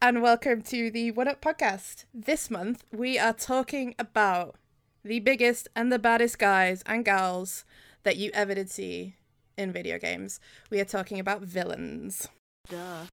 [0.00, 2.04] And welcome to the One Up podcast.
[2.12, 4.56] This month we are talking about
[5.02, 7.64] the biggest and the baddest guys and gals
[8.02, 9.16] that you ever did see
[9.56, 10.38] in video games.
[10.70, 12.28] We are talking about villains.
[12.68, 13.06] Duh.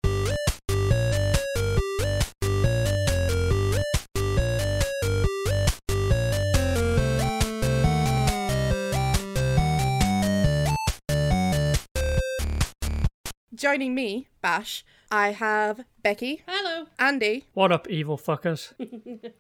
[13.56, 16.88] Joining me, Bash, I have Becky, Hello.
[16.98, 18.74] Andy, What up, evil fuckers?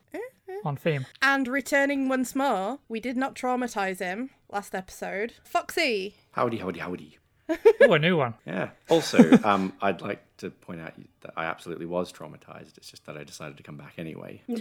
[0.64, 1.08] On theme.
[1.20, 6.14] and returning once more, we did not traumatize him last episode, Foxy.
[6.34, 7.18] Howdy, howdy, howdy.
[7.82, 8.36] Oh, a new one.
[8.46, 8.70] Yeah.
[8.88, 12.78] Also, um, I'd like to point out that I absolutely was traumatized.
[12.78, 14.44] It's just that I decided to come back anyway.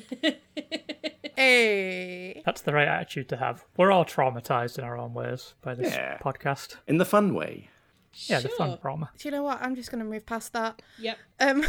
[1.35, 2.43] Hey.
[2.45, 3.65] That's the right attitude to have.
[3.77, 6.19] We're all traumatized in our own ways by this Yeah.
[6.19, 6.77] podcast.
[6.87, 7.69] In the fun way.
[8.15, 9.09] Yeah, the fun Sure.
[9.19, 9.61] Do you know what?
[9.63, 10.83] I'm just going to move past that.
[10.99, 11.19] Yep.
[11.41, 11.65] Um,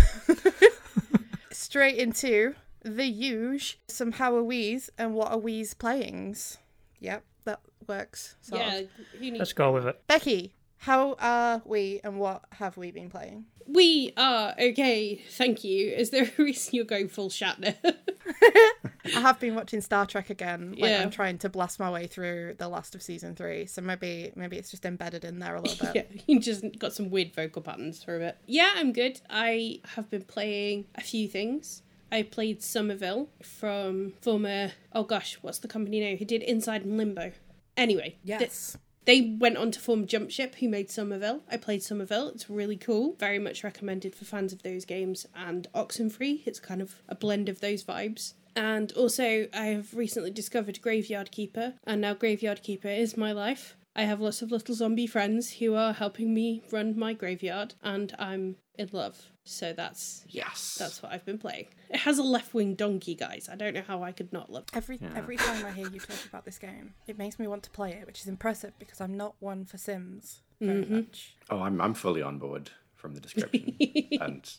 [1.51, 6.57] straight into the huge, some how are we's and what are we's playings.
[6.99, 8.35] Yep, that works.
[8.41, 8.61] sort.
[8.61, 8.81] Yeah.
[9.13, 9.39] Who needs...
[9.39, 10.01] Let's go with it.
[10.07, 13.45] Becky, how are we and what have we been playing?
[13.65, 15.21] We are okay.
[15.31, 15.91] Thank you.
[15.91, 17.75] Is there a reason you're going full Shatner?
[19.15, 20.71] I have been watching Star Trek again.
[20.77, 21.01] Like Yeah.
[21.01, 24.57] I'm trying to blast my way through the last of season three, so maybe maybe
[24.57, 26.09] it's just embedded in there a little bit.
[26.13, 26.21] yeah.
[26.27, 28.37] You just got some weird vocal patterns for a bit.
[28.45, 29.21] Yeah, I'm good.
[29.29, 31.81] I have been playing a few things.
[32.11, 34.73] I played Somerville from former.
[34.91, 36.17] Oh gosh, what's the company now?
[36.17, 37.31] Who did Inside and Limbo?
[37.77, 38.77] Anyway, Yes.
[39.05, 41.41] They went on to form Jumpship, who made Somerville.
[41.49, 42.29] I played Somerville.
[42.29, 43.15] It's really cool.
[43.19, 45.25] Very much recommended for fans of those games.
[45.35, 48.33] And Oxenfree, it's kind of a blend of those vibes.
[48.55, 53.75] And also, I have recently discovered Graveyard Keeper, and now Graveyard Keeper is my life.
[53.95, 58.13] I have lots of little zombie friends who are helping me run my graveyard, and
[58.17, 59.29] I'm in love.
[59.45, 60.77] So that's Yes.
[60.79, 61.67] that's what I've been playing.
[61.89, 63.49] It has a left wing donkey, guys.
[63.51, 64.65] I don't know how I could not love.
[64.73, 67.69] Every every time I hear you talk about this game, it makes me want to
[67.69, 70.95] play it, which is impressive because I'm not one for Sims very mm-hmm.
[70.95, 71.35] much.
[71.49, 73.75] Oh, I'm, I'm fully on board from the description
[74.21, 74.49] and,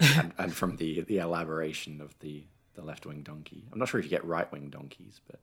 [0.00, 3.64] and and from the the elaboration of the the left wing donkey.
[3.72, 5.40] I'm not sure if you get right wing donkeys, but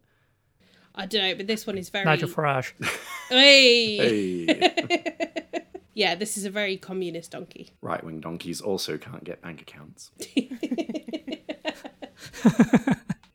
[0.97, 2.03] I don't know, but this one is very.
[2.05, 2.73] Nigel Farage.
[3.29, 4.45] Hey!
[4.45, 5.41] hey,
[5.93, 7.71] Yeah, this is a very communist donkey.
[7.81, 10.11] right wing donkeys also can't get bank accounts.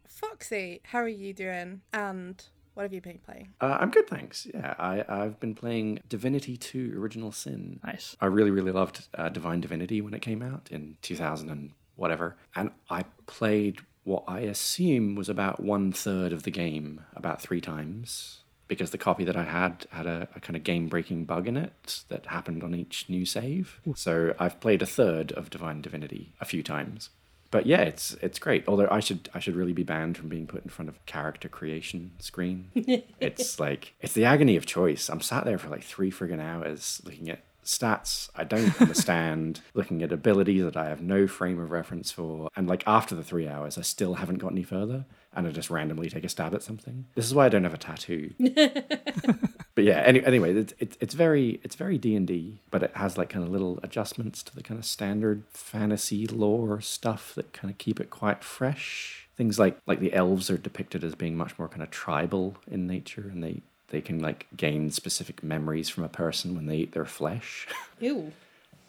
[0.06, 1.83] Foxy, how are you doing?
[1.93, 2.43] And
[2.75, 3.53] what have you been playing?
[3.61, 4.47] Uh, I'm good, thanks.
[4.53, 7.81] Yeah, I I've been playing Divinity 2: Original Sin.
[7.84, 8.17] Nice.
[8.21, 12.37] I really, really loved uh, Divine Divinity when it came out in 2000 and whatever.
[12.56, 17.61] And I played what I assume was about one third of the game about three
[17.61, 21.47] times because the copy that I had had a, a kind of game breaking bug
[21.47, 23.81] in it that happened on each new save.
[23.95, 27.11] So I've played a third of Divine Divinity a few times.
[27.51, 28.65] But yeah, it's it's great.
[28.67, 31.51] Although I should I should really be banned from being put in front of character
[31.51, 32.71] creation screen.
[33.21, 35.11] it's like it's the agony of choice.
[35.11, 40.03] I'm sat there for like three friggin' hours looking at stats I don't understand, looking
[40.03, 43.49] at abilities that I have no frame of reference for, and like after the three
[43.49, 46.62] hours, I still haven't got any further, and I just randomly take a stab at
[46.62, 47.06] something.
[47.15, 48.34] This is why I don't have a tattoo.
[48.39, 52.93] but yeah, any, anyway, it's it, it's very it's very D and D, but it
[52.95, 57.53] has like kind of little adjustments to the kind of standard fantasy lore stuff that
[57.53, 59.28] kind of keep it quite fresh.
[59.37, 62.87] Things like like the elves are depicted as being much more kind of tribal in
[62.87, 66.92] nature, and they they can like gain specific memories from a person when they eat
[66.92, 67.69] their flesh.
[68.00, 68.32] Ew.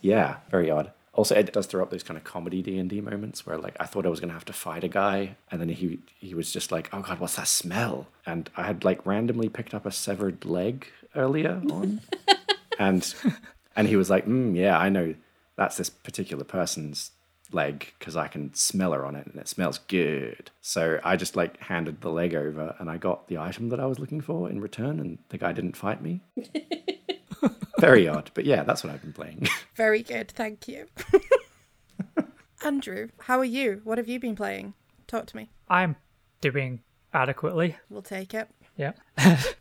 [0.01, 0.91] yeah, very odd.
[1.13, 3.77] Also, it does throw up those kind of comedy D and D moments where, like,
[3.79, 6.51] I thought I was gonna have to fight a guy, and then he he was
[6.51, 9.91] just like, "Oh God, what's that smell?" And I had like randomly picked up a
[9.91, 12.01] severed leg earlier on,
[12.79, 13.13] and
[13.75, 15.13] and he was like, mm, "Yeah, I know
[15.56, 17.11] that's this particular person's
[17.53, 21.35] leg because I can smell her on it, and it smells good." So I just
[21.35, 24.50] like handed the leg over, and I got the item that I was looking for
[24.50, 26.21] in return, and the guy didn't fight me.
[27.79, 29.47] Very odd, but yeah, that's what I've been playing.
[29.75, 30.88] Very good, thank you.
[32.63, 33.81] Andrew, how are you?
[33.83, 34.73] What have you been playing?
[35.07, 35.49] Talk to me.
[35.67, 35.97] I'm
[36.39, 36.79] doing
[37.13, 37.75] adequately.
[37.89, 38.47] We'll take it.
[38.77, 38.94] Yeah.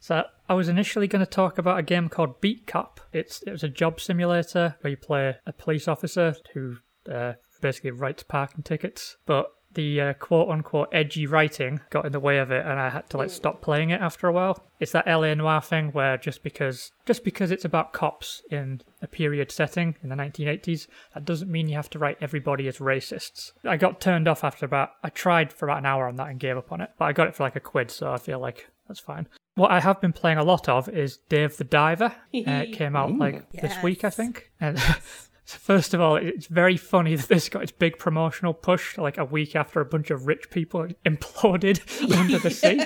[0.00, 3.00] so I was initially going to talk about a game called Beat Cop.
[3.12, 6.76] It's it was a job simulator where you play a police officer who
[7.10, 12.20] uh, basically writes parking tickets, but the uh, quote unquote edgy writing got in the
[12.20, 14.62] way of it, and I had to like stop playing it after a while.
[14.80, 15.34] It's that L.A.
[15.34, 20.08] Noire thing where just because just because it's about cops in a period setting in
[20.08, 23.52] the 1980s, that doesn't mean you have to write everybody as racists.
[23.64, 26.38] I got turned off after about I tried for about an hour on that and
[26.38, 28.38] gave up on it, but I got it for like a quid, so I feel
[28.38, 29.28] like that's fine.
[29.54, 32.06] What I have been playing a lot of is Dave the Diver.
[32.06, 34.50] Uh, it came out like this week, I think.
[34.60, 34.78] And
[35.44, 39.24] First of all, it's very funny that this got its big promotional push like a
[39.24, 41.80] week after a bunch of rich people imploded
[42.16, 42.80] under the sea.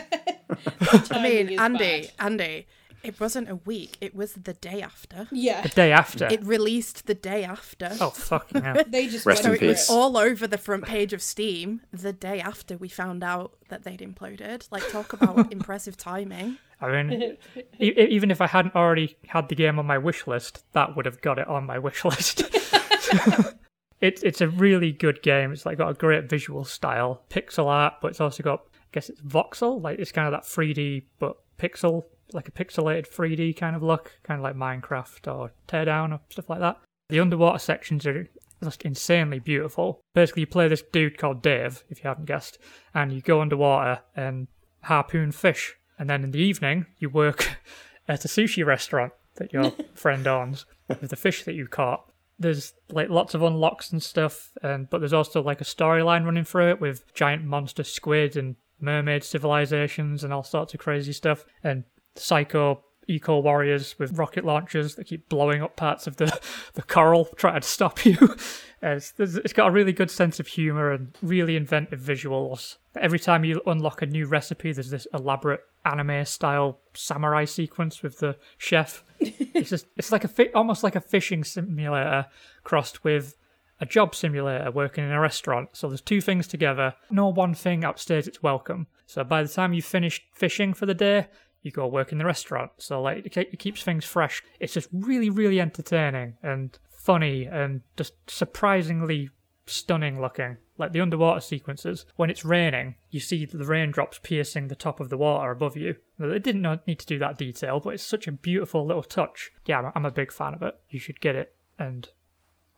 [1.11, 2.67] I mean, Andy, Andy,
[3.07, 3.97] it wasn't a week.
[4.01, 5.29] It was the day after.
[5.31, 5.63] Yeah.
[5.63, 6.27] The day after.
[6.27, 7.91] It released the day after.
[8.01, 8.83] Oh fucking hell!
[8.87, 9.89] They just Rest went in for peace.
[9.89, 9.93] it.
[9.93, 14.01] all over the front page of Steam the day after we found out that they'd
[14.01, 14.67] imploded.
[14.71, 16.59] Like, talk about impressive timing.
[16.81, 17.37] I mean,
[17.81, 20.95] e- e- even if I hadn't already had the game on my wish list, that
[20.95, 22.43] would have got it on my wish list.
[24.01, 25.53] it's it's a really good game.
[25.53, 29.09] It's like got a great visual style, pixel art, but it's also got I guess
[29.09, 33.77] it's voxel, like it's kind of that 3D but pixel, like a pixelated 3D kind
[33.77, 36.79] of look, kind of like Minecraft or Teardown or stuff like that.
[37.09, 38.29] The underwater sections are
[38.63, 40.01] just insanely beautiful.
[40.15, 42.59] Basically, you play this dude called Dave, if you haven't guessed,
[42.95, 44.49] and you go underwater and
[44.83, 45.77] harpoon fish.
[45.99, 47.59] And then in the evening, you work
[48.09, 52.11] at a sushi restaurant that your friend owns with the fish that you caught.
[52.39, 56.45] There's like lots of unlocks and stuff, and but there's also like a storyline running
[56.45, 61.47] through it with giant monster squid and mermaid civilizations and all sorts of crazy stuff,
[61.65, 61.85] and
[62.19, 66.41] psycho eco warriors with rocket launchers that keep blowing up parts of the,
[66.75, 68.17] the coral trying to stop you.
[68.83, 72.77] It's, it's got a really good sense of humor and really inventive visuals.
[72.95, 78.19] Every time you unlock a new recipe, there's this elaborate anime style samurai sequence with
[78.19, 79.03] the chef.
[79.19, 82.27] it's just it's like a fi- almost like a fishing simulator
[82.65, 83.35] crossed with
[83.81, 85.71] a job simulator working in a restaurant.
[85.73, 86.95] So there's two things together.
[87.11, 88.87] No one thing outstays its welcome.
[89.07, 91.29] So by the time you've finished fishing for the day,
[91.67, 92.71] you go work in the restaurant.
[92.79, 94.43] So like it, keeps things fresh.
[94.61, 99.31] It's just really, really entertaining and funny and just surprisingly
[99.67, 100.59] stunning looking.
[100.79, 105.09] Like the underwater sequences, when it's raining, you see the raindrops piercing the top of
[105.09, 105.97] the water above you.
[106.19, 109.51] They didn't need to do that detail, but it's such a beautiful little touch.
[109.65, 110.79] Yeah, I'm- I'm a big fan of it.
[110.91, 112.09] You should get it and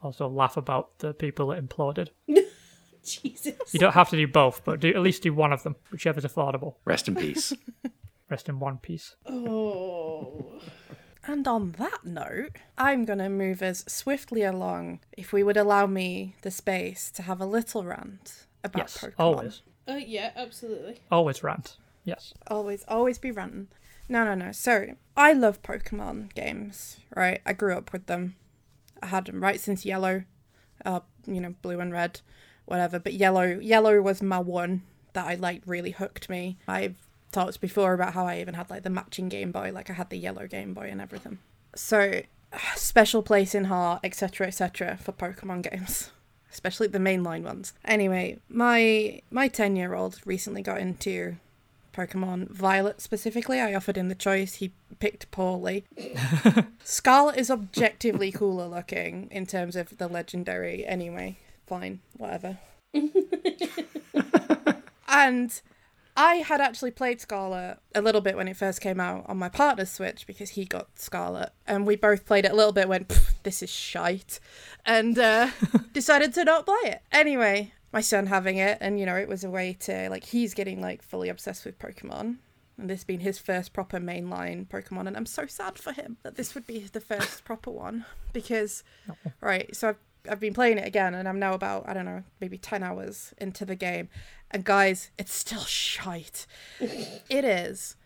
[0.00, 2.08] also laugh about the people that imploded.
[3.04, 3.72] Jesus.
[3.72, 6.24] You don't have to do both, but do at least do one of them, whichever's
[6.24, 6.74] affordable.
[6.84, 7.52] Rest in peace.
[8.30, 9.16] Rest in one piece.
[9.26, 10.52] Oh.
[11.26, 15.84] And on that note, I'm going to move us swiftly along, if we would allow
[15.86, 19.12] me the space to have a little rant about Yes, Pokemon.
[19.18, 19.62] always.
[19.86, 21.00] Uh, yeah, absolutely.
[21.10, 21.76] Always rant.
[22.04, 22.32] Yes.
[22.46, 23.68] always always be ranting
[24.08, 28.34] no no no so i love pokemon games right i grew up with them
[29.02, 30.24] i had them right since yellow
[30.86, 32.22] uh you know blue and red
[32.64, 34.80] whatever but yellow yellow was my one
[35.12, 36.96] that i like really hooked me i've
[37.32, 40.10] talked before about how i even had like the matching game boy like i had
[40.10, 41.38] the yellow game boy and everything
[41.74, 42.22] so
[42.76, 46.10] special place in heart etc etc for pokemon games
[46.52, 51.36] especially the mainline ones anyway my my 10 year old recently got into
[51.98, 53.60] Pokemon Violet specifically.
[53.60, 54.56] I offered him the choice.
[54.56, 55.84] He picked poorly.
[56.84, 60.86] Scarlet is objectively cooler looking in terms of the legendary.
[60.86, 62.58] Anyway, fine, whatever.
[65.08, 65.60] and
[66.18, 69.48] I had actually played Scarlet a little bit when it first came out on my
[69.48, 72.88] partner's Switch because he got Scarlet, and we both played it a little bit.
[72.88, 73.08] Went,
[73.44, 74.40] this is shite,
[74.84, 75.50] and uh,
[75.92, 77.02] decided to not play it.
[77.12, 80.54] Anyway, my son having it, and you know, it was a way to like he's
[80.54, 82.38] getting like fully obsessed with Pokemon.
[82.76, 86.34] And this being his first proper mainline Pokemon, and I'm so sad for him that
[86.34, 88.82] this would be the first proper one because,
[89.40, 89.74] right?
[89.74, 89.96] So I've
[90.30, 93.34] I've been playing it again, and I'm now about I don't know maybe ten hours
[93.38, 94.08] into the game,
[94.50, 96.46] and guys, it's still shite.
[96.80, 97.96] it is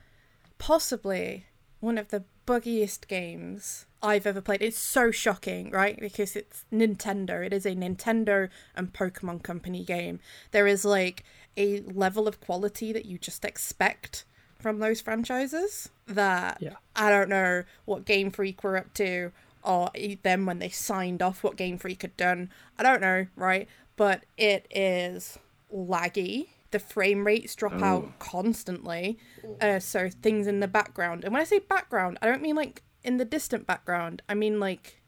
[0.59, 1.47] possibly
[1.81, 4.62] one of the buggiest games I've ever played.
[4.62, 5.99] It's so shocking, right?
[5.99, 7.45] Because it's Nintendo.
[7.45, 10.21] It is a Nintendo and Pokemon Company game.
[10.50, 11.25] There is like
[11.57, 14.25] a level of quality that you just expect
[14.59, 16.75] from those franchises that Yeah.
[16.95, 19.90] I don't know what Game Freak were up to or
[20.23, 22.50] them when they signed off what Game Freak had done.
[22.78, 23.69] I don't know, right?
[23.97, 25.38] But it is
[25.75, 26.49] laggy.
[26.71, 29.19] The frame rates drop out constantly.
[29.61, 31.25] Uh, so things in the background.
[31.25, 34.23] And when I say background, I don't mean like in the distant background.
[34.28, 35.02] I mean like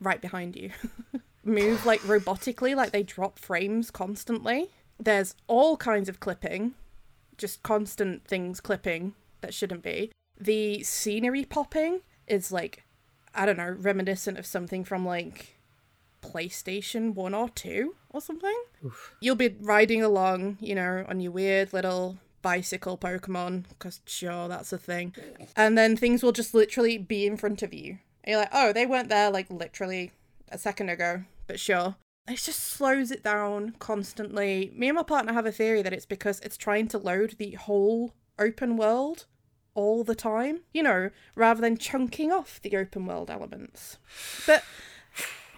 [0.00, 0.70] right behind you.
[1.44, 4.70] Move like robotically, like they drop frames constantly.
[5.00, 6.74] There's all kinds of clipping,
[7.36, 10.12] just constant things clipping that shouldn't be.
[10.38, 12.84] The scenery popping is like,
[13.34, 15.58] I don't know, reminiscent of something from like
[16.22, 18.62] PlayStation 1 or 2 or something.
[19.20, 24.72] You'll be riding along, you know, on your weird little bicycle Pokemon, because sure, that's
[24.72, 25.14] a thing.
[25.56, 27.98] And then things will just literally be in front of you.
[28.24, 30.12] And you're like, oh, they weren't there like literally
[30.50, 31.96] a second ago, but sure.
[32.28, 34.72] It just slows it down constantly.
[34.76, 37.52] Me and my partner have a theory that it's because it's trying to load the
[37.52, 39.26] whole open world
[39.74, 43.98] all the time, you know, rather than chunking off the open world elements.
[44.46, 44.64] But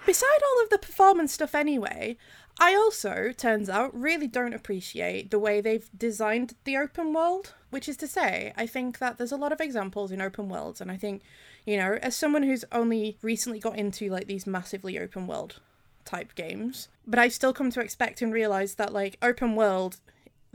[0.06, 2.16] beside all of the performance stuff anyway,
[2.60, 7.54] I also, turns out, really don't appreciate the way they've designed the open world.
[7.70, 10.80] Which is to say, I think that there's a lot of examples in open worlds,
[10.80, 11.22] and I think,
[11.66, 15.60] you know, as someone who's only recently got into like these massively open world
[16.04, 19.96] type games, but I've still come to expect and realize that like open world,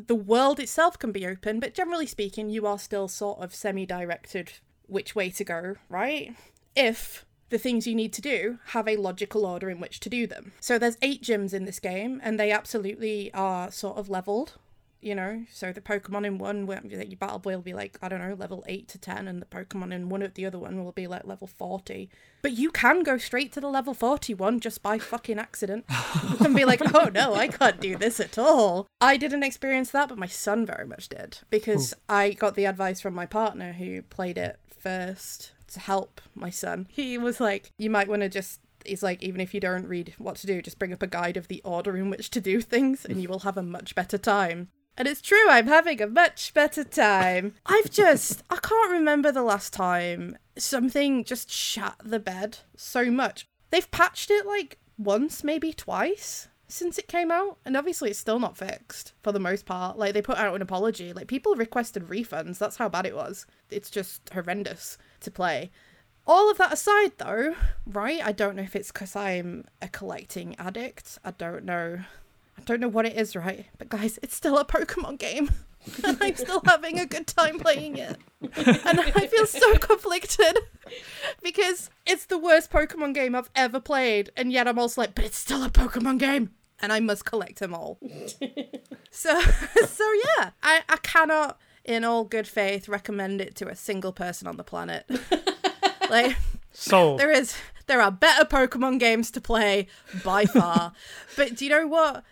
[0.08, 3.86] the world itself can be open, but generally speaking, you are still sort of semi
[3.86, 4.54] directed
[4.88, 6.36] which way to go, right?
[6.76, 10.28] If the things you need to do have a logical order in which to do
[10.28, 10.52] them.
[10.60, 14.54] So there's eight gyms in this game, and they absolutely are sort of leveled.
[15.02, 18.10] You know, so the Pokemon in one, where your battle boy will be like, I
[18.10, 20.84] don't know, level 8 to 10, and the Pokemon in one of the other one
[20.84, 22.10] will be like level 40.
[22.42, 25.86] But you can go straight to the level 41 just by fucking accident
[26.40, 28.88] and be like, oh no, I can't do this at all.
[29.00, 33.00] I didn't experience that, but my son very much did because I got the advice
[33.00, 36.88] from my partner who played it first to help my son.
[36.90, 38.60] He was like, you might want to just.
[38.86, 41.36] He's like, even if you don't read what to do, just bring up a guide
[41.36, 44.18] of the order in which to do things, and you will have a much better
[44.18, 44.70] time.
[45.00, 47.56] And it's true, I'm having a much better time.
[47.66, 53.48] I've just, I can't remember the last time something just shat the bed so much.
[53.70, 58.40] They've patched it like once, maybe twice since it came out, and obviously it's still
[58.40, 59.98] not fixed for the most part.
[59.98, 61.14] Like, they put out an apology.
[61.14, 62.60] Like, people requested refunds.
[62.60, 63.48] That's how bad it was.
[63.72, 65.72] It's just horrendous to play.
[66.28, 67.56] All of that aside, though,
[67.88, 68.22] right?
[68.24, 71.18] I don't know if it's because I'm a collecting addict.
[71.24, 72.02] I don't know.
[72.60, 73.66] I don't know what it is, right?
[73.78, 75.50] But guys, it's still a Pokemon game.
[76.04, 78.18] and I'm still having a good time playing it.
[78.42, 80.60] And I feel so conflicted
[81.42, 84.32] because it's the worst Pokemon game I've ever played.
[84.36, 86.52] And yet I'm also like, but it's still a Pokemon game.
[86.82, 87.98] And I must collect them all.
[89.10, 94.12] so, so yeah, I, I cannot, in all good faith, recommend it to a single
[94.12, 95.10] person on the planet.
[96.10, 96.36] like,
[96.72, 97.20] Sold.
[97.20, 97.56] there is
[97.88, 99.88] there are better Pokemon games to play
[100.24, 100.94] by far.
[101.36, 102.24] but do you know what?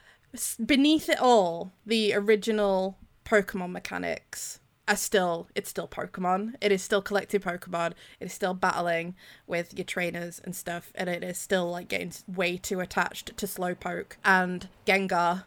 [0.63, 6.55] Beneath it all, the original Pokemon mechanics are still it's still Pokemon.
[6.61, 7.91] It is still collecting Pokemon.
[8.19, 9.15] It is still battling
[9.45, 13.45] with your trainers and stuff, and it is still like getting way too attached to
[13.45, 15.43] Slowpoke and Gengar.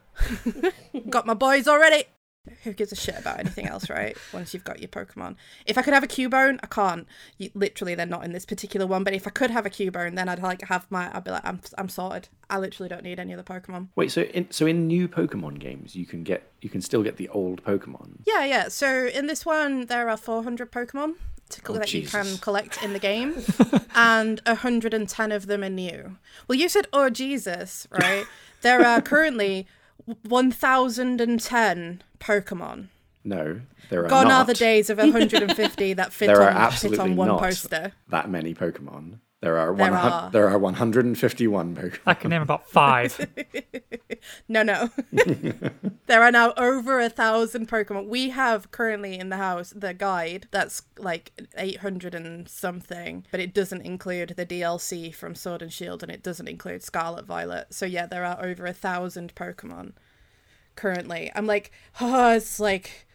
[1.10, 2.04] Got my boys already.
[2.64, 4.16] Who gives a shit about anything else, right?
[4.32, 5.36] Once you've got your Pokemon.
[5.66, 7.06] If I could have a Cubone, I can't.
[7.38, 9.04] You, literally, they're not in this particular one.
[9.04, 11.14] But if I could have a Cubone, then I'd like have my.
[11.14, 12.28] I'd be like, I'm, I'm sorted.
[12.48, 13.88] I literally don't need any other Pokemon.
[13.94, 17.16] Wait, so in so in new Pokemon games, you can get you can still get
[17.16, 18.20] the old Pokemon.
[18.26, 18.68] Yeah, yeah.
[18.68, 21.14] So in this one, there are 400 Pokemon
[21.50, 23.34] to, Oh, that you can collect in the game,
[23.94, 26.16] and 110 of them are new.
[26.48, 28.26] Well, you said, "Oh Jesus!" Right?
[28.62, 29.66] there are currently
[30.26, 32.88] 1,010 Pokemon.
[33.24, 33.60] No,
[33.90, 34.42] there are Gone not.
[34.42, 37.40] are the days of 150 that fit There are on fit absolutely on one not
[37.40, 37.92] poster.
[38.08, 39.18] that many Pokemon.
[39.42, 40.30] There are There are.
[40.30, 41.98] There are 151 Pokemon.
[42.06, 43.26] I can name about five.
[44.48, 44.90] No, no.
[46.06, 48.08] there are now over a thousand Pokemon.
[48.08, 53.54] We have currently in the house the guide that's like 800 and something, but it
[53.54, 57.72] doesn't include the DLC from Sword and Shield and it doesn't include Scarlet Violet.
[57.72, 59.92] So, yeah, there are over a thousand Pokemon
[60.80, 61.30] currently.
[61.34, 61.70] I'm like,
[62.00, 63.06] oh, it's like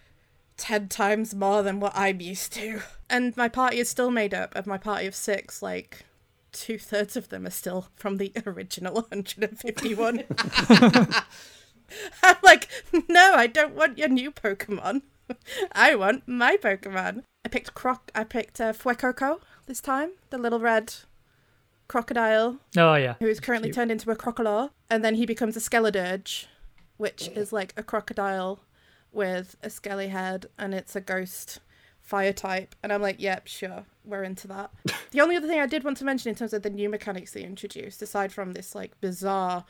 [0.57, 2.81] 10 times more than what I'm used to.
[3.09, 6.05] And my party is still made up of my party of six, like.
[6.51, 10.23] Two thirds of them are still from the original 151.
[12.23, 12.67] I'm like,
[13.09, 15.01] no, I don't want your new Pokemon.
[15.73, 17.23] I want my Pokemon.
[17.43, 18.09] I picked Croc.
[18.15, 20.93] I picked uh, Fuecoco this time, the little red
[21.87, 23.15] crocodile Oh yeah.
[23.19, 23.75] who is currently Cute.
[23.75, 26.45] turned into a crocodile, and then he becomes a Skeledirge,
[26.97, 28.59] which is like a crocodile
[29.11, 31.59] with a skelly head, and it's a ghost
[32.01, 32.75] fire type.
[32.83, 34.71] And I'm like, yep, sure, we're into that.
[35.11, 37.31] the only other thing I did want to mention in terms of the new mechanics
[37.31, 39.65] they introduced, aside from this like bizarre,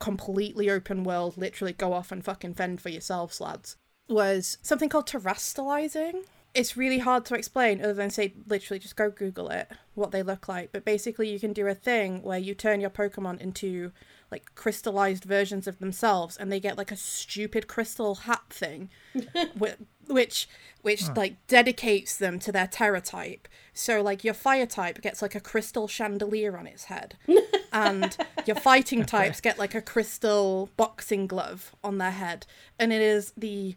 [0.00, 3.76] completely open world, literally go off and fucking fend for yourselves, lads,
[4.08, 6.24] was something called Terastallizing.
[6.52, 10.24] It's really hard to explain other than say literally just go Google it, what they
[10.24, 10.72] look like.
[10.72, 13.92] But basically you can do a thing where you turn your Pokemon into
[14.30, 18.88] like crystallized versions of themselves and they get like a stupid crystal hat thing
[19.58, 20.48] whi- which
[20.82, 23.46] which like dedicates them to their Tera type.
[23.74, 27.16] So like your fire type gets like a crystal chandelier on its head.
[27.72, 32.46] and your fighting types get like a crystal boxing glove on their head.
[32.78, 33.76] And it is the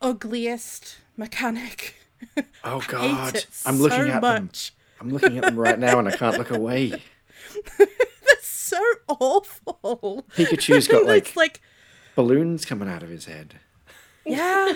[0.00, 1.96] ugliest mechanic.
[2.64, 3.44] Oh God!
[3.66, 4.48] I'm looking so at them.
[4.98, 7.02] I'm looking at them right now, and I can't look away.
[8.64, 10.24] It's so awful.
[10.30, 11.60] Pikachu's got like, it's like
[12.14, 13.56] balloons coming out of his head.
[14.24, 14.72] yeah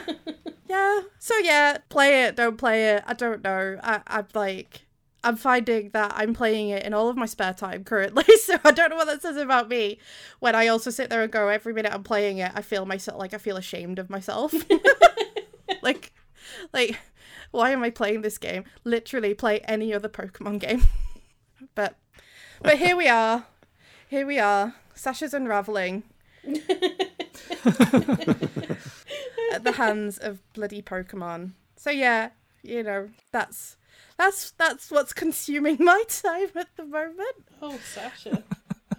[0.69, 4.83] yeah so yeah play it don't play it i don't know i i'm like
[5.25, 8.25] I'm finding that I'm playing it in all of my spare time currently.
[8.39, 9.99] So I don't know what that says about me.
[10.39, 13.19] When I also sit there and go every minute I'm playing it, I feel myself
[13.19, 14.55] like I feel ashamed of myself.
[15.83, 16.13] like,
[16.73, 16.99] like,
[17.51, 18.65] why am I playing this game?
[18.85, 20.85] Literally, play any other Pokemon game.
[21.75, 21.97] but,
[22.63, 23.45] but here we are.
[24.09, 24.75] Here we are.
[24.95, 26.03] Sasha's unraveling
[29.53, 31.53] at the hands of bloody Pokemon.
[31.77, 32.31] So yeah,
[32.63, 33.77] you know that's
[34.17, 37.37] that's that's what's consuming my time at the moment.
[37.63, 38.43] Oh, Sasha.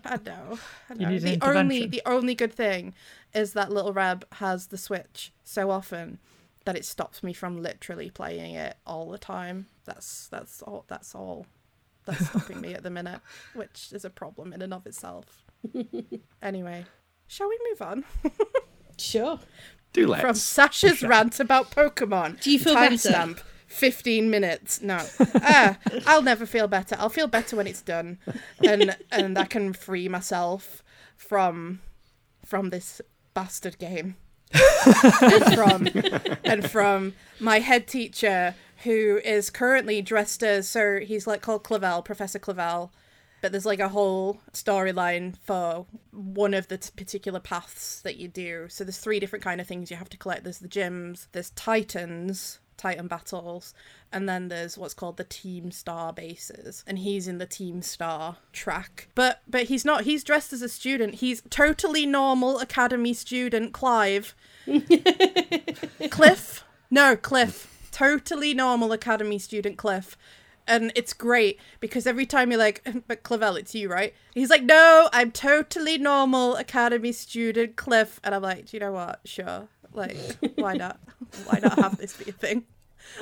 [0.05, 0.59] I know.
[0.89, 1.09] I You know.
[1.09, 2.93] need The only the only good thing
[3.33, 6.19] is that little Reb has the Switch so often
[6.65, 9.67] that it stops me from literally playing it all the time.
[9.85, 11.47] That's that's all that's all
[12.09, 13.21] that's stopping me at the minute,
[13.53, 15.45] which is a problem in and of itself.
[16.41, 16.85] anyway,
[17.27, 18.03] shall we move on
[18.97, 19.39] Sure.
[19.93, 20.21] Do let's.
[20.21, 22.41] from Sasha's rant about Pokemon?
[22.41, 22.95] Do you feel better?
[22.95, 23.39] Timestamp.
[23.67, 24.81] 15 minutes.
[24.81, 24.99] No.
[25.35, 26.95] Ah, I'll never feel better.
[26.99, 28.17] I'll feel better when it's done.
[28.63, 30.83] And and I can free myself
[31.15, 31.81] from
[32.45, 32.99] from this
[33.33, 34.15] bastard game.
[35.21, 35.87] and from
[36.43, 42.01] and from my head teacher who is currently dressed as so he's like called Clavel,
[42.01, 42.91] Professor Clavel.
[43.41, 48.27] But there's like a whole storyline for one of the t- particular paths that you
[48.27, 48.67] do.
[48.67, 50.43] So there's three different kind of things you have to collect.
[50.43, 53.73] There's the gyms, there's titans, titan battles,
[54.11, 56.83] and then there's what's called the Team Star bases.
[56.85, 59.07] And he's in the Team Star track.
[59.15, 60.03] But but he's not.
[60.03, 61.15] He's dressed as a student.
[61.15, 64.35] He's totally normal academy student Clive.
[66.09, 66.65] Cliff.
[66.91, 67.78] No, Cliff.
[67.99, 70.17] Totally normal academy student Cliff.
[70.65, 74.13] And it's great because every time you're like, but Clavel, it's you, right?
[74.33, 78.21] He's like, no, I'm totally normal academy student Cliff.
[78.23, 79.19] And I'm like, do you know what?
[79.25, 79.67] Sure.
[79.91, 80.15] Like,
[80.55, 80.97] why not?
[81.45, 82.63] Why not have this be a thing?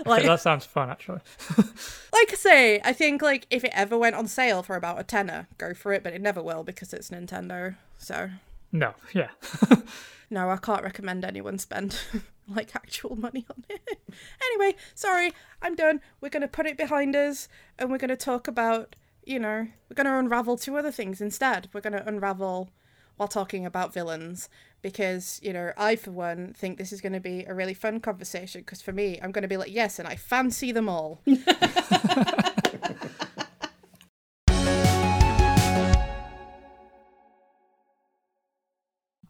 [0.06, 1.22] Like, that sounds fun, actually.
[1.58, 5.04] like I say, I think like if it ever went on sale for about a
[5.04, 7.76] tenner, go for it, but it never will because it's Nintendo.
[7.98, 8.30] So
[8.72, 9.30] No, yeah.
[10.30, 11.98] no, I can't recommend anyone spend
[12.48, 14.00] like actual money on it.
[14.44, 16.02] anyway, sorry, I'm done.
[16.22, 20.18] We're gonna put it behind us and we're gonna talk about, you know, we're gonna
[20.18, 21.70] unravel two other things instead.
[21.74, 22.70] We're gonna unravel
[23.16, 24.48] while talking about villains
[24.82, 28.62] because, you know, I for one think this is gonna be a really fun conversation
[28.62, 31.22] because for me, I'm gonna be like, yes, and I fancy them all.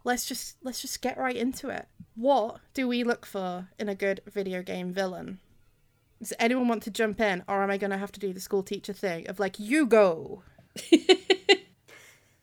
[0.08, 1.86] Let's just let's just get right into it.
[2.16, 5.40] What do we look for in a good video game villain?
[6.20, 8.40] Does anyone want to jump in, or am I going to have to do the
[8.40, 10.42] school teacher thing of like you go?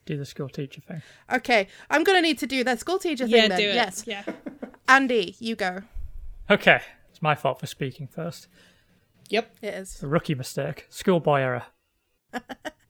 [0.06, 1.00] Do the school teacher thing.
[1.32, 3.58] Okay, I'm going to need to do that school teacher thing Yeah, then.
[3.58, 3.74] do it.
[3.74, 4.22] Yes, Yeah.
[4.88, 5.80] Andy, you go.
[6.50, 8.46] Okay, it's my fault for speaking first.
[9.30, 9.56] Yep.
[9.62, 10.02] It is.
[10.02, 10.88] A rookie mistake.
[10.90, 11.62] Schoolboy error.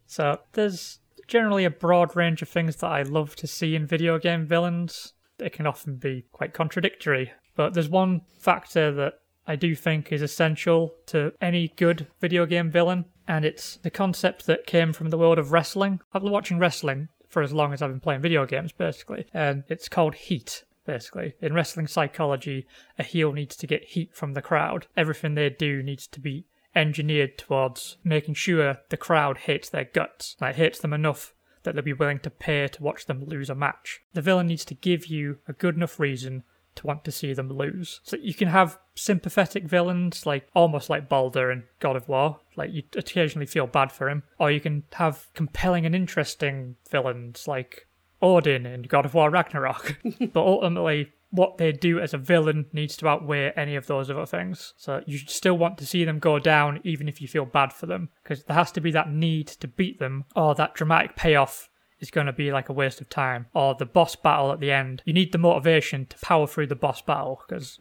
[0.08, 4.18] so, there's generally a broad range of things that I love to see in video
[4.18, 5.14] game villains.
[5.38, 9.14] It can often be quite contradictory, but there's one factor that
[9.46, 14.46] I do think is essential to any good video game villain, and it's the concept
[14.46, 16.00] that came from the world of wrestling.
[16.12, 19.64] I've been watching wrestling for as long as I've been playing video games, basically, and
[19.68, 20.64] it's called heat.
[20.86, 22.66] Basically, in wrestling psychology,
[22.98, 24.86] a heel needs to get heat from the crowd.
[24.98, 30.36] Everything they do needs to be engineered towards making sure the crowd hates their guts,
[30.40, 33.54] like hates them enough that they'll be willing to pay to watch them lose a
[33.54, 34.00] match.
[34.12, 36.44] The villain needs to give you a good enough reason
[36.76, 38.00] to want to see them lose.
[38.02, 42.72] So you can have sympathetic villains, like almost like Baldur in God of War, like
[42.72, 47.86] you occasionally feel bad for him, or you can have compelling and interesting villains like
[48.20, 49.98] Odin in God of War Ragnarok.
[50.32, 54.24] but ultimately, what they do as a villain needs to outweigh any of those other
[54.24, 54.72] things.
[54.76, 57.86] So you still want to see them go down, even if you feel bad for
[57.86, 61.68] them, because there has to be that need to beat them, or that dramatic payoff
[61.98, 64.70] is going to be like a waste of time, or the boss battle at the
[64.70, 65.02] end.
[65.04, 67.80] You need the motivation to power through the boss battle, because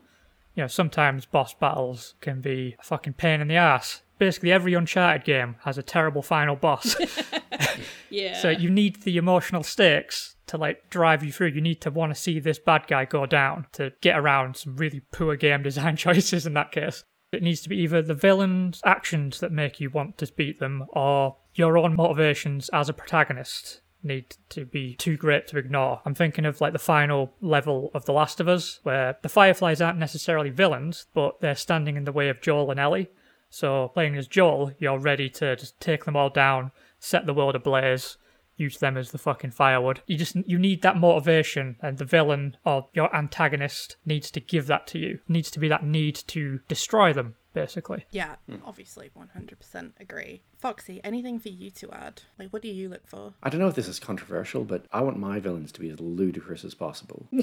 [0.56, 4.02] you know sometimes boss battles can be a fucking pain in the ass.
[4.20, 6.96] Basically, every Uncharted game has a terrible final boss.
[8.14, 8.40] Yeah.
[8.40, 11.48] So you need the emotional stakes to like drive you through.
[11.48, 14.76] You need to want to see this bad guy go down to get around some
[14.76, 17.04] really poor game design choices in that case.
[17.32, 20.86] It needs to be either the villain's actions that make you want to beat them
[20.90, 26.02] or your own motivations as a protagonist need to be too great to ignore.
[26.06, 29.82] I'm thinking of like the final level of The Last of Us, where the Fireflies
[29.82, 33.10] aren't necessarily villains, but they're standing in the way of Joel and Ellie.
[33.50, 37.56] So playing as Joel, you're ready to just take them all down, set the world
[37.56, 38.18] ablaze,
[38.56, 40.02] use them as the fucking firewood.
[40.08, 44.68] You just you need that motivation, and the villain or your antagonist needs to give
[44.68, 45.20] that to you.
[45.28, 48.06] Needs to be that need to destroy them, basically.
[48.12, 48.58] Yeah, hmm.
[48.66, 50.42] obviously, 100% agree.
[50.58, 52.22] Foxy, anything for you to add?
[52.38, 53.34] Like, what do you look for?
[53.42, 56.00] I don't know if this is controversial, but I want my villains to be as
[56.00, 57.28] ludicrous as possible.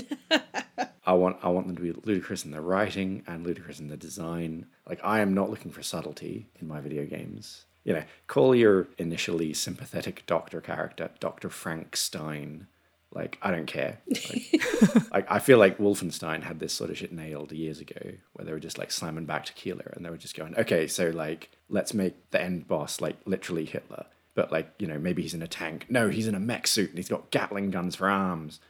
[1.07, 3.97] I want I want them to be ludicrous in the writing and ludicrous in the
[3.97, 4.67] design.
[4.89, 7.65] Like I am not looking for subtlety in my video games.
[7.85, 12.67] You know, call your initially sympathetic doctor character Doctor Frank Stein.
[13.13, 13.99] Like I don't care.
[14.09, 18.45] Like, like I feel like Wolfenstein had this sort of shit nailed years ago, where
[18.45, 21.11] they were just like slamming back to Keeler, and they were just going, okay, so
[21.11, 25.35] like let's make the end boss like literally Hitler, but like you know maybe he's
[25.35, 25.87] in a tank.
[25.89, 28.61] No, he's in a mech suit and he's got Gatling guns for arms.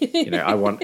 [0.00, 0.82] you know, I want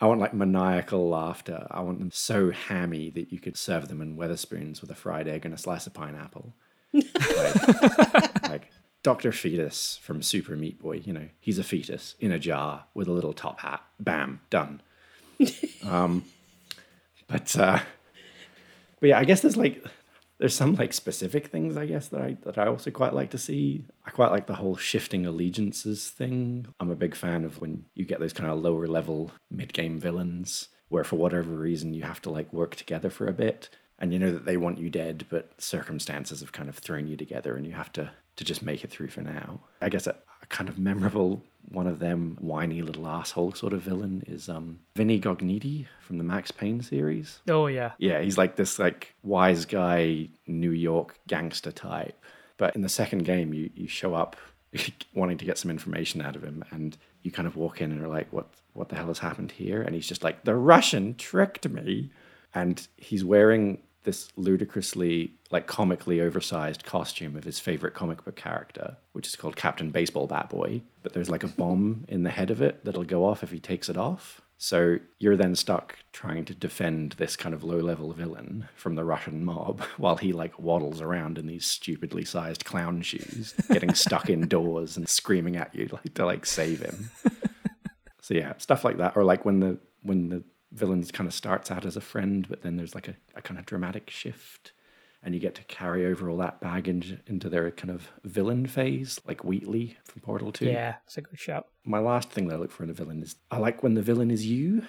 [0.00, 1.66] I want like maniacal laughter.
[1.70, 5.26] I want them so hammy that you could serve them in Wetherspoons with a fried
[5.26, 6.54] egg and a slice of pineapple.
[6.92, 8.70] like, like
[9.02, 9.32] Dr.
[9.32, 13.12] Fetus from Super Meat Boy, you know, he's a fetus in a jar with a
[13.12, 13.82] little top hat.
[14.00, 14.82] Bam, done.
[15.86, 16.24] um,
[17.28, 17.78] but uh,
[19.00, 19.84] but yeah, I guess there's like
[20.38, 23.38] there's some like specific things I guess that I that I also quite like to
[23.38, 23.84] see.
[24.04, 26.66] I quite like the whole shifting allegiances thing.
[26.80, 29.98] I'm a big fan of when you get those kind of lower level mid game
[29.98, 34.12] villains where for whatever reason you have to like work together for a bit and
[34.12, 37.56] you know that they want you dead, but circumstances have kind of thrown you together
[37.56, 39.60] and you have to to just make it through for now.
[39.82, 43.82] I guess a, a kind of memorable one of them whiny little asshole sort of
[43.82, 47.40] villain is um Vinny Gognitti from the Max Payne series.
[47.48, 52.16] Oh yeah, Yeah, he's like this like wise guy New York gangster type.
[52.56, 54.36] But in the second game you you show up
[55.14, 58.02] wanting to get some information out of him and you kind of walk in and
[58.02, 61.16] are like what what the hell has happened here and he's just like the Russian
[61.16, 62.10] tricked me
[62.54, 68.96] and he's wearing this ludicrously like comically oversized costume of his favorite comic book character
[69.12, 72.50] which is called Captain Baseball Bat Boy but there's like a bomb in the head
[72.50, 76.44] of it that'll go off if he takes it off so you're then stuck trying
[76.46, 80.58] to defend this kind of low level villain from the Russian mob while he like
[80.58, 85.88] waddles around in these stupidly sized clown shoes, getting stuck indoors and screaming at you
[85.92, 87.10] like to like save him.
[88.20, 89.16] so yeah, stuff like that.
[89.16, 92.62] Or like when the when the villain kind of starts out as a friend, but
[92.62, 94.72] then there's like a, a kind of dramatic shift.
[95.20, 99.18] And you get to carry over all that baggage into their kind of villain phase,
[99.26, 101.66] like Wheatley from Portal 2 yeah, it's a good shout.
[101.84, 104.02] my last thing that I look for in a villain is I like when the
[104.02, 104.84] villain is you.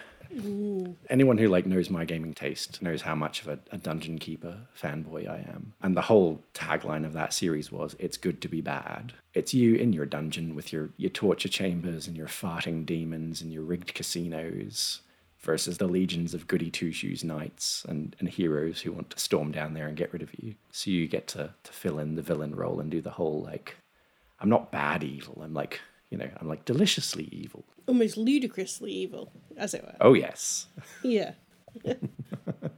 [1.09, 4.67] Anyone who like knows my gaming taste knows how much of a, a dungeon keeper
[4.79, 5.73] fanboy I am.
[5.81, 9.13] And the whole tagline of that series was it's good to be bad.
[9.33, 13.51] It's you in your dungeon with your, your torture chambers and your farting demons and
[13.51, 15.01] your rigged casinos
[15.39, 19.51] versus the legions of goody two shoes knights and, and heroes who want to storm
[19.51, 20.55] down there and get rid of you.
[20.71, 23.75] So you get to, to fill in the villain role and do the whole like
[24.39, 25.41] I'm not bad evil.
[25.43, 27.65] I'm like, you know, I'm like deliciously evil.
[27.87, 29.95] Almost ludicrously evil, as it were.
[30.01, 30.67] Oh yes.
[31.03, 31.33] Yeah.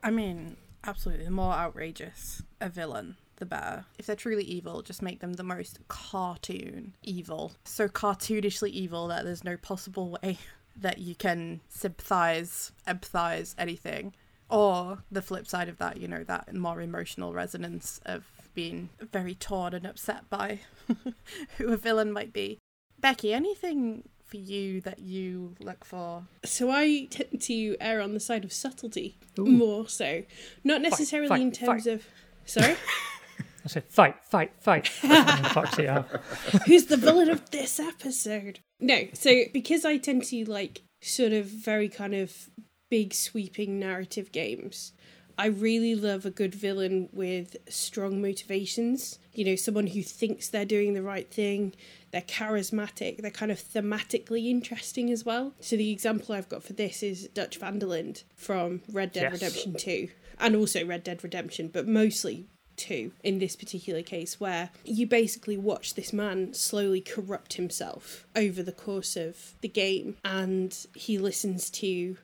[0.04, 1.26] I mean, absolutely.
[1.26, 3.86] The more outrageous a villain, the better.
[3.97, 7.54] If they're truly evil, just make them the most cartoon evil.
[7.63, 10.38] So cartoonishly evil that there's no possible way
[10.75, 14.13] that you can sympathize, empathize, anything.
[14.49, 19.34] Or the flip side of that, you know, that more emotional resonance of being very
[19.34, 20.60] torn and upset by
[21.57, 22.60] who a villain might be.
[22.99, 26.23] Becky, anything for you that you look for?
[26.43, 30.23] So I tend to err on the side of subtlety more so.
[30.63, 31.93] Not necessarily fight, in terms fight.
[31.93, 32.05] of.
[32.45, 32.75] Sorry?
[33.63, 34.88] I said fight, fight, fight.
[36.65, 38.60] Who's the villain of this episode?
[38.80, 42.50] No, so because I tend to like sort of very kind of
[42.89, 44.93] big sweeping narrative games,
[45.38, 49.19] I really love a good villain with strong motivations.
[49.34, 51.74] You know, someone who thinks they're doing the right thing,
[52.12, 55.54] they're charismatic, they're kind of thematically interesting as well.
[55.60, 59.24] So the example I've got for this is Dutch van der Linde from Red Dead
[59.24, 59.34] Yes.
[59.34, 62.47] Redemption 2 and also Red Dead Redemption, but mostly
[62.82, 68.62] two in this particular case, where you basically watch this man slowly corrupt himself over
[68.63, 72.17] the course of the game, and he listens to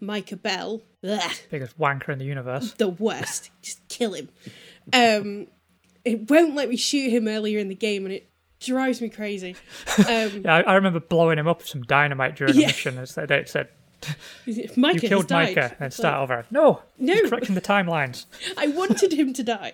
[0.00, 2.72] Micah Bell, ugh, biggest wanker in the universe.
[2.74, 4.28] the worst, just kill him.
[4.92, 5.46] Um,
[6.04, 8.28] it won't let me shoot him earlier in the game, and it
[8.60, 9.56] drives me crazy.
[9.98, 12.64] Um, Yeah, I, I remember blowing him up with some dynamite during Yeah.
[12.64, 13.06] a mission.
[13.06, 13.68] Said, it said
[14.76, 15.30] Micah you killed.
[15.30, 16.46] Micah, and start like, over.
[16.50, 17.14] No, No.
[17.14, 18.26] he's correcting the timelines.
[18.56, 19.72] I wanted him to die.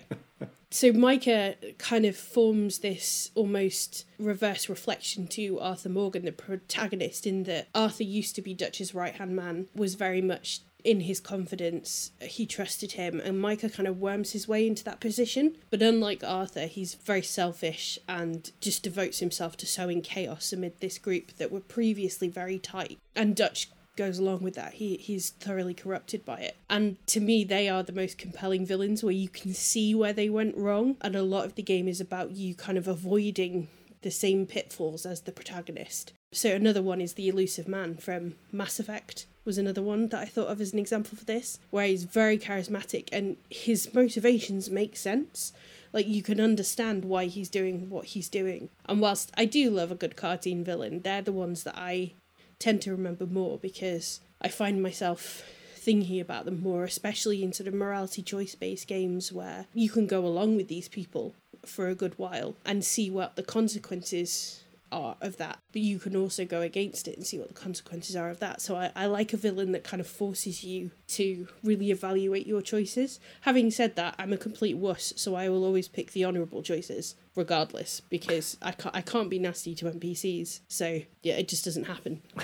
[0.69, 7.43] So Micah kind of forms this almost reverse reflection to Arthur Morgan, the protagonist, in
[7.43, 12.11] that Arthur used to be Dutch's right hand man, was very much in his confidence,
[12.21, 15.57] he trusted him, and Micah kind of worms his way into that position.
[15.69, 20.97] But unlike Arthur, he's very selfish and just devotes himself to sowing chaos amid this
[20.97, 22.99] group that were previously very tight.
[23.15, 24.75] And Dutch goes along with that.
[24.75, 26.55] He he's thoroughly corrupted by it.
[26.69, 30.29] And to me they are the most compelling villains where you can see where they
[30.29, 33.67] went wrong and a lot of the game is about you kind of avoiding
[34.01, 36.13] the same pitfalls as the protagonist.
[36.31, 40.25] So another one is the Illusive Man from Mass Effect was another one that I
[40.25, 44.97] thought of as an example for this, where he's very charismatic and his motivations make
[44.97, 45.53] sense.
[45.93, 48.69] Like you can understand why he's doing what he's doing.
[48.85, 52.11] And whilst I do love a good cartoon villain, they're the ones that I
[52.59, 55.43] tend to remember more because I find myself
[55.75, 60.07] thinking about them more, especially in sort of morality choice based games where you can
[60.07, 61.33] go along with these people
[61.65, 66.15] for a good while and see what the consequences are of that, but you can
[66.15, 68.61] also go against it and see what the consequences are of that.
[68.61, 72.61] So I, I like a villain that kind of forces you to really evaluate your
[72.61, 73.19] choices.
[73.41, 77.15] Having said that, I'm a complete wuss, so I will always pick the honourable choices
[77.35, 80.61] regardless because I can't, I can't be nasty to NPCs.
[80.67, 82.21] So yeah, it just doesn't happen.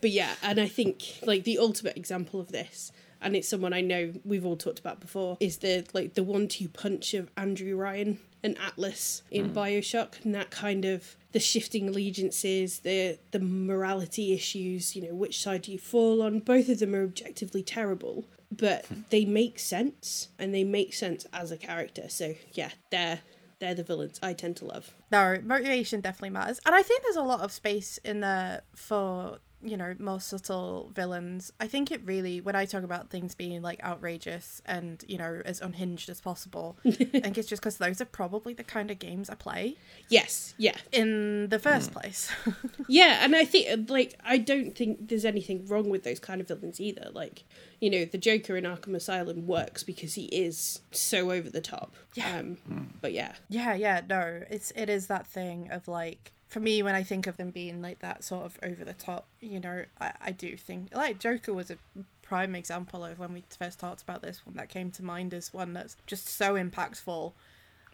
[0.00, 3.80] but yeah, and I think like the ultimate example of this and it's someone I
[3.80, 7.76] know we've all talked about before, is the like the one two punch of Andrew
[7.76, 9.54] Ryan and Atlas in mm.
[9.54, 15.40] Bioshock and that kind of the shifting allegiances, the the morality issues, you know, which
[15.40, 16.40] side do you fall on?
[16.40, 21.50] Both of them are objectively terrible, but they make sense and they make sense as
[21.50, 22.08] a character.
[22.08, 23.20] So yeah, they're
[23.58, 24.94] they're the villains I tend to love.
[25.10, 26.60] No, motivation definitely matters.
[26.66, 30.90] And I think there's a lot of space in there for you know, more subtle
[30.94, 31.52] villains.
[31.60, 35.42] I think it really, when I talk about things being like outrageous and, you know,
[35.44, 38.98] as unhinged as possible, I think it's just because those are probably the kind of
[38.98, 39.76] games I play.
[40.08, 40.76] Yes, yeah.
[40.92, 42.00] In the first mm.
[42.00, 42.30] place.
[42.88, 46.48] yeah, and I think, like, I don't think there's anything wrong with those kind of
[46.48, 47.10] villains either.
[47.12, 47.44] Like,
[47.80, 51.94] you know, the Joker in Arkham Asylum works because he is so over the top.
[52.14, 52.38] Yeah.
[52.38, 52.86] Um, mm.
[53.00, 53.32] But yeah.
[53.48, 54.42] Yeah, yeah, no.
[54.50, 57.82] It's, it is that thing of like, for me, when I think of them being
[57.82, 61.52] like that sort of over the top, you know, I, I do think like Joker
[61.52, 61.78] was a
[62.22, 65.52] prime example of when we first talked about this one that came to mind as
[65.52, 67.32] one that's just so impactful,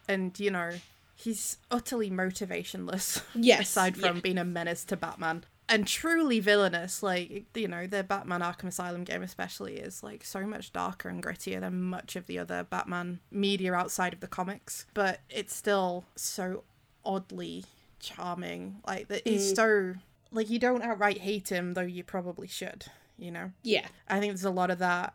[0.07, 0.73] and you know,
[1.15, 3.23] he's utterly motivationless.
[3.35, 4.23] Yes, aside from yeah.
[4.23, 7.03] being a menace to Batman and truly villainous.
[7.03, 11.23] Like you know, the Batman Arkham Asylum game especially is like so much darker and
[11.23, 16.05] grittier than much of the other Batman media outside of the comics, but it's still
[16.15, 16.65] so
[17.05, 17.65] oddly
[18.03, 18.81] charming.
[18.87, 19.57] Like that he's mm.
[19.57, 19.95] so
[20.31, 22.87] like you don't outright hate him, though you probably should.
[23.19, 23.53] You know.
[23.63, 23.87] Yeah.
[24.09, 25.15] I think there's a lot of that.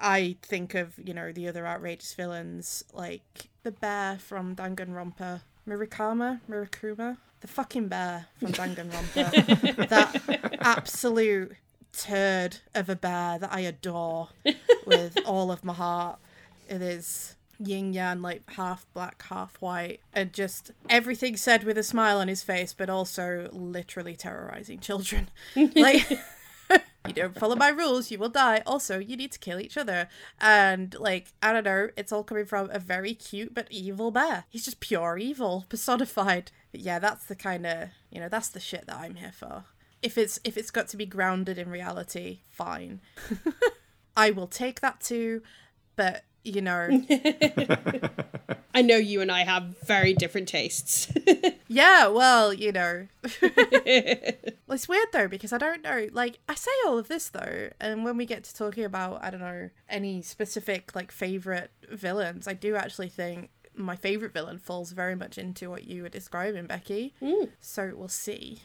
[0.00, 6.40] I think of you know the other outrageous villains like the bear from Danganronpa, Mirakama,
[6.50, 11.52] Mirakuma, the fucking bear from Danganronpa, that absolute
[11.92, 14.30] turd of a bear that I adore
[14.86, 16.18] with all of my heart.
[16.68, 21.82] It is yin yang, like half black, half white, and just everything said with a
[21.82, 25.28] smile on his face, but also literally terrorizing children.
[25.56, 26.08] like,
[27.06, 28.62] you don't follow my rules, you will die.
[28.66, 30.08] Also, you need to kill each other.
[30.40, 34.44] And, like, I don't know, it's all coming from a very cute but evil bear.
[34.48, 36.50] He's just pure evil, personified.
[36.70, 39.64] But yeah, that's the kind of, you know, that's the shit that I'm here for.
[40.02, 43.00] If it's if it's got to be grounded in reality, fine.
[44.16, 45.42] I will take that too,
[45.94, 47.02] but you know.
[48.74, 51.12] I know you and I have very different tastes.
[51.68, 53.06] yeah, well, you know.
[53.42, 53.50] well,
[54.70, 56.08] it's weird though because I don't know.
[56.12, 59.30] Like, I say all of this though, and when we get to talking about, I
[59.30, 64.92] don't know, any specific like favorite villains, I do actually think my favorite villain falls
[64.92, 67.14] very much into what you were describing, Becky.
[67.22, 67.50] Mm.
[67.60, 68.62] So we'll see.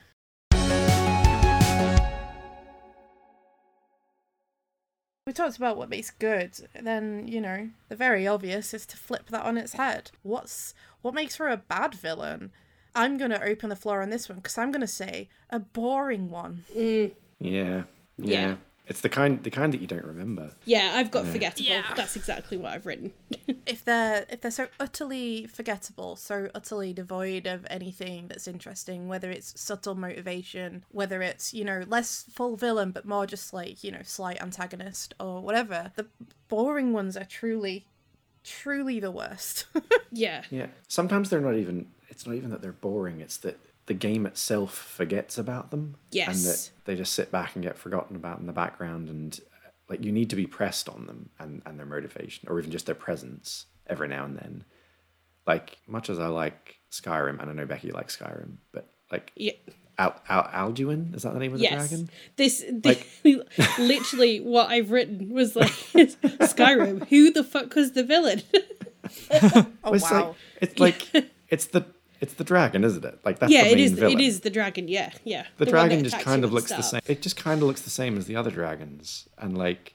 [5.27, 9.27] We talked about what makes good then you know the very obvious is to flip
[9.29, 10.09] that on its head.
[10.23, 12.51] What's what makes her a bad villain?
[12.95, 15.59] I'm going to open the floor on this one because i'm going to say a
[15.59, 16.63] boring one.
[16.75, 17.11] Mm.
[17.39, 17.83] yeah,
[18.17, 18.39] yeah.
[18.39, 18.55] Yeah
[18.87, 20.51] it's the kind the kind that you don't remember.
[20.65, 21.31] Yeah, I've got yeah.
[21.31, 21.69] forgettable.
[21.69, 21.93] Yeah.
[21.95, 23.11] That's exactly what I've written.
[23.65, 29.29] if they're if they're so utterly forgettable, so utterly devoid of anything that's interesting, whether
[29.29, 33.91] it's subtle motivation, whether it's, you know, less full villain but more just like, you
[33.91, 36.07] know, slight antagonist or whatever, the
[36.47, 37.85] boring ones are truly
[38.43, 39.65] truly the worst.
[40.11, 40.43] yeah.
[40.49, 40.67] Yeah.
[40.87, 44.73] Sometimes they're not even it's not even that they're boring, it's that the game itself
[44.73, 45.95] forgets about them.
[46.11, 46.27] Yes.
[46.27, 49.69] And that they just sit back and get forgotten about in the background and uh,
[49.89, 52.85] like you need to be pressed on them and, and their motivation or even just
[52.85, 54.63] their presence every now and then.
[55.45, 59.53] Like much as I like Skyrim, and I know Becky likes Skyrim, but like yeah.
[59.97, 61.15] Al- Al- Alduin?
[61.15, 61.89] Is that the name of the yes.
[61.89, 62.09] dragon?
[62.35, 63.07] This, Like-
[63.79, 67.07] literally what I've written was like Skyrim.
[67.07, 68.43] Who the fuck was the villain?
[69.85, 70.27] Oh it's wow.
[70.27, 70.79] like it's
[71.13, 71.85] like it's the
[72.19, 73.19] it's the dragon, isn't it?
[73.23, 73.91] Like that's yeah, the main is.
[73.93, 74.19] villain.
[74.19, 74.87] It is the dragon.
[74.87, 75.45] Yeah, yeah.
[75.57, 77.01] The, one dragon just kind of looks the same.
[77.07, 79.93] It just kind of looks the same as the other dragons, and like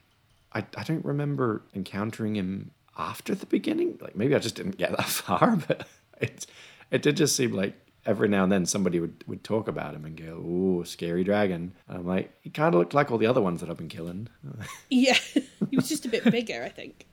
[0.53, 3.97] I I don't remember encountering him after the beginning.
[4.01, 5.87] Like maybe I just didn't get that far, but
[6.21, 6.45] it
[6.91, 10.05] it did just seem like every now and then somebody would, would talk about him
[10.05, 13.27] and go, "Ooh, scary dragon." And I'm like, he kind of looked like all the
[13.27, 14.27] other ones that I've been killing.
[14.89, 15.13] Yeah,
[15.69, 17.07] he was just a bit bigger, I think.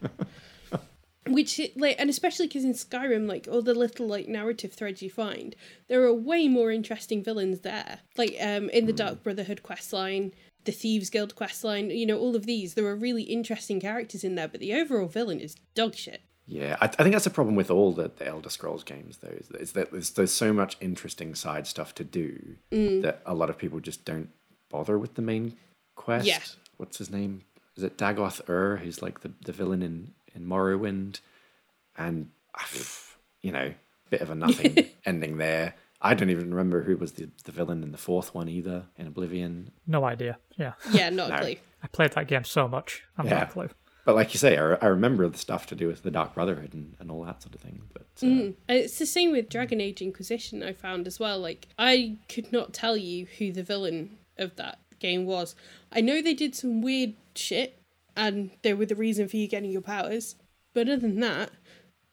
[1.30, 5.10] Which, like, and especially because in Skyrim, like all the little like narrative threads you
[5.10, 5.54] find,
[5.88, 8.00] there are way more interesting villains there.
[8.16, 10.32] Like, um, in the Dark Brotherhood questline,
[10.64, 14.34] the Thieves Guild questline, you know, all of these, there are really interesting characters in
[14.34, 14.48] there.
[14.48, 16.22] But the overall villain is dog shit.
[16.46, 19.28] Yeah, I, I think that's a problem with all the, the Elder Scrolls games, though,
[19.28, 23.34] is that, is that there's, there's so much interesting side stuff to do that a
[23.34, 24.30] lot of people just don't
[24.68, 25.56] bother with the main
[25.94, 26.26] quest.
[26.26, 26.40] Yeah.
[26.76, 27.42] What's his name?
[27.76, 31.20] Is it Dagoth Ur, who's like the, the villain in, in Morrowind?
[31.96, 32.66] And, ah,
[33.42, 33.72] you know,
[34.10, 35.74] bit of a nothing ending there.
[36.02, 39.06] I don't even remember who was the, the villain in the fourth one either, in
[39.06, 39.70] Oblivion.
[39.86, 40.38] No idea.
[40.56, 40.72] Yeah.
[40.92, 41.34] Yeah, not No.
[41.36, 41.56] a clue.
[41.82, 43.02] I played that game so much.
[43.18, 43.34] I'm Yeah.
[43.34, 43.68] not a clue.
[44.06, 46.72] But like you say, I, I remember the stuff to do with the Dark Brotherhood
[46.72, 47.82] and, and all that sort of thing.
[47.92, 51.38] But uh, And It's the same with Dragon Age Inquisition, I found as well.
[51.38, 55.54] Like, I could not tell you who the villain of that game was.
[55.92, 57.79] I know they did some weird shit,
[58.20, 60.36] and they were the reason for you getting your powers.
[60.74, 61.50] But other than that,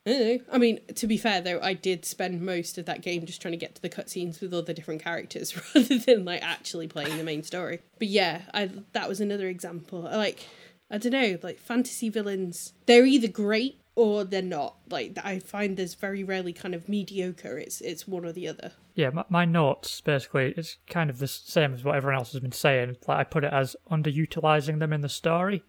[0.07, 0.39] I.
[0.51, 3.51] I mean, to be fair though, I did spend most of that game just trying
[3.51, 7.17] to get to the cutscenes with all the different characters rather than like actually playing
[7.17, 7.81] the main story.
[7.99, 10.01] But yeah, I that was another example.
[10.01, 10.47] Like,
[10.89, 14.77] I don't know, like fantasy villains, they're either great or they're not.
[14.89, 17.57] Like I find there's very rarely kind of mediocre.
[17.57, 18.71] It's it's one or the other.
[18.95, 22.39] Yeah, my, my notes basically it's kind of the same as what everyone else has
[22.39, 22.95] been saying.
[23.07, 25.63] Like I put it as underutilizing them in the story.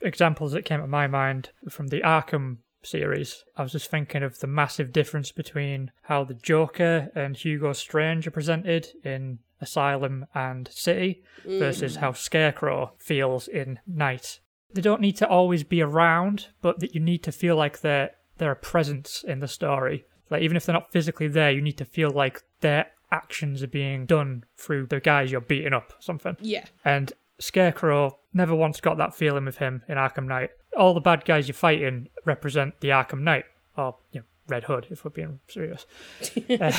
[0.00, 3.44] Examples that came to my mind from the Arkham series.
[3.56, 8.26] I was just thinking of the massive difference between how the Joker and Hugo Strange
[8.26, 12.00] are presented in Asylum and City versus mm.
[12.00, 14.40] how Scarecrow feels in Knight.
[14.72, 18.10] They don't need to always be around, but that you need to feel like they're
[18.38, 20.04] they're a presence in the story.
[20.28, 23.68] Like even if they're not physically there, you need to feel like their actions are
[23.68, 26.36] being done through the guys you're beating up, or something.
[26.40, 26.66] Yeah.
[26.84, 30.50] And Scarecrow never once got that feeling with him in Arkham Knight.
[30.76, 33.44] All the bad guys you're fighting represent the Arkham Knight,
[33.76, 35.86] or you know, Red Hood, if we're being serious.
[36.60, 36.72] Uh,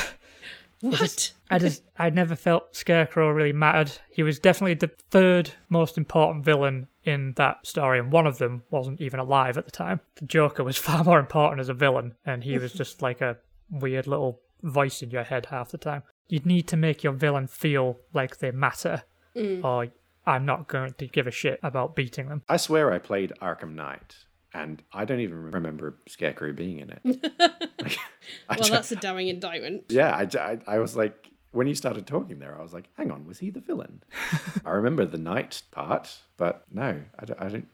[0.82, 1.34] What?
[1.50, 3.91] I just, I never felt Scarecrow really mattered.
[4.12, 8.62] He was definitely the third most important villain in that story, and one of them
[8.70, 10.02] wasn't even alive at the time.
[10.17, 13.38] The Joker was far more important as a villain, and he was just like a
[13.72, 16.04] weird little voice in your head half the time.
[16.28, 19.02] You'd need to make your villain feel like they matter,
[19.63, 19.88] or
[20.27, 22.43] I'm not going to give a shit about beating them.
[22.47, 24.15] I swear I played Arkham Knight,
[24.53, 27.31] and I don't even remember Scarecrow being in it.
[28.49, 29.85] Like, Well, ju- that's a damning indictment.
[29.87, 33.09] yeah, I, I, I was like, when you started talking there, I was like, hang
[33.09, 34.03] on, was he the villain?
[34.65, 37.41] I remember the Knight part, but no, I don't.
[37.41, 37.67] I don't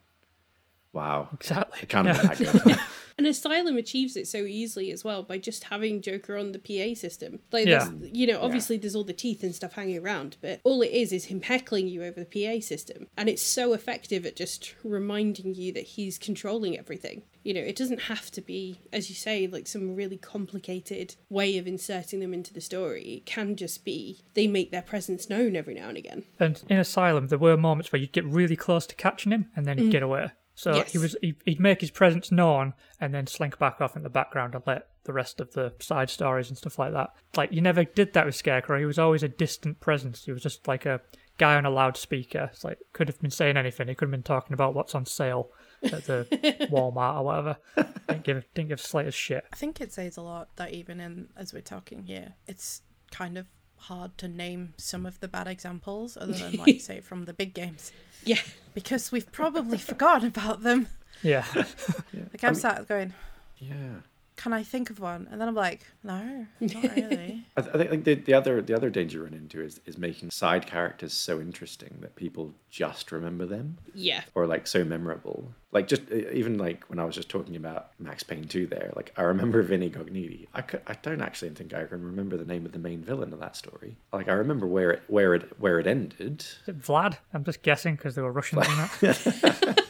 [0.93, 1.79] wow, Exactly.
[1.81, 2.77] it can't Yeah.
[3.17, 3.49] Have been that good.
[3.49, 6.95] And Asylum achieves it so easily as well by just having Joker on the PA
[6.95, 7.39] system.
[7.51, 7.89] Like, Yeah.
[8.01, 11.11] you know, obviously there's all the teeth and stuff hanging around, but all it is
[11.11, 13.07] is him heckling you over the PA system.
[13.17, 17.23] And it's so effective at just reminding you that he's controlling everything.
[17.43, 21.57] You know, it doesn't have to be, as you say, like some really complicated way
[21.57, 23.03] of inserting them into the story.
[23.03, 26.23] It can just be they make their presence known every now and again.
[26.39, 29.65] And in Asylum, there were moments where you'd get really close to catching him, and
[29.65, 29.91] then he'd mm.
[29.91, 30.31] get away.
[30.55, 30.91] So Yes.
[30.91, 34.09] he was he, he'd make his presence known, and then slink back off in the
[34.09, 37.09] background and let the rest of the side stories and stuff like that.
[37.35, 38.79] Like you never did that with Scarecrow.
[38.79, 40.25] He was always a distant presence.
[40.25, 41.01] He was just like a
[41.39, 42.49] guy on a loudspeaker.
[42.53, 43.87] It's like could have been saying anything.
[43.87, 45.49] He could have been talking about what's on sale
[45.83, 46.27] at the
[46.71, 47.57] Walmart or whatever.
[48.07, 49.43] Didn't give didn't give slightest shit.
[49.51, 52.81] I think it says a lot that even in as we're talking here, it's
[53.11, 53.47] kind of
[53.83, 57.53] hard to name some of the bad examples other than like say from the big
[57.53, 57.91] games
[58.25, 58.39] Yeah.
[58.73, 60.87] because we've probably forgotten about them.
[61.21, 61.45] Yeah.
[61.55, 63.13] Like I'm sat going,
[63.57, 64.01] yeah.
[64.35, 65.27] Can I think of one?
[65.31, 67.45] And then I'm like, no, not really.
[67.55, 69.97] I, th- I think the, the other the other danger you run into is, is
[69.97, 74.21] making side characters so interesting that people just remember them Yeah.
[74.33, 75.53] or like so memorable.
[75.71, 79.13] Like just even like when I was just talking about Max Payne 2 there, like
[79.17, 80.47] I remember Vinnie Gognitti.
[80.53, 83.33] I could, I don't actually think I can remember the name of the main villain
[83.33, 83.95] of that story.
[84.11, 86.41] Like I remember where it where it where it ended.
[86.41, 87.17] Is it Vlad?
[87.33, 88.75] I'm just guessing because they were Russians in
[89.11, 89.82] that.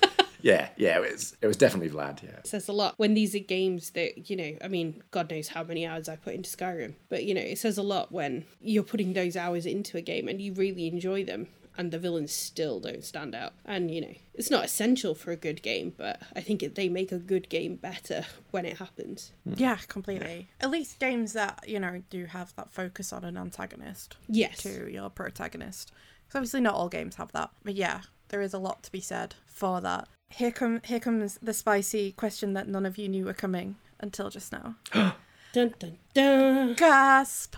[0.44, 2.22] Yeah, yeah, it was it was definitely Vlad.
[2.22, 5.32] Yeah, It says a lot when these are games that, you know, I mean, God
[5.32, 8.12] knows how many hours I put into Skyrim, but, you know, it says a lot
[8.12, 11.98] when you're putting those hours into a game and you really enjoy them and the
[11.98, 13.54] villains still don't stand out.
[13.66, 16.88] And, you know, it's not essential for a good game, but I think it, they
[16.90, 19.32] make a good game better when it happens.
[19.46, 19.54] Hmm.
[19.58, 20.50] Yeah, completely.
[20.62, 24.62] At least games that, you know, do have that focus on an antagonist Yes.
[24.64, 25.92] to your protagonist.
[26.28, 27.50] Because obviously not all games have that.
[27.64, 28.02] But yeah,
[28.34, 30.08] there is a lot to be said for that.
[30.28, 34.32] Here come here comes the spicy question that none of you knew were coming until
[34.32, 34.74] just now.
[35.54, 36.74] Dun, dun, dun.
[36.74, 37.58] Gasp!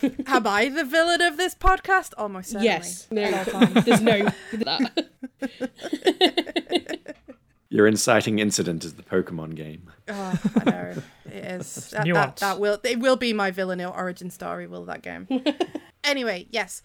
[0.00, 2.12] Am I the villain of this podcast?
[2.16, 2.66] Almost certainly.
[2.68, 3.08] Yes.
[3.10, 3.46] No, At
[3.84, 5.08] there's no that.
[7.68, 9.90] your inciting incident is the Pokemon game.
[10.06, 10.94] Oh, I know
[11.24, 11.90] it is.
[11.90, 12.40] That, that, nuance.
[12.40, 14.68] that will it will be my villain origin story.
[14.68, 15.26] Will that game?
[16.04, 16.82] anyway, yes,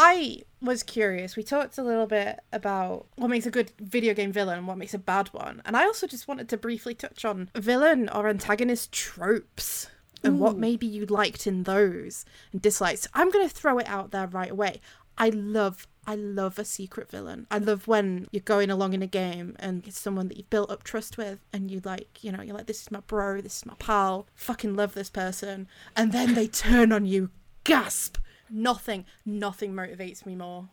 [0.00, 1.34] I was curious.
[1.34, 4.94] We talked a little bit about what makes a good video game villain what makes
[4.94, 8.92] a bad one, and I also just wanted to briefly touch on villain or antagonist
[8.92, 9.88] tropes
[10.22, 13.08] and what maybe you liked in those and dislikes.
[13.12, 14.80] I'm going to throw it out there right away.
[15.18, 17.48] I love I love a secret villain.
[17.50, 20.70] I love when you're going along in a game and it's someone that you've built
[20.70, 23.56] up trust with and you like, you know, you're like, this is my bro, this
[23.58, 25.66] is my pal, fucking love this person.
[25.96, 27.30] And then they turn on you.
[27.64, 28.16] Gasp!
[28.50, 30.68] Nothing, nothing motivates me more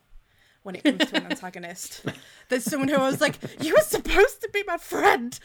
[0.63, 2.03] when it comes to an antagonist.
[2.49, 5.37] There's someone who I was like, you were supposed to be my friend.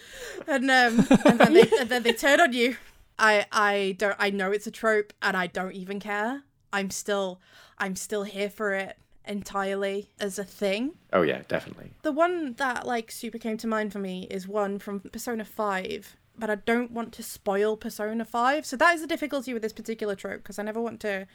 [0.46, 2.76] And um and then they and then they turn on you.
[3.18, 6.42] I I don't I know it's a trope and I don't even care.
[6.72, 7.40] I'm still
[7.78, 10.92] I'm still here for it entirely as a thing.
[11.12, 11.92] Oh yeah, definitely.
[12.02, 16.16] The one that like super came to mind for me is one from Persona 5,
[16.40, 18.66] but I don't want to spoil Persona 5.
[18.66, 21.26] So that is the difficulty with this particular trope because I never want to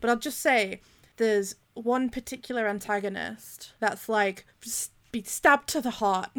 [0.00, 0.80] but I'll just say
[1.16, 4.46] there's one particular antagonist that's like
[5.12, 6.30] be stabbed to the heart.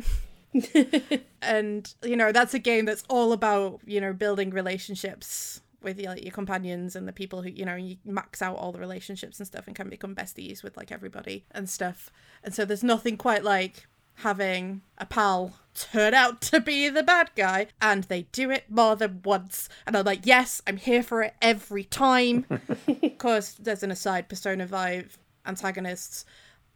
[1.42, 6.18] and you know that's a game that's all about you know building relationships with your,
[6.18, 9.48] your companions and the people who you know you max out all the relationships and
[9.48, 12.12] stuff and can become besties with like everybody and stuff
[12.44, 13.88] and so there's nothing quite like
[14.24, 18.96] having a pal turn out to be the bad guy and they do it more
[18.96, 22.46] than once and i'm like yes i'm here for it every time
[23.02, 26.26] because there's an aside persona 5 antagonists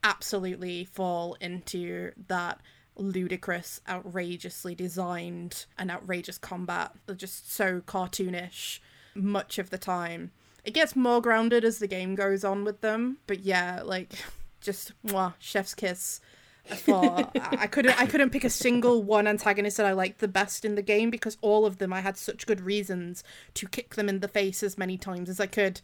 [0.04, 2.62] absolutely fall into that
[2.98, 6.92] ludicrous, outrageously designed, and outrageous combat.
[7.06, 8.80] They're just so cartoonish
[9.16, 10.32] much of the time.
[10.64, 14.14] It gets more grounded as the game goes on with them, but yeah, like
[14.62, 16.20] just mwah, chef's kiss.
[16.68, 20.66] For I couldn't I couldn't pick a single one antagonist that I liked the best
[20.66, 23.24] in the game because all of them I had such good reasons
[23.56, 25.82] to kick them in the face as many times as I could.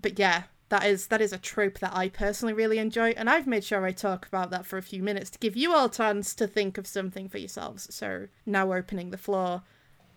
[0.00, 3.46] But yeah, that is that is a trope that I personally really enjoy, and I've
[3.46, 5.90] made sure I talk about that for a few minutes to give you all a
[5.90, 7.94] chance to think of something for yourselves.
[7.94, 9.62] So now opening the floor.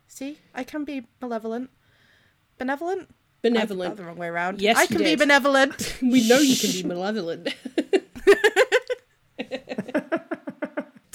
[0.07, 1.71] See, I can be malevolent,
[2.57, 3.09] benevolent.
[3.41, 3.97] Benevolent.
[3.97, 4.61] the wrong way around.
[4.61, 5.97] Yes, I can be benevolent.
[6.01, 7.53] We know you can be malevolent.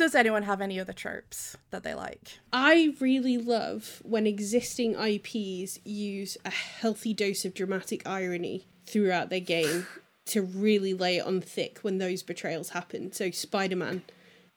[0.01, 2.39] Does anyone have any other tropes that they like?
[2.55, 9.41] I really love when existing IPs use a healthy dose of dramatic irony throughout their
[9.41, 9.87] game
[10.25, 13.13] to really lay it on thick when those betrayals happen.
[13.13, 14.01] So, Spider Man,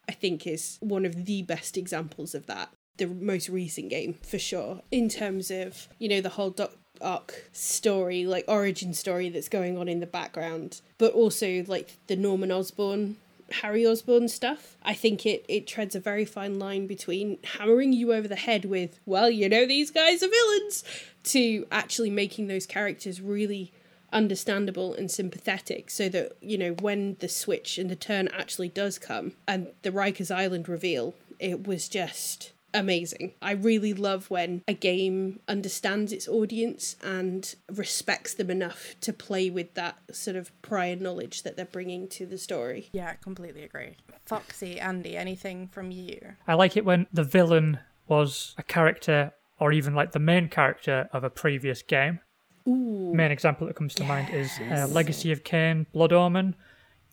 [0.08, 2.70] I think, is one of the best examples of that.
[2.96, 6.72] The most recent game, for sure, in terms of, you know, the whole Doc
[7.02, 12.16] Ock story, like origin story that's going on in the background, but also like the
[12.16, 13.18] Norman Osborn
[13.52, 14.78] Harry Osborn stuff.
[14.84, 18.66] I think it it treads a very fine line between hammering you over the head
[18.66, 20.84] with, well, you know these guys are villains,
[21.26, 23.72] to actually making those characters really
[24.12, 28.98] understandable and sympathetic so that, you know, when the switch and the turn actually does
[29.00, 33.34] come and the Rikers Island reveal, it was just amazing.
[33.42, 39.50] I really love when a game understands its audience and respects them enough to play
[39.50, 42.90] with that sort of prior knowledge that they're bringing to the story.
[42.94, 43.98] Yeah, I completely agree.
[44.26, 46.20] Foxy, Andy, anything from you?
[46.48, 51.10] I like it when the villain was a character or even like the main character
[51.14, 52.20] of a previous game.
[52.68, 53.14] Ooh.
[53.14, 56.56] Main example that comes to mind is uh, Legacy of Kain Blood Omen.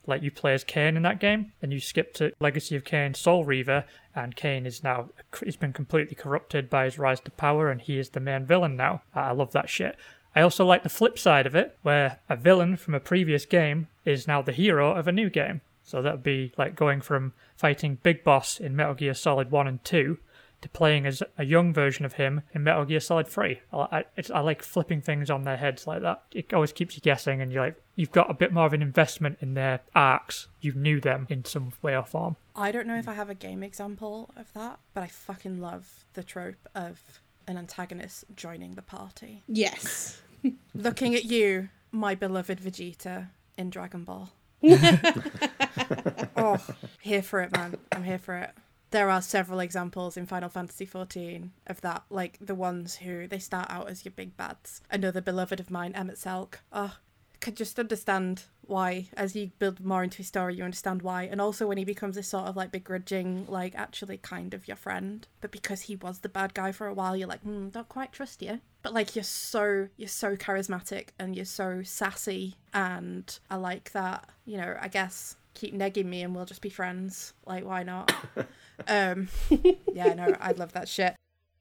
[0.07, 3.14] Like you play as Kain in that game, and you skip to Legacy of Kain
[3.14, 3.84] Soul Reaver,
[4.14, 5.11] and Kain is now
[5.44, 8.76] he's been completely corrupted by his rise to power, and he is the main villain
[8.76, 9.03] now.
[9.14, 9.96] I love that shit.
[10.34, 13.88] I also like the flip side of it, where a villain from a previous game
[14.05, 15.61] is now the hero of a new game.
[15.82, 19.66] So that would be like going from fighting Big Boss in Metal Gear Solid 1
[19.66, 20.18] and 2
[20.61, 23.61] to playing as a young version of him in Metal Gear Solid 3.
[23.72, 26.22] I, I, I like flipping things on their heads like that.
[26.32, 28.80] It always keeps you guessing, and you're like you've got a bit more of an
[28.80, 30.48] investment in their arcs.
[30.62, 32.36] You knew them in some way or form.
[32.57, 36.07] I don't know if I have a game example of that, but I fucking love
[36.14, 39.42] the trope of an antagonist joining the party.
[39.46, 40.22] Yes.
[40.74, 43.28] Looking at you, my beloved Vegeta
[43.59, 44.30] in Dragon Ball.
[46.36, 46.59] oh,
[47.01, 47.76] here for it, man.
[47.92, 48.51] I'm here for it.
[48.92, 53.38] There are several examples in Final Fantasy XIV of that, like the ones who they
[53.38, 54.80] start out as your big bads.
[54.90, 56.55] Another beloved of mine, Emet-Selch.
[56.72, 56.96] Oh,
[57.41, 61.22] could just understand why as you build more into his story you understand why.
[61.24, 64.76] And also when he becomes this sort of like begrudging like actually kind of your
[64.76, 67.88] friend but because he was the bad guy for a while you're like hmm don't
[67.88, 68.61] quite trust you.
[68.82, 74.28] But like you're so you're so charismatic and you're so sassy and i like that
[74.45, 77.32] you know i guess keep negging me and we'll just be friends.
[77.47, 78.12] Like why not?
[78.88, 79.28] Um
[79.93, 81.14] yeah no i love that shit.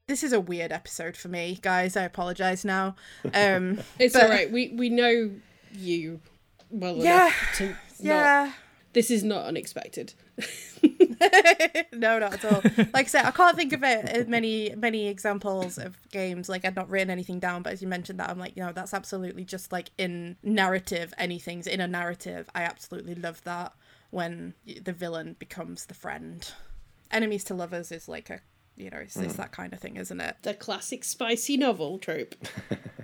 [0.08, 2.96] This is a weird episode for me guys i apologize now.
[3.34, 4.50] Um It's but- all right.
[4.50, 5.30] We we know
[5.72, 6.20] you
[6.70, 7.76] well Yeah, enough to not.
[8.00, 8.52] yeah
[8.92, 10.14] This is not unexpected.
[11.92, 12.60] no, not at all.
[12.92, 16.48] Like I said, I can't think of it as many many examples of games.
[16.48, 18.72] Like I'd not written anything down, but as you mentioned that, I'm like, you know,
[18.72, 21.12] that's absolutely just like in narrative.
[21.18, 22.48] Anything's in a narrative.
[22.54, 23.72] I absolutely love that
[24.10, 26.50] when the villain becomes the friend.
[27.10, 28.40] Enemies to lovers is like a,
[28.80, 30.36] you know, it's, it's that kind of thing, isn't it?
[30.42, 32.34] The classic spicy novel trope.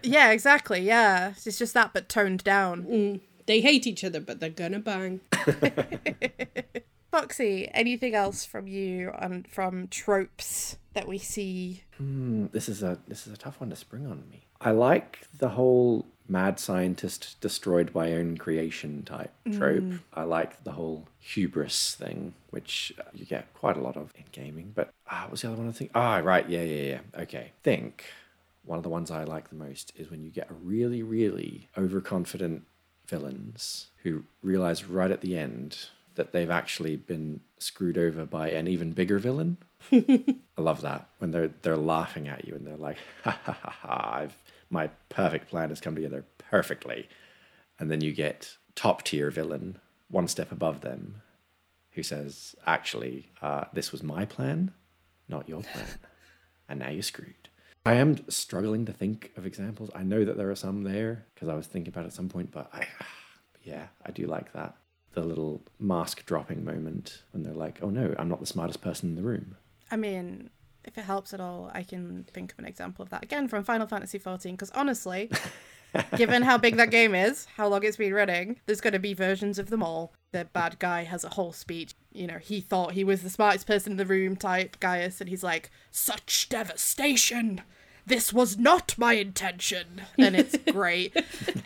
[0.02, 0.80] Yeah, exactly.
[0.80, 3.20] Yeah, it's just that, but toned down.
[3.46, 5.20] They hate each other, but they're gonna bang.
[7.10, 11.82] Foxy, anything else from you on from tropes that we see?
[12.00, 14.44] Mm, this is a this is a tough one to spring on me.
[14.60, 20.00] I like the whole mad scientist destroyed by own creation type trope.
[20.12, 24.24] I like the whole hubris thing, which uh, you get quite a lot of in
[24.32, 24.72] gaming.
[24.74, 25.90] But ah, was the other one I think?
[25.94, 27.22] Ah, right, yeah, yeah, yeah.
[27.22, 28.04] Okay, think
[28.64, 31.68] one of the ones I like the most is when you get a really, really
[31.78, 32.64] overconfident
[33.06, 38.66] villains who realize right at the end that they've actually been screwed over by an
[38.66, 39.58] even bigger villain.
[39.92, 43.70] I love that when they're they're laughing at you and they're like, ha ha ha
[43.70, 44.18] ha!
[44.20, 44.36] I've
[44.70, 47.08] my perfect plan has come together perfectly,
[47.78, 51.22] and then you get top tier villain one step above them,
[51.92, 54.72] who says, actually, uh, this was my plan,
[55.28, 55.86] not your plan,
[56.68, 57.48] and now you're screwed.
[57.84, 59.90] I am struggling to think of examples.
[59.94, 62.28] I know that there are some there because I was thinking about it at some
[62.28, 62.86] point, but I,
[63.62, 64.76] yeah, I do like that.
[65.12, 69.08] The little mask dropping moment when they're like, oh no, I'm not the smartest person
[69.10, 69.56] in the room.
[69.90, 70.50] I mean,
[70.86, 73.64] if it helps at all, I can think of an example of that again from
[73.64, 74.52] Final Fantasy XIV.
[74.52, 75.30] Because honestly,
[76.16, 79.14] given how big that game is, how long it's been running, there's going to be
[79.14, 80.12] versions of them all.
[80.32, 81.94] The bad guy has a whole speech.
[82.12, 85.28] You know, he thought he was the smartest person in the room type Gaius, and
[85.28, 87.62] he's like, such devastation.
[88.06, 90.02] This was not my intention.
[90.16, 91.16] And it's great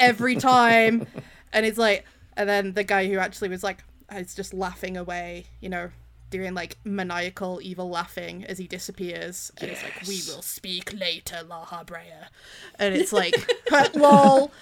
[0.01, 1.07] every time.
[1.53, 2.07] And it's like,
[2.37, 5.91] and then the guy who actually was like, is just laughing away, you know,
[6.31, 9.53] doing like maniacal evil laughing as he disappears.
[9.59, 12.29] And it's like, we will speak later, Lahabrea.
[12.79, 13.35] And it's like,
[13.95, 14.53] lol,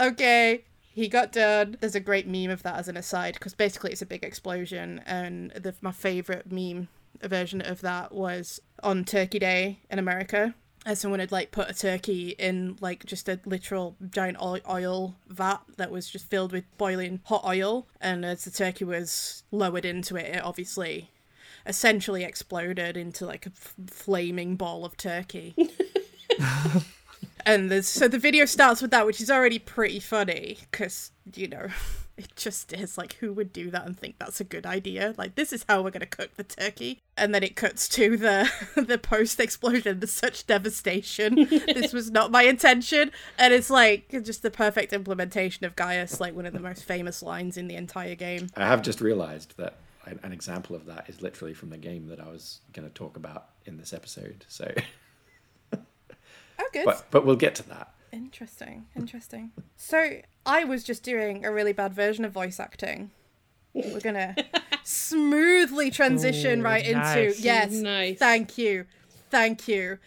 [0.00, 0.64] okay.
[0.94, 1.76] He got done.
[1.80, 5.02] There's a great meme of that as an aside because basically it's a big explosion.
[5.04, 6.88] And the, my favorite meme
[7.22, 10.54] version of that was on Turkey Day in America.
[10.86, 15.16] As someone had like put a turkey in like just a literal giant oil, oil
[15.28, 19.84] vat that was just filled with boiling hot oil, and as the turkey was lowered
[19.84, 21.10] into it, it obviously
[21.66, 25.54] essentially exploded into like a f- flaming ball of turkey.
[27.46, 31.48] and there's so the video starts with that, which is already pretty funny because you
[31.48, 31.66] know
[32.16, 35.14] it just is like who would do that and think that's a good idea?
[35.16, 38.50] Like this is how we're gonna cook the turkey, and then it cuts to the
[38.76, 40.00] the post explosion.
[40.00, 41.34] There's such devastation.
[41.48, 46.34] this was not my intention, and it's like just the perfect implementation of Gaius, like
[46.34, 48.48] one of the most famous lines in the entire game.
[48.56, 49.74] I have just realized that
[50.06, 52.94] an an example of that is literally from the game that I was going to
[52.94, 54.44] talk about in this episode.
[54.48, 54.72] So,
[56.58, 56.84] Oh, good.
[56.86, 57.92] but but we'll get to that.
[58.12, 59.52] Interesting, interesting.
[59.76, 63.10] So I was just doing a really bad version of voice acting.
[63.74, 64.34] We're gonna
[64.82, 67.16] smoothly transition Ooh, right nice.
[67.36, 67.72] into yes.
[67.72, 68.18] Nice.
[68.18, 68.86] Thank you,
[69.30, 69.98] thank you.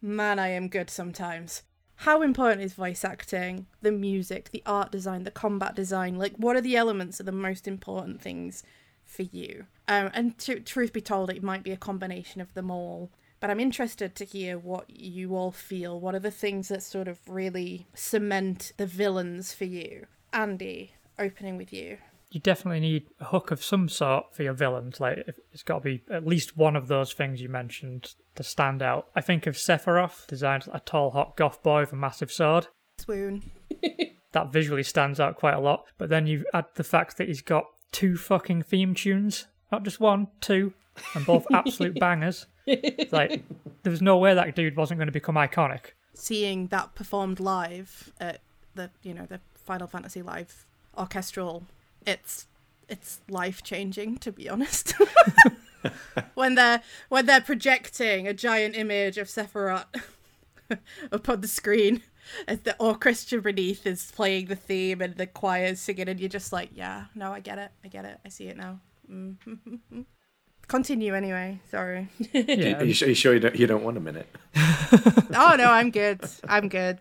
[0.00, 1.62] Man, I am good sometimes.
[1.96, 6.16] How important is voice acting, the music, the art design, the combat design?
[6.16, 8.62] Like, what are the elements of the most important things
[9.10, 9.66] for you?
[9.88, 13.10] Um, and to, truth be told, it might be a combination of them all.
[13.40, 15.98] But I'm interested to hear what you all feel.
[15.98, 20.06] What are the things that sort of really cement the villains for you?
[20.32, 21.98] Andy, opening with you.
[22.30, 25.00] You definitely need a hook of some sort for your villains.
[25.00, 28.82] Like it's got to be at least one of those things you mentioned to stand
[28.82, 29.08] out.
[29.16, 32.68] I think of Sephiroth, designed a tall, hot goth boy with a massive sword.
[32.98, 33.50] Swoon.
[34.32, 35.86] that visually stands out quite a lot.
[35.98, 40.00] But then you add the fact that he's got two fucking theme tunes, not just
[40.00, 40.72] one, two,
[41.14, 42.46] and both absolute bangers.
[43.10, 43.42] Like,
[43.82, 45.92] there was no way that dude wasn't going to become iconic.
[46.14, 48.40] Seeing that performed live at
[48.74, 50.66] the you know the Final Fantasy Live
[50.96, 51.64] orchestral,
[52.06, 52.46] it's
[52.88, 54.94] it's life changing to be honest.
[56.34, 59.84] when they're when they're projecting a giant image of Sephiroth
[61.12, 62.02] up on the screen
[62.48, 66.52] as the orchestra beneath is playing the theme and the choir's singing and you're just
[66.52, 69.36] like yeah no i get it i get it i see it now mm
[70.68, 73.96] continue anyway sorry Yeah, Are you, su- are you sure you don't, you don't want
[73.96, 74.28] a minute?
[74.54, 76.98] oh no i'm good i'm good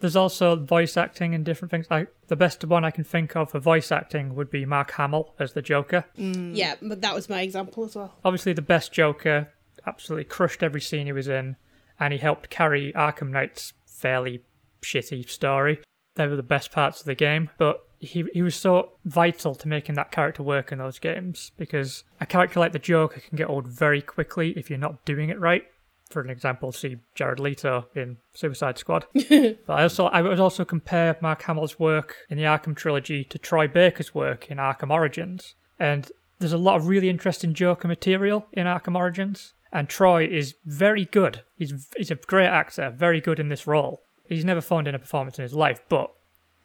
[0.00, 1.86] There's also voice acting and different things.
[1.90, 5.34] I, the best one I can think of for voice acting would be Mark Hamill
[5.38, 6.04] as the Joker.
[6.16, 8.16] Yeah, but that was my example as well.
[8.24, 9.50] Obviously, the best Joker,
[9.86, 11.54] absolutely crushed every scene he was in,
[12.00, 14.42] and he helped carry Arkham Knight's fairly
[14.82, 15.80] shitty story.
[16.14, 19.68] They were the best parts of the game, but he he was so vital to
[19.68, 23.48] making that character work in those games because a character like the Joker can get
[23.48, 25.64] old very quickly if you're not doing it right.
[26.10, 29.06] For an example, see Jared Leto in Suicide Squad.
[29.12, 33.38] but I also I would also compare Mark Hamill's work in the Arkham trilogy to
[33.38, 35.54] Troy Baker's work in Arkham Origins.
[35.78, 40.54] And there's a lot of really interesting Joker material in Arkham Origins, and Troy is
[40.64, 41.42] very good.
[41.56, 44.02] He's he's a great actor, very good in this role.
[44.28, 46.10] He's never phoned in a performance in his life, but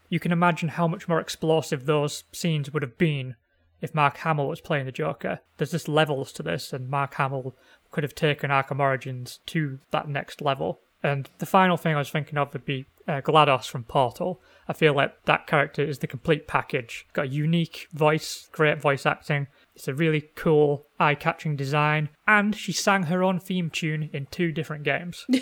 [0.10, 3.36] you can imagine how much more explosive those scenes would have been
[3.82, 5.40] if Mark Hamill was playing the Joker.
[5.58, 7.56] There's just levels to this, and Mark Hamill
[7.92, 10.80] could have taken Arkham Origins to that next level.
[11.02, 14.42] And the final thing I was thinking of would be uh, GLaDOS from Portal.
[14.68, 17.06] I feel like that character is the complete package.
[17.12, 19.48] Got a unique voice, great voice acting.
[19.76, 22.10] It's a really cool, eye catching design.
[22.28, 25.26] And she sang her own theme tune in two different games.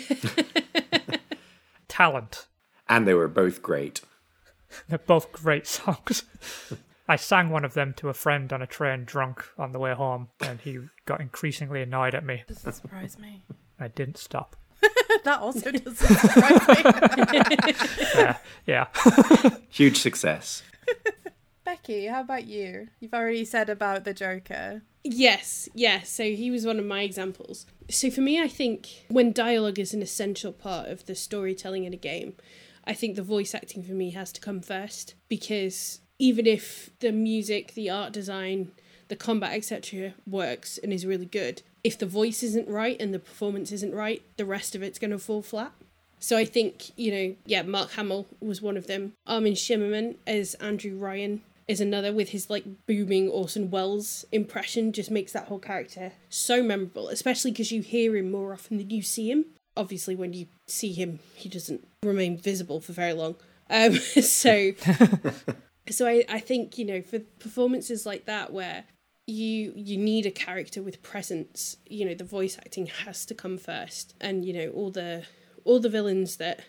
[1.88, 2.46] Talent.
[2.88, 4.00] And they were both great.
[4.88, 6.24] They're both great songs.
[7.08, 9.92] I sang one of them to a friend on a train drunk on the way
[9.92, 12.44] home, and he got increasingly annoyed at me.
[12.48, 13.44] doesn't surprise me
[13.78, 14.56] I didn't stop.
[15.24, 17.74] that also doesn't surprise me
[18.14, 18.86] Yeah, yeah.
[19.68, 20.62] Huge success.
[21.82, 26.10] Becky how about you you've already said about the joker Yes, yes.
[26.10, 27.66] So he was one of my examples.
[27.90, 31.92] So for me, I think when dialogue is an essential part of the storytelling in
[31.92, 32.34] a game,
[32.84, 37.12] I think the voice acting for me has to come first because even if the
[37.12, 38.72] music, the art design,
[39.08, 43.18] the combat, etc., works and is really good, if the voice isn't right and the
[43.18, 45.72] performance isn't right, the rest of it's going to fall flat.
[46.20, 49.14] So I think, you know, yeah, Mark Hamill was one of them.
[49.26, 55.10] Armin Shimerman as Andrew Ryan is another with his like booming Orson Welles impression just
[55.10, 59.02] makes that whole character so memorable, especially because you hear him more often than you
[59.02, 59.46] see him.
[59.76, 63.36] Obviously, when you see him, he doesn't remain visible for very long.
[63.70, 64.72] Um, so,
[65.88, 68.84] so I, I think you know for performances like that where
[69.26, 73.56] you you need a character with presence, you know the voice acting has to come
[73.56, 75.24] first, and you know all the
[75.64, 76.60] all the villains that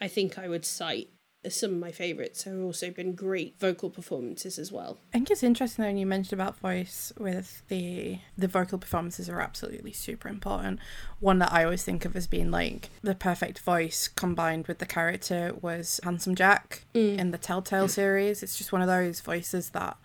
[0.00, 1.10] I think I would cite
[1.50, 4.98] some of my favourites have also been great vocal performances as well.
[5.12, 9.28] I think it's interesting though when you mentioned about voice with the the vocal performances
[9.28, 10.80] are absolutely super important.
[11.20, 14.86] One that I always think of as being like the perfect voice combined with the
[14.86, 17.18] character was Handsome Jack mm.
[17.18, 18.42] in the Telltale series.
[18.42, 19.96] It's just one of those voices that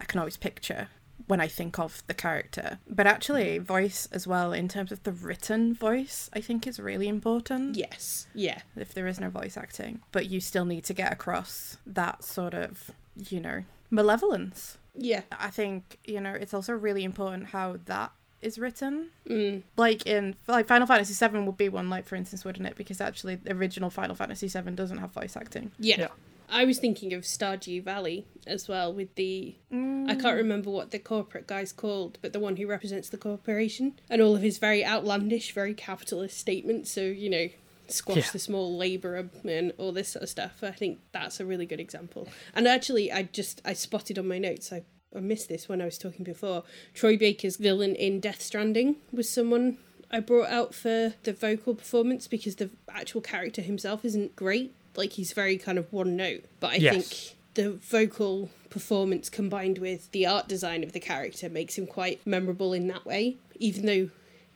[0.00, 0.88] I can always picture
[1.28, 2.78] when I think of the character.
[2.88, 7.06] But actually voice as well in terms of the written voice I think is really
[7.08, 10.00] important Yes, yeah, if there is no voice acting.
[10.10, 12.90] But you still need to get across that sort of,
[13.30, 14.78] you know, malevolence.
[14.94, 18.10] yeah, I think, you know, it's also really important how that
[18.40, 19.08] is written.
[19.28, 22.76] mm, Like in like Final Fantasy 7 would be one like for instance, wouldn't it?
[22.76, 25.72] Because actually the original Final Fantasy 7 doesn't have voice acting.
[25.78, 25.96] yeah.
[25.98, 26.08] Yeah.
[26.50, 30.36] I was thinking of Stardew Valley as well with the I can't mm.
[30.36, 34.34] remember what the corporate guy's called, but the one who represents the corporation and all
[34.34, 36.90] of his very outlandish, very capitalist statements.
[36.90, 37.48] So you know,
[37.88, 38.30] squash Yeah.
[38.32, 40.62] the small labourer and all this sort of stuff.
[40.62, 42.28] I think that's a really good example.
[42.54, 44.72] And actually, I just I spotted on my notes.
[44.72, 44.82] I
[45.14, 46.64] I missed this when I was talking before.
[46.94, 49.78] Troy Baker's villain in Death Stranding was someone
[50.10, 54.74] I brought out for the vocal performance because the actual character himself isn't great.
[54.98, 56.44] Like he's very kind of one note.
[56.60, 57.08] But I Yes.
[57.08, 62.20] think the vocal performance combined with the art design of the character makes him quite
[62.26, 63.38] memorable in that way.
[63.58, 64.10] Even though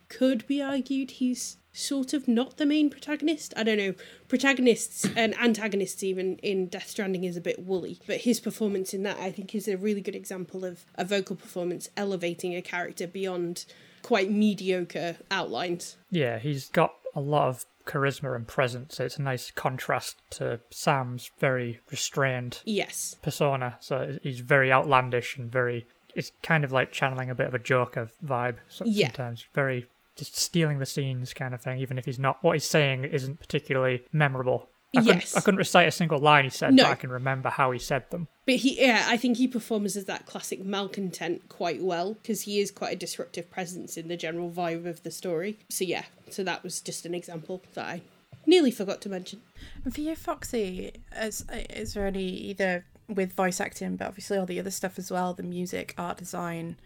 [0.09, 3.51] could be argued he's sort of not the main protagonist.
[3.57, 3.95] I don't know.
[4.27, 9.01] Protagonists and antagonists even in Death Stranding is a bit woolly, but his performance in
[9.03, 13.07] that I think is a really good example of a vocal performance elevating a character
[13.07, 13.65] beyond
[14.03, 15.97] quite mediocre outlines.
[16.11, 18.99] Yeah, he's got a lot of charisma and presence.
[18.99, 23.15] It's a nice contrast to Sam's very restrained Yes.
[23.21, 23.77] persona.
[23.79, 25.85] So he's very outlandish and very.
[26.15, 29.07] It's kind of like channeling a bit of a Joker vibe Yeah.
[29.07, 29.45] sometimes.
[29.53, 32.43] Very just stealing the scenes kind of thing, even if he's not.
[32.43, 34.69] What he's saying isn't particularly memorable.
[34.95, 35.35] I couldn't, Yes.
[35.35, 36.83] I couldn't recite a single line he said, No.
[36.83, 38.27] but I can remember how he said them.
[38.45, 42.59] But he, yeah, I think he performs as that classic malcontent quite well because he
[42.59, 45.59] is quite a disruptive presence in the general vibe of the story.
[45.69, 48.01] So yeah, so that was just an example that I
[48.45, 49.41] nearly forgot to mention.
[49.85, 54.45] And for you, Foxy, is, is there any either with voice acting, but obviously all
[54.45, 56.77] the other stuff as well, the music, art design,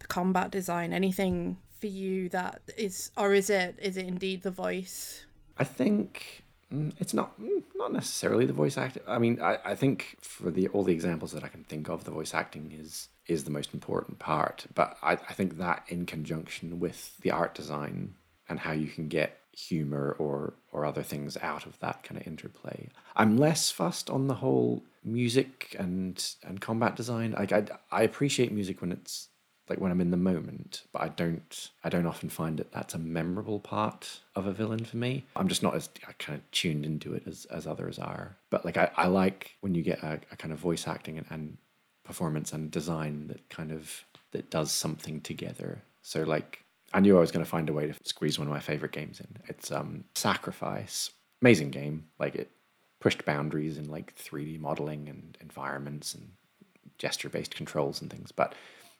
[0.00, 4.50] the combat design, anything for you that is, or is it, is it indeed the
[4.50, 5.24] voice?
[5.58, 9.02] I think it's not mm, not necessarily the voice acting.
[9.06, 12.04] I mean, I, I think for the all the examples that I can think of,
[12.04, 14.66] the voice acting is is the most important part.
[14.74, 18.14] But I, I think that in conjunction with the art design
[18.48, 22.26] and how you can get humor or or other things out of that kind of
[22.26, 22.88] interplay.
[23.14, 27.32] I'm less fussed on the whole music and and combat design.
[27.32, 29.28] Like I I appreciate music when it's
[29.68, 32.94] like when I'm in the moment, but I don't I don't often find that that's
[32.94, 35.24] a memorable part of a villain for me.
[35.34, 35.88] I'm just not as
[36.18, 38.36] kind of tuned into it as, as others are.
[38.50, 41.26] But like I, I like when you get a, a kind of voice acting and,
[41.30, 41.56] and
[42.04, 45.82] performance and design that kind of that does something together.
[46.02, 46.62] So like
[46.92, 48.92] I knew I was going to find a way to squeeze one of my favorite
[48.92, 49.28] games in.
[49.48, 51.10] It's um Sacrifice.
[51.42, 52.04] Amazing game.
[52.18, 52.50] Like it
[53.00, 56.30] pushed boundaries in like 3D modeling and environments and
[56.98, 58.32] gesture based controls and things.
[58.32, 58.54] But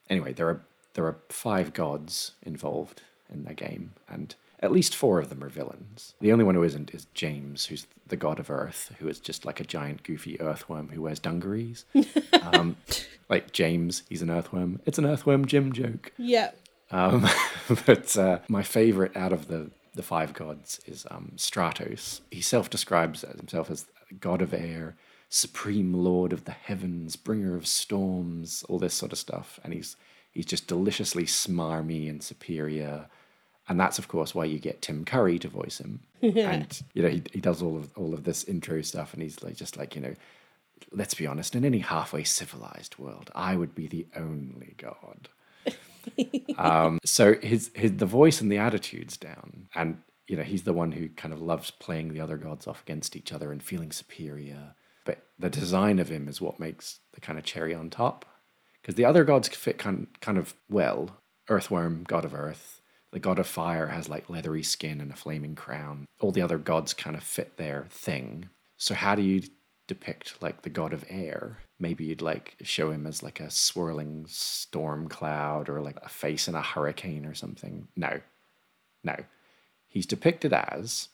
[0.09, 0.61] anyway, there are
[0.94, 3.02] there are five gods involved
[3.32, 6.14] in the game, and at least four of them are villains.
[6.20, 9.44] The only one who isn't is James, who's the god of Earth, who is just
[9.44, 11.84] like a giant goofy earthworm who wears dungarees.
[12.42, 12.76] um,
[13.28, 14.80] like James, he's an earthworm.
[14.86, 16.12] It's an earthworm Jim joke.
[16.16, 16.52] Yeah.
[16.90, 17.28] Um,
[17.86, 22.20] but uh, my favorite out of the, the five gods is um, Stratos.
[22.30, 23.86] He self describes himself as
[24.20, 24.96] god of air,
[25.29, 29.59] supreme lord of the heavens, bringer of storms, all this sort of stuff.
[29.64, 29.97] And he's
[30.31, 33.09] he's just deliciously smarmy and superior.
[33.68, 36.01] And that's of course why you get Tim Curry to voice him.
[36.22, 39.43] and you know he, he does all of all of this intro stuff, and he's
[39.43, 40.14] like just like you know,
[40.93, 45.29] let's be honest, in any halfway civilized world, I would be the only god.
[46.59, 49.99] um, so his his the voice and the attitude's down, and
[50.29, 53.16] you know he's the one who kind of loves playing the other gods off against
[53.16, 54.74] each other and feeling superior.
[55.07, 58.26] But the design of him is what makes the kind of cherry on top,
[58.82, 61.16] because the other gods fit kind kind of well.
[61.48, 62.82] Earthworm, god of earth.
[63.12, 66.07] The god of fire has like leathery skin and a flaming crown.
[66.20, 68.50] All the other gods kind of fit their thing.
[68.76, 69.42] So how do you
[69.86, 71.59] depict like the god of air?
[71.78, 76.48] Maybe you'd like show him as like a swirling storm cloud or like a face
[76.48, 77.86] in a hurricane or something.
[77.96, 78.20] No.
[79.04, 79.16] No.
[79.86, 81.09] He's depicted as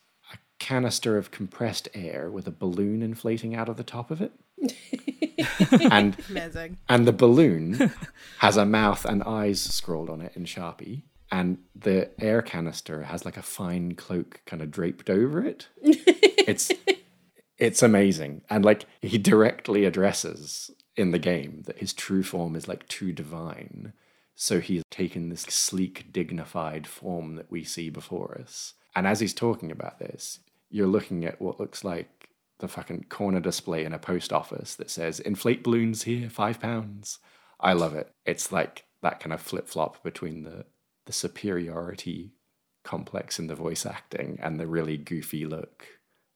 [0.59, 4.33] canister of compressed air with a balloon inflating out of the top of it.
[5.91, 6.79] and Amazing.
[6.89, 7.93] and the balloon
[8.39, 11.03] has a mouth and eyes scrawled on it in Sharpie.
[11.31, 15.69] And the air canister has like a fine cloak kind of draped over it.
[15.83, 16.71] it's
[17.59, 18.43] it's amazing.
[18.51, 23.13] And like he directly addresses in the game that his true form is like too
[23.13, 23.95] divine.
[24.35, 28.75] So he's taken this sleek, dignified form that we see before us.
[28.95, 30.41] And as he's talking about this,
[30.71, 32.29] you're looking at what looks like
[32.59, 37.19] the fucking corner display in a post office that says inflate balloons here, five pounds.
[37.59, 38.11] I love it.
[38.25, 40.65] It's like that kind of flip flop between the
[41.07, 42.33] the superiority
[42.85, 45.87] complex in the voice acting and the really goofy look.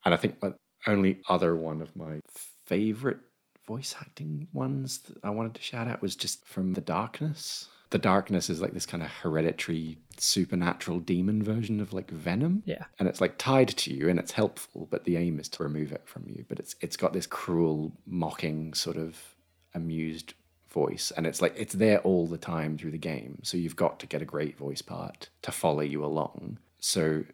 [0.04, 0.52] And I think my
[0.86, 2.20] only other one of my
[2.64, 3.18] favorite
[3.66, 7.68] voice acting ones that I wanted to shout out was just from The Darkness.
[7.90, 12.62] The Darkness is like this kind of hereditary supernatural demon version of like Venom.
[12.66, 12.84] Yeah.
[12.98, 15.92] And it's like tied to you and it's helpful, but the aim is to remove
[15.92, 16.44] it from you.
[16.48, 19.34] But it's it's got this cruel, mocking, sort of
[19.74, 20.34] amused
[20.68, 23.98] voice and it's like it's there all the time through the game so you've got
[23.98, 27.24] to get a great voice part to follow you along so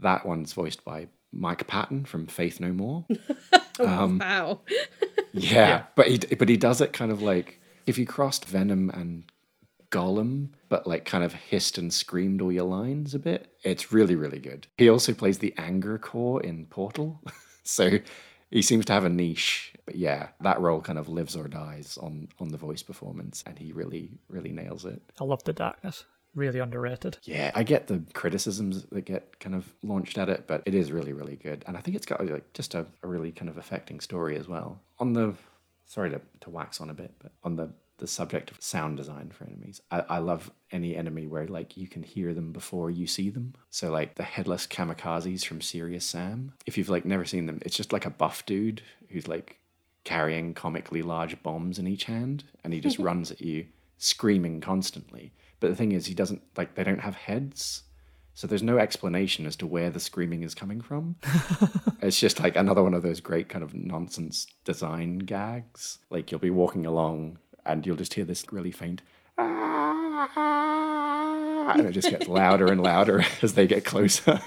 [0.00, 3.04] that one's voiced by mike patton from faith no more
[3.78, 4.60] oh, um, wow.
[5.32, 9.24] yeah, but he but he does it kind of like if you crossed venom and
[9.90, 13.52] gollum but like kind of hissed and screamed all your lines a bit.
[13.62, 14.66] It's really really good.
[14.78, 17.20] He also plays the anger core in portal.
[17.62, 17.98] So
[18.50, 19.74] he seems to have a niche.
[19.86, 23.58] But yeah that role kind of lives or dies on on the voice performance and
[23.58, 25.00] he really really nails it.
[25.20, 26.04] I love the darkness.
[26.34, 27.18] Really underrated.
[27.24, 30.90] yeah i get the criticisms that get kind of launched at it but it is
[30.92, 31.64] really really good.
[31.66, 34.46] And i think it's got like just a, a really kind of affecting story as
[34.48, 34.80] well.
[35.00, 35.34] On the
[35.86, 37.68] sorry to, to wax on a bit but on the
[38.00, 39.80] the subject of sound design for enemies.
[39.90, 43.54] I, I love any enemy where like you can hear them before you see them.
[43.70, 46.54] So like the headless kamikazes from Serious Sam.
[46.66, 49.58] If you've like never seen them, it's just like a buff dude who's like
[50.02, 53.66] carrying comically large bombs in each hand and he just runs at you
[53.98, 55.32] screaming constantly.
[55.60, 57.82] But the thing is he doesn't like they don't have heads.
[58.32, 61.16] So there's no explanation as to where the screaming is coming from.
[62.00, 65.98] it's just like another one of those great kind of nonsense design gags.
[66.08, 69.02] Like you'll be walking along and you'll just hear this really faint
[70.30, 74.40] "Ah," and it just gets louder and louder as they get closer.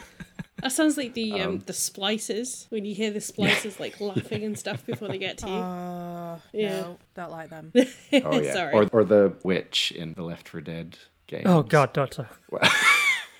[0.61, 4.57] That sounds like the um, the splicers when you hear the splicers like laughing and
[4.57, 5.53] stuff before they get to you.
[5.53, 6.69] Oh, Yeah.
[6.81, 7.71] no, don't like them.
[8.13, 8.53] Oh yeah.
[8.53, 8.73] Sorry.
[8.73, 10.97] Or or the witch in the Left 4 Dead
[11.27, 11.43] game.
[11.45, 12.29] Oh god, Doctor.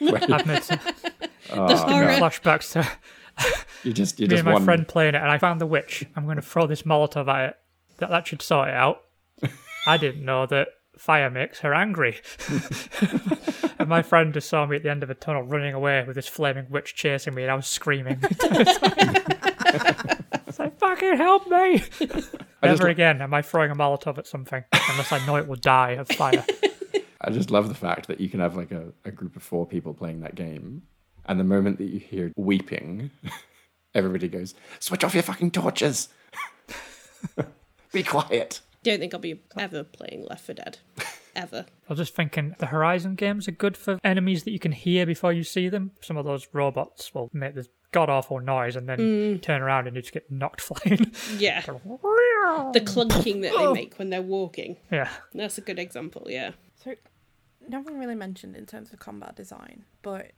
[0.01, 0.80] I've made some
[1.49, 2.07] the horror.
[2.15, 2.86] flashbacks to
[3.84, 5.65] You just you me just and my one friend playing it, and I found the
[5.67, 6.05] witch.
[6.15, 7.55] I'm going to throw this Molotov at it.
[7.99, 9.03] That that should sort it out.
[9.86, 12.17] I didn't know that fire makes her angry.
[13.79, 16.15] and my friend just saw me at the end of a tunnel running away with
[16.15, 18.19] this flaming witch chasing me, and I was screaming.
[18.31, 18.81] it's
[20.59, 21.79] like, fucking help me!
[21.79, 22.31] just
[22.61, 25.91] Never again am I throwing a Molotov at something unless I know it will die
[25.91, 26.45] of fire.
[27.21, 29.65] I just love the fact that you can have like a, a group of four
[29.65, 30.84] people playing that game,
[31.25, 33.11] and the moment that you hear weeping,
[33.95, 36.09] everybody goes, "Switch off your fucking torches!
[37.91, 40.77] Be quiet!" Don't think I'll be ever playing Left 4 Dead.
[41.36, 41.65] Ever.
[41.89, 45.03] I was just thinking the Horizon games are good for enemies that you can hear
[45.07, 45.89] before you see them.
[45.99, 49.41] Some of those robots will make this god awful noise and then Mm.
[49.41, 51.11] turn around and you just get knocked flying.
[51.39, 51.61] Yeah.
[51.61, 54.77] The clunking that they make when they're walking.
[54.91, 55.09] yeah.
[55.34, 56.51] That's a good example, yeah.
[56.84, 56.93] So,
[57.67, 60.34] no one really mentioned in terms of combat design, but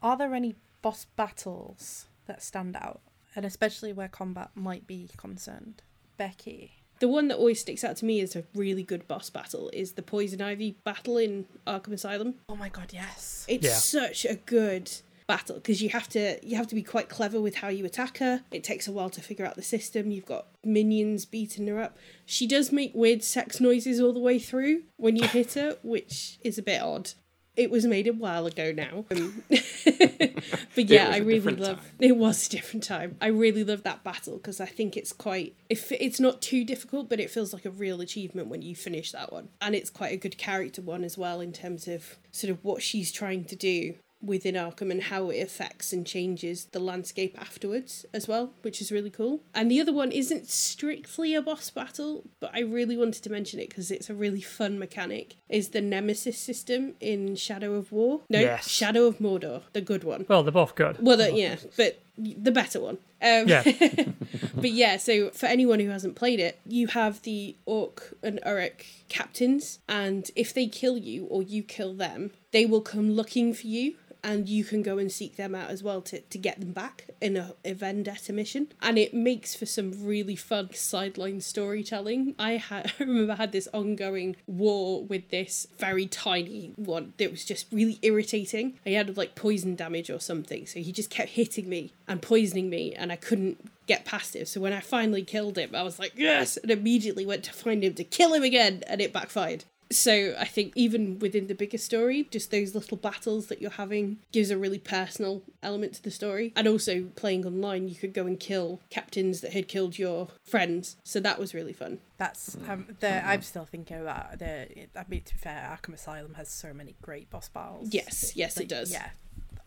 [0.00, 3.02] are there any boss battles that stand out,
[3.36, 5.82] and especially where combat might be concerned?
[6.16, 6.81] Becky.
[7.02, 9.94] The one that always sticks out to me as a really good boss battle is
[9.94, 12.36] the Poison Ivy battle in Arkham Asylum.
[12.48, 13.44] Oh my god, yes.
[13.48, 13.74] It's Yeah.
[13.74, 14.88] such a good
[15.26, 18.18] battle because you have to you have to be quite clever with how you attack
[18.18, 18.44] her.
[18.52, 20.12] It takes a while to figure out the system.
[20.12, 21.98] You've got minions beating her up.
[22.24, 26.38] She does make weird sex noises all the way through when you hit her, which
[26.42, 27.14] is a bit odd.
[27.56, 29.04] It was made a while ago now.
[29.10, 31.86] Um, but yeah, I really love time.
[32.00, 33.16] it was a different time.
[33.20, 37.08] I really love that battle because I think it's quite if it's not too difficult,
[37.08, 39.48] but it feels like a real achievement when you finish that one.
[39.60, 42.82] And it's quite a good character one as well in terms of sort of what
[42.82, 48.06] she's trying to do within Arkham and how it affects and changes the landscape afterwards
[48.14, 49.40] as well, which is really cool.
[49.54, 53.58] And the other one isn't strictly a boss battle, but I really wanted to mention
[53.60, 55.34] it because it's a really fun mechanic.
[55.48, 58.20] Is the Nemesis system in Shadow of War?
[58.28, 58.68] No, Yes.
[58.68, 60.26] Shadow of Mordor, the good one.
[60.28, 60.98] Well, they're both good.
[61.00, 62.98] Well, the, yeah, but the better one.
[63.20, 63.62] Um, Yeah.
[64.54, 68.84] but yeah, so for anyone who hasn't played it, you have the Orc and Uruk
[69.08, 73.66] captains, and if they kill you or you kill them, they will come looking for
[73.66, 73.94] you.
[74.24, 77.06] And you can go and seek them out as well to, to get them back
[77.20, 78.68] in a, a vendetta mission.
[78.80, 82.34] And it makes for some really fun sideline storytelling.
[82.38, 87.30] I, had, I remember I had this ongoing war with this very tiny one that
[87.30, 88.78] was just really irritating.
[88.84, 92.68] He had like poison damage or something, so he just kept hitting me and poisoning
[92.70, 94.48] me, and I couldn't get past it.
[94.48, 97.82] So when I finally killed him, I was like, yes, and immediately went to find
[97.82, 99.64] him to kill him again, and it backfired.
[99.92, 104.18] So I think even within the bigger story, just those little battles that you're having
[104.32, 106.52] gives a really personal element to the story.
[106.56, 110.96] And also playing online, you could go and kill captains that had killed your friends.
[111.04, 111.98] So that was really fun.
[112.18, 113.26] That's um, the.
[113.26, 114.68] I'm still thinking about the.
[114.96, 117.88] I mean, to be fair, Arkham Asylum has so many great boss battles.
[117.92, 118.92] Yes, yes, it does.
[118.92, 119.10] Yeah,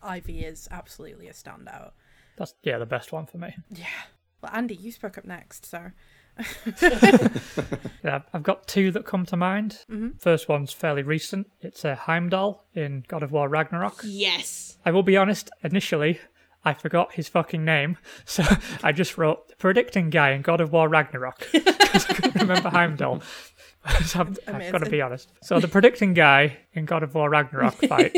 [0.02, 1.92] Ivy is absolutely a standout.
[2.36, 3.54] That's yeah, the best one for me.
[3.70, 3.86] Yeah.
[4.42, 5.90] Well, Andy, you spoke up next, so
[8.04, 9.84] Yeah, I've got two that come to mind.
[10.20, 11.48] First one's fairly recent.
[11.60, 14.00] It's uh, Heimdall in God of War Ragnarok.
[14.04, 14.78] Yes.
[14.84, 16.20] I will be honest, initially,
[16.64, 18.44] I forgot his fucking name, so
[18.82, 22.70] I just wrote the predicting guy in God of War Ragnarok because I couldn't remember
[22.70, 23.22] Heimdall.
[24.04, 25.30] So I'm, I've got to be honest.
[25.42, 28.14] So the predicting guy in God of War Ragnarok fight,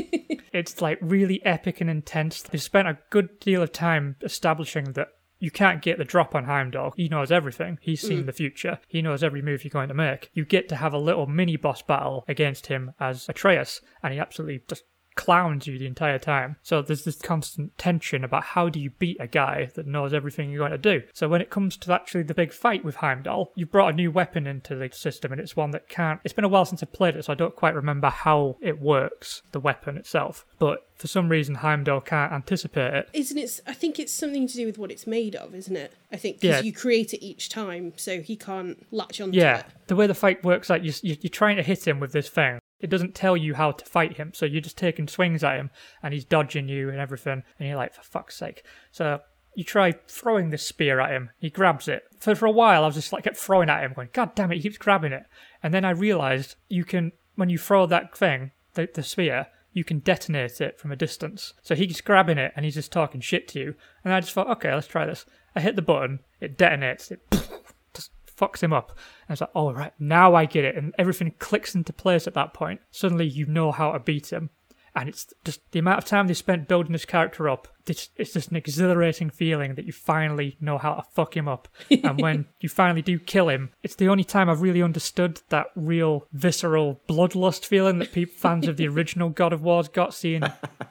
[0.53, 2.43] it's like really epic and intense.
[2.43, 5.09] They spent a good deal of time establishing that
[5.39, 6.93] you can't get the drop on Heimdall.
[6.97, 7.79] He knows everything.
[7.81, 8.27] He's seen mm.
[8.27, 8.79] the future.
[8.89, 10.31] He knows every move you're going to make.
[10.33, 14.19] You get to have a little mini boss battle against him as Atreus, and he
[14.19, 14.85] absolutely just
[15.19, 16.57] clowns you the entire time.
[16.63, 20.49] So there's this constant tension about how do you beat a guy that knows everything
[20.51, 21.03] you're going to do.
[21.13, 24.11] So when it comes to actually the big fight with Heimdall, you've brought a new
[24.13, 26.21] weapon into the system and it's one that can't.
[26.25, 28.81] It's been a while since I played it, so I don't quite remember how it
[28.81, 30.47] works, the weapon itself.
[30.61, 33.09] But for some reason, Heimdall can't anticipate it.
[33.13, 33.61] Isn't it?
[33.67, 35.93] I think it's something to do with what it's made of, isn't it?
[36.13, 36.63] I think because Yeah.
[36.63, 39.67] you create it each time, so he can't latch onto Yeah, it.
[39.89, 42.29] the way the fight works, like you, you, you're trying to hit him with this
[42.29, 42.61] thing.
[42.81, 45.71] It doesn't tell you how to fight him, so you're just taking swings at him,
[46.03, 48.63] and he's dodging you and everything, and you're like, for fuck's sake.
[48.93, 49.21] So
[49.55, 51.31] you try throwing this spear at him.
[51.39, 52.05] He grabs it.
[52.21, 54.53] For for a while, I was just like kept throwing at him, going, God damn
[54.53, 55.25] it, he keeps grabbing it.
[55.63, 59.83] And then I realized you can, when you throw that thing, the, the spear, you
[59.83, 61.55] can detonate it from a distance.
[61.63, 63.75] So he's grabbing it and he's just talking shit to you.
[64.05, 65.27] And I just thought, okay, let's try this.
[65.57, 67.21] I hit the button, it detonates, it
[67.95, 68.97] just fucks him up.
[69.29, 70.77] And it's like, oh, right, now I get it.
[70.77, 72.81] And everything clicks into place at that point.
[72.91, 74.51] Suddenly you know how to beat him.
[74.95, 77.69] And it's just the amount of time they spent building this character up.
[77.87, 81.69] It's, it's just an exhilarating feeling that you finally know how to fuck him up.
[81.91, 85.67] and when you finally do kill him, it's the only time I've really understood that
[85.77, 90.43] real visceral bloodlust feeling that people, fans of the original God of War's got seeing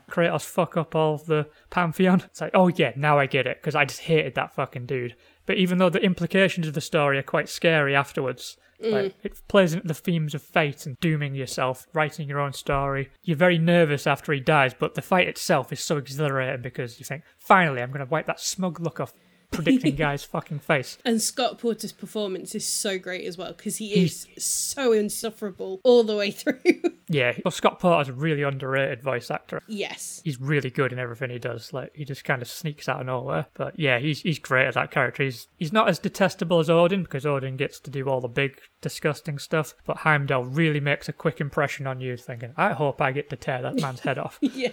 [0.09, 2.21] Kratos fuck up all the Pantheon.
[2.25, 5.15] It's like, oh yeah, now I get it, because I just hated that fucking dude.
[5.47, 8.91] But even though the implications of the story are quite scary afterwards, mm.
[8.91, 13.09] like, it plays into the themes of fate and dooming yourself, writing your own story.
[13.23, 17.05] You're very nervous after he dies, but the fight itself is so exhilarating because you
[17.05, 19.13] think, finally, I'm going to wipe that smug look off
[19.51, 20.97] predicting guy's fucking face.
[21.05, 26.03] And Scott Porter's performance is so great as well because he is so insufferable all
[26.03, 26.57] the way through.
[27.09, 29.61] Yeah, well, Scott Porter's a really underrated voice actor.
[29.67, 30.21] yes.
[30.23, 31.71] He's really good in everything he does.
[31.71, 33.45] Like he just kind of sneaks out of nowhere.
[33.53, 35.23] But yeah, he's he's great at that character.
[35.23, 38.59] He's he's not as detestable as Odin because Odin gets to do all the big
[38.81, 39.73] disgusting stuff.
[39.85, 43.35] But Heimdall really makes a quick impression on you, thinking, I hope I get to
[43.37, 44.37] tear that man's head off.
[44.57, 44.71] Yeah.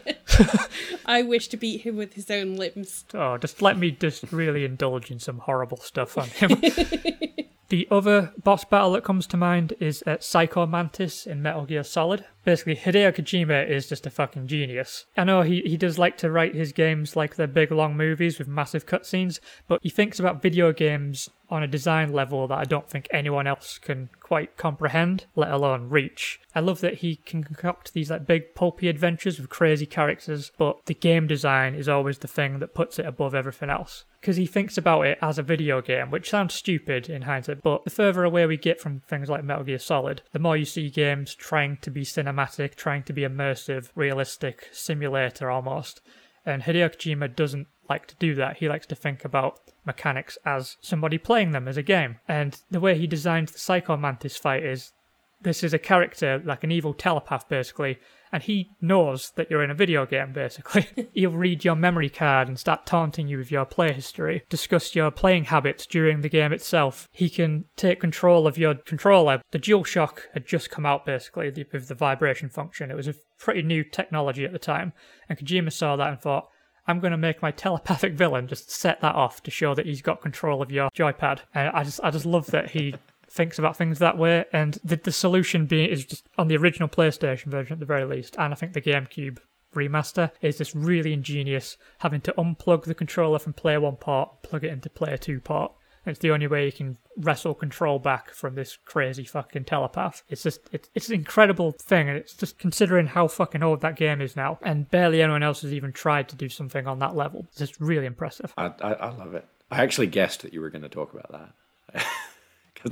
[1.04, 3.04] I wish to beat him with his own limbs.
[3.12, 6.48] Oh, just let me just really indulge in some horrible stuff on him.
[7.68, 11.64] the other boss battle that comes to mind is uh, at Psycho Mantis in Metal
[11.64, 12.24] Gear Solid.
[12.44, 15.06] Basically, Hideo Kojima is just a fucking genius.
[15.16, 18.38] I know he, he does like to write his games like they're big long movies
[18.38, 22.64] with massive cutscenes, but he thinks about video games on a design level that I
[22.64, 26.40] don't think anyone else can quite comprehend, let alone reach.
[26.54, 30.84] I love that he can concoct these like big pulpy adventures with crazy characters, but
[30.86, 34.04] the game design is always the thing that puts it above everything else.
[34.20, 37.84] Because he thinks about it as a video game, which sounds stupid in hindsight, but
[37.84, 40.88] the further away we get from things like Metal Gear Solid, the more you see
[40.88, 42.33] games trying to be cinematic,
[42.76, 46.00] trying to be immersive, realistic, simulator almost.
[46.46, 48.58] And Hideo Kojima doesn't like to do that.
[48.58, 52.16] He likes to think about mechanics as somebody playing them as a game.
[52.28, 54.92] And the way he designed the Psycho Mantis fight is
[55.40, 57.98] this is a character, like an evil telepath basically,
[58.34, 60.88] and he knows that you're in a video game basically.
[61.14, 65.12] He'll read your memory card and start taunting you with your play history, discuss your
[65.12, 67.08] playing habits during the game itself.
[67.12, 69.40] He can take control of your controller.
[69.52, 72.90] The DualShock had just come out basically with the vibration function.
[72.90, 74.94] It was a pretty new technology at the time,
[75.28, 76.48] and Kojima saw that and thought,
[76.88, 80.02] I'm going to make my telepathic villain just set that off to show that he's
[80.02, 81.40] got control of your joypad.
[81.54, 82.96] And I just, I just love that he
[83.34, 84.44] thinks about things that way.
[84.52, 88.04] And the, the solution being is just on the original PlayStation version at the very
[88.04, 89.38] least, and I think the GameCube
[89.74, 94.64] remaster is just really ingenious, having to unplug the controller from Player One part, plug
[94.64, 95.72] it into Player Two part.
[96.06, 100.22] It's the only way you can wrestle control back from this crazy fucking telepath.
[100.28, 103.96] It's just, it's, it's an incredible thing, and it's just considering how fucking old that
[103.96, 107.16] game is now, and barely anyone else has even tried to do something on that
[107.16, 107.46] level.
[107.48, 108.52] It's just really impressive.
[108.58, 109.46] I, I, I love it.
[109.70, 112.04] I actually guessed that you were going to talk about that.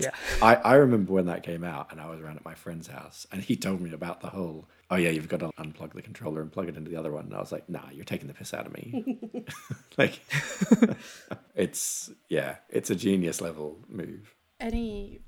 [0.00, 0.10] Yeah.
[0.40, 3.26] I, I remember when that came out and I was around at my friend's house
[3.30, 6.40] and he told me about the whole, oh yeah, you've got to unplug the controller
[6.40, 7.26] and plug it into the other one.
[7.26, 9.18] And I was like, nah, you're taking the piss out of me.
[9.98, 10.20] like,
[11.54, 14.34] it's, yeah, it's a genius level move.
[14.60, 15.20] Any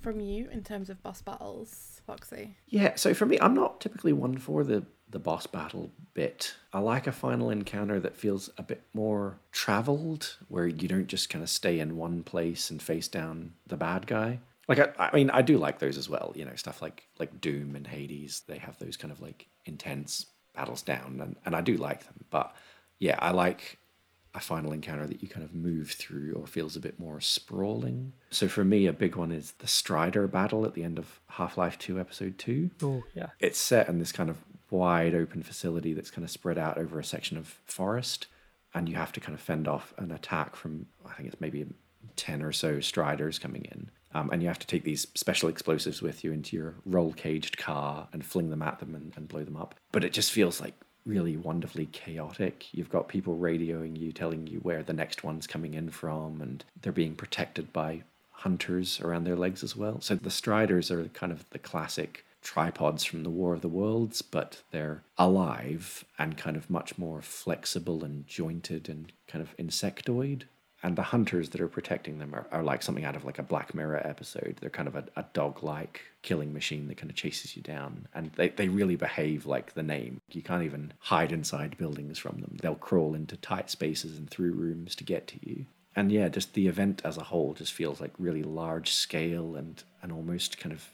[0.00, 2.56] from you in terms of boss battles, Foxy?
[2.66, 6.54] Yeah, so for me, I'm not typically one for the the boss battle bit.
[6.72, 11.30] I like a final encounter that feels a bit more traveled, where you don't just
[11.30, 14.40] kind of stay in one place and face down the bad guy.
[14.68, 16.32] Like I, I mean, I do like those as well.
[16.34, 18.42] You know, stuff like like Doom and Hades.
[18.46, 22.24] They have those kind of like intense battles down, and and I do like them.
[22.30, 22.54] But
[22.98, 23.78] yeah, I like
[24.36, 28.12] a final encounter that you kind of move through or feels a bit more sprawling.
[28.30, 31.56] So for me, a big one is the Strider battle at the end of Half
[31.56, 32.70] Life 2, Episode 2.
[32.82, 33.28] Oh, yeah.
[33.40, 34.36] It's set in this kind of
[34.70, 38.26] wide open facility that's kind of spread out over a section of forest,
[38.74, 41.66] and you have to kind of fend off an attack from, I think it's maybe
[42.16, 43.90] 10 or so Striders coming in.
[44.14, 47.58] Um, and you have to take these special explosives with you into your roll caged
[47.58, 49.74] car and fling them at them and, and blow them up.
[49.92, 52.72] But it just feels like really wonderfully chaotic.
[52.72, 56.64] You've got people radioing you, telling you where the next one's coming in from, and
[56.82, 60.00] they're being protected by hunters around their legs as well.
[60.00, 64.22] So the Striders are kind of the classic tripods from the War of the Worlds,
[64.22, 70.44] but they're alive and kind of much more flexible and jointed and kind of insectoid.
[70.80, 73.42] And the hunters that are protecting them are, are like something out of like a
[73.42, 74.58] Black Mirror episode.
[74.60, 78.06] They're kind of a, a dog like killing machine that kind of chases you down.
[78.14, 80.20] And they, they really behave like the name.
[80.30, 82.58] You can't even hide inside buildings from them.
[82.62, 85.66] They'll crawl into tight spaces and through rooms to get to you
[85.96, 89.82] and yeah, just the event as a whole just feels like really large scale and
[90.02, 90.90] and almost kind of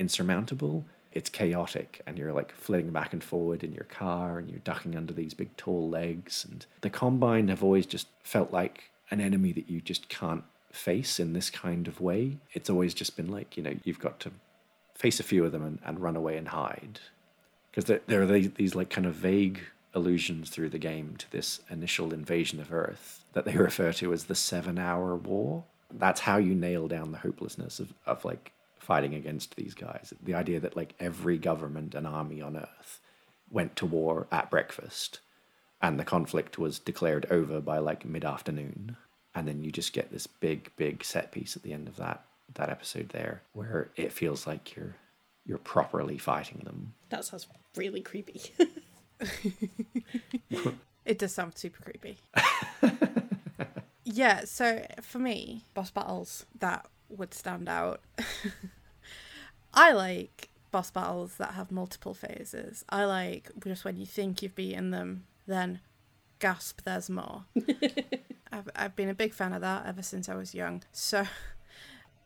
[0.00, 0.84] insurmountable.
[1.12, 4.96] It's chaotic, and you're like flitting back and forward in your car, and you're ducking
[4.96, 6.46] under these big tall legs.
[6.48, 11.18] And the combine have always just felt like an enemy that you just can't face
[11.20, 12.38] in this kind of way.
[12.52, 14.32] It's always just been like you know you've got to
[14.94, 17.00] face a few of them and, and run away and hide
[17.70, 19.60] because there, there are these, these like kind of vague
[19.94, 24.24] allusions through the game to this initial invasion of Earth that they refer to as
[24.24, 25.64] the seven hour war.
[25.92, 28.52] That's how you nail down the hopelessness of, of like
[28.90, 30.12] fighting against these guys.
[30.20, 33.00] The idea that like every government and army on Earth
[33.48, 35.20] went to war at breakfast
[35.80, 38.96] and the conflict was declared over by like mid afternoon.
[39.32, 42.24] And then you just get this big, big set piece at the end of that
[42.54, 44.96] that episode there where it feels like you're
[45.46, 46.94] you're properly fighting them.
[47.10, 48.42] That sounds really creepy.
[51.04, 52.18] it does sound super creepy.
[54.04, 58.00] yeah, so for me, boss battles that would stand out.
[59.72, 62.84] I like boss battles that have multiple phases.
[62.88, 65.80] I like just when you think you've beaten them, then
[66.38, 67.44] gasp, there's more.
[68.52, 70.82] I've, I've been a big fan of that ever since I was young.
[70.92, 71.26] So,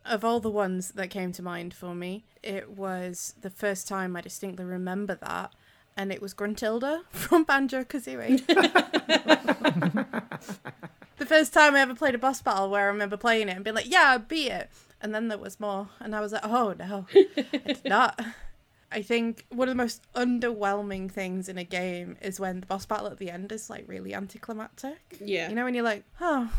[0.04, 4.16] of all the ones that came to mind for me, it was the first time
[4.16, 5.52] I distinctly remember that
[5.96, 8.44] and it was Gruntilda from Banjo Kazooie.
[11.18, 13.64] the first time I ever played a boss battle where I remember playing it and
[13.64, 14.70] being like, yeah, I beat it.
[15.04, 15.88] And then there was more.
[16.00, 18.18] And I was like, oh no, it's not.
[18.90, 22.86] I think one of the most underwhelming things in a game is when the boss
[22.86, 24.98] battle at the end is like really anticlimactic.
[25.20, 25.50] Yeah.
[25.50, 26.50] You know, when you're like, oh,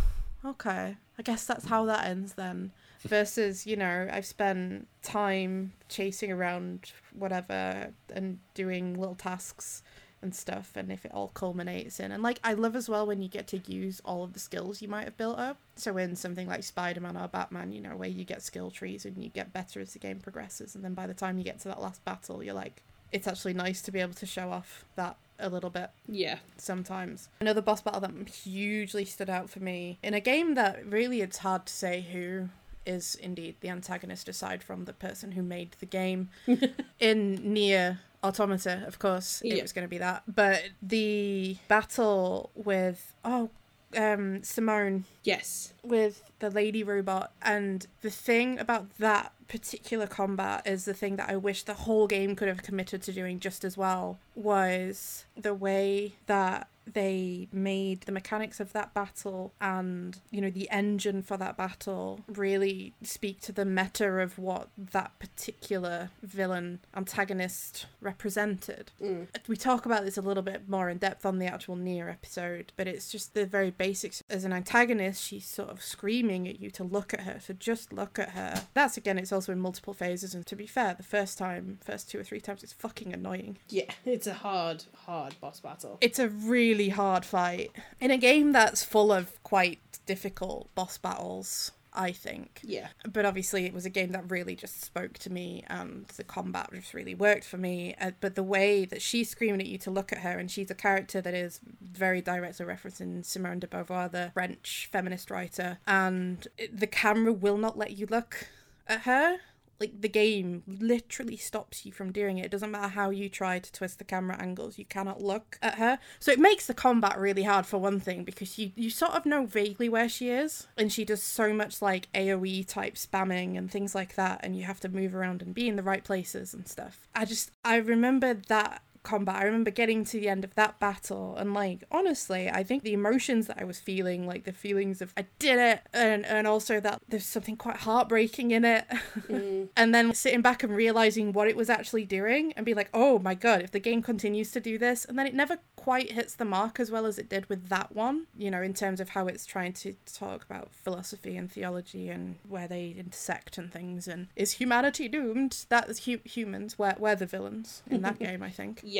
[0.45, 2.71] okay, I guess that's how that ends then
[3.07, 9.83] versus you know i've spent time chasing around whatever and doing little tasks
[10.21, 13.21] and stuff and if it all culminates in and like i love as well when
[13.21, 16.15] you get to use all of the skills you might have built up so in
[16.15, 19.53] something like spider-man or batman you know where you get skill trees and you get
[19.53, 22.03] better as the game progresses and then by the time you get to that last
[22.05, 25.69] battle you're like it's actually nice to be able to show off that a little
[25.69, 30.55] bit yeah sometimes another boss battle that hugely stood out for me in a game
[30.55, 32.49] that really it's hard to say who
[32.85, 36.29] is indeed the antagonist aside from the person who made the game.
[36.99, 40.23] in NieR Automata, of course, it was going to be that.
[40.27, 43.49] But the battle with oh
[43.95, 45.05] um Simone.
[45.23, 45.73] Yes.
[45.83, 51.29] With the lady robot and the thing about that particular combat is the thing that
[51.29, 55.53] I wish the whole game could have committed to doing just as well was the
[55.53, 61.37] way that they made the mechanics of that battle and you know the engine for
[61.37, 68.91] that battle really speak to the meta of what that particular villain antagonist represented.
[69.01, 69.27] Mm.
[69.47, 72.71] we talk about this a little bit more in depth on the actual NieR episode
[72.75, 74.21] but it's just the very basics.
[74.29, 77.91] As an antagonist she's sort of screaming at you to look at her so just
[77.91, 78.63] look at her.
[78.73, 82.09] That's again it's also in multiple phases and to be fair the first time first
[82.09, 83.57] two or three times it's fucking annoying.
[83.69, 85.97] Yeah it's a hard hard boss battle.
[86.01, 87.71] It's a really really hard fight
[88.01, 91.71] in a game that's full of quite difficult boss battles.
[91.97, 92.59] I think.
[92.61, 92.89] Yeah.
[93.09, 96.69] But obviously, it was a game that really just spoke to me, and the combat
[96.73, 97.95] just really worked for me.
[98.01, 100.69] Uh, but the way that she's screaming at you to look at her, and she's
[100.69, 106.49] a character that is very directly referencing Simone de Beauvoir, the French feminist writer, and
[106.69, 108.49] the camera will not let you look
[108.87, 109.37] at her
[109.79, 112.45] like the game literally stops you from doing it.
[112.45, 115.75] It doesn't matter how you try to twist the camera angles, you cannot look at
[115.75, 115.99] her.
[116.19, 119.25] So it makes the combat really hard for one thing because you you sort of
[119.25, 123.69] know vaguely where she is and she does so much like AoE type spamming and
[123.69, 126.53] things like that and you have to move around and be in the right places
[126.53, 127.07] and stuff.
[127.13, 129.35] I just I remember that combat.
[129.37, 132.93] I remember getting to the end of that battle and like honestly, I think the
[132.93, 136.79] emotions that I was feeling, like the feelings of I did it and and also
[136.81, 138.85] that there's something quite heartbreaking in it.
[139.29, 139.69] Mm.
[139.77, 143.17] and then sitting back and realizing what it was actually doing and be like, "Oh
[143.19, 146.35] my god, if the game continues to do this." And then it never quite hits
[146.35, 149.09] the mark as well as it did with that one, you know, in terms of
[149.09, 154.07] how it's trying to talk about philosophy and theology and where they intersect and things
[154.07, 155.65] and is humanity doomed?
[155.69, 156.77] That's hu- humans.
[156.79, 158.81] We're, we're the villains in that game, I think.
[158.83, 158.94] Yeah.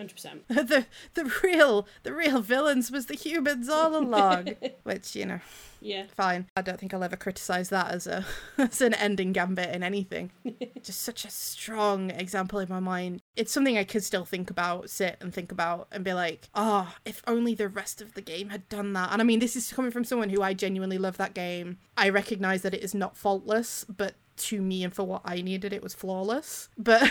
[0.00, 0.40] 100%.
[0.48, 5.40] the the real the real villains was the humans all along, which you know,
[5.80, 6.46] yeah, fine.
[6.56, 8.24] I don't think I'll ever criticize that as a
[8.58, 10.30] as an ending gambit in anything.
[10.82, 13.20] Just such a strong example in my mind.
[13.36, 16.94] It's something I could still think about, sit and think about, and be like, oh,
[17.04, 19.12] if only the rest of the game had done that.
[19.12, 21.78] And I mean, this is coming from someone who I genuinely love that game.
[21.96, 25.72] I recognize that it is not faultless, but to me and for what I needed,
[25.72, 26.68] it was flawless.
[26.76, 27.10] But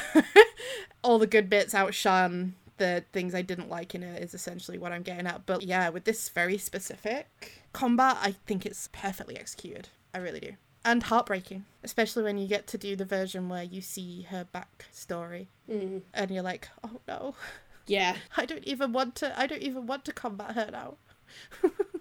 [1.03, 4.91] all the good bits outshone the things I didn't like in it is essentially what
[4.91, 5.45] I'm getting at.
[5.45, 9.89] But yeah, with this very specific combat, I think it's perfectly executed.
[10.13, 10.53] I really do.
[10.83, 15.47] And heartbreaking, especially when you get to do the version where you see her backstory
[15.69, 16.01] mm.
[16.13, 17.35] and you're like, oh no.
[17.85, 18.15] Yeah.
[18.37, 20.95] I don't even want to I don't even want to combat her now.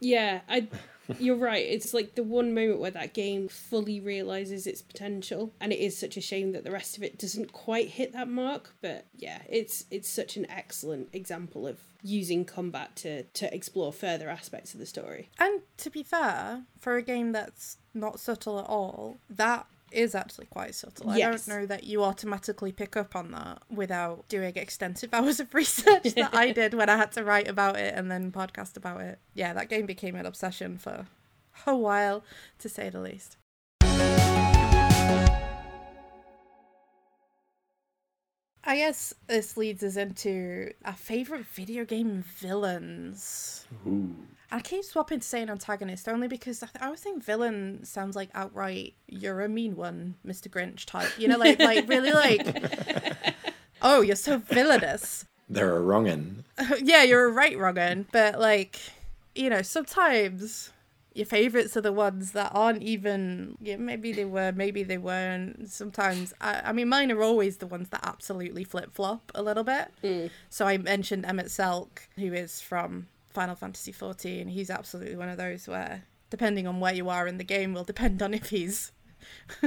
[0.01, 0.69] Yeah, I
[1.19, 1.65] you're right.
[1.67, 5.97] It's like the one moment where that game fully realizes its potential, and it is
[5.97, 8.75] such a shame that the rest of it doesn't quite hit that mark.
[8.83, 14.29] But yeah, it's it's such an excellent example of using combat to to explore further
[14.29, 15.31] aspects of the story.
[15.39, 20.47] And to be fair, for a game that's not subtle at all, that is actually
[20.47, 21.16] quite subtle.
[21.16, 21.48] Yes.
[21.48, 25.55] I don't know that you automatically pick up on that without doing extensive hours of
[25.55, 29.01] research that I did when I had to write about it and then podcast about
[29.01, 29.19] it.
[29.35, 31.06] Yeah, that game became an obsession for
[31.66, 32.24] a while,
[32.59, 33.36] to say the least.
[38.65, 43.66] I guess this leads us into our favorite video game villains.
[43.86, 44.15] Ooh.
[44.51, 48.16] I keep swapping to saying antagonist only because I, th- I always think villain sounds
[48.16, 50.49] like outright you're a mean one, Mr.
[50.49, 51.11] Grinch type.
[51.19, 53.35] You know, like like really like
[53.83, 55.27] oh you're so villainous.
[55.51, 56.45] They're a wrongin.
[56.83, 58.81] yeah, you're a right wrongin, but like
[59.35, 60.73] you know sometimes
[61.15, 65.69] your favorites are the ones that aren't even yeah maybe they were maybe they weren't
[65.69, 69.91] sometimes i, I mean mine are always the ones that absolutely flip-flop a little bit
[70.03, 70.31] mm.
[70.49, 73.09] so i mentioned Emet-Selch who is from
[73.39, 77.39] Final Fantasy XIV, he's absolutely one of those where, depending on where you are in
[77.39, 78.90] the game, will depend on if he's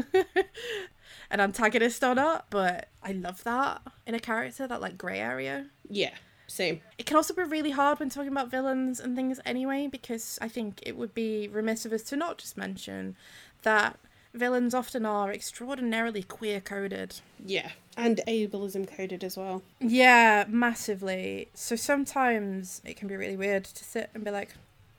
[1.31, 2.47] an antagonist or not.
[2.49, 5.67] But I love that in a character, that like grey area.
[5.89, 6.11] Yeah,
[6.47, 6.81] same.
[6.97, 10.49] It can also be really hard when talking about villains and things anyway, because I
[10.49, 13.15] think it would be remiss of us to not just mention
[13.61, 13.99] that
[14.33, 17.21] villains often are extraordinarily queer coded.
[17.45, 19.61] Yeah, and ableism coded as well.
[19.79, 21.49] Yeah, massively.
[21.53, 24.53] So sometimes it can be really weird to sit and be like,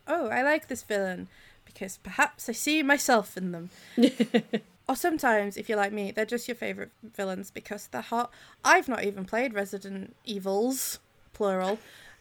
[0.06, 1.28] oh, I like this villain
[1.64, 3.70] because perhaps I see myself in them.
[4.89, 8.31] or sometimes, if you're like me, they're just your favourite villains because they're hot.
[8.64, 10.98] I've not even played Resident Evils,
[11.32, 11.78] plural,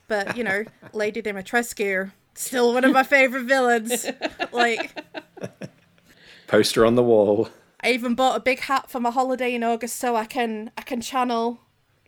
[0.08, 4.06] but you know, Lady Dimitrescu, still one of my favourite villains.
[4.52, 4.98] like,
[6.48, 7.50] poster on the wall.
[7.84, 10.82] I even bought a big hat for my holiday in August so I can I
[10.82, 11.60] can channel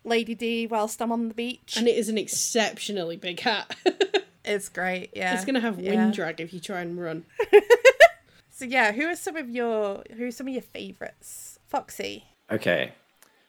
[0.03, 1.75] Lady D whilst I'm on the beach.
[1.77, 3.75] And it is an exceptionally big hat.
[4.45, 5.33] it's great, yeah.
[5.33, 6.11] It's gonna have wind yeah.
[6.11, 7.25] drag if you try and run.
[8.51, 11.59] so yeah, who are some of your who are some of your favourites?
[11.67, 12.25] Foxy.
[12.51, 12.93] Okay.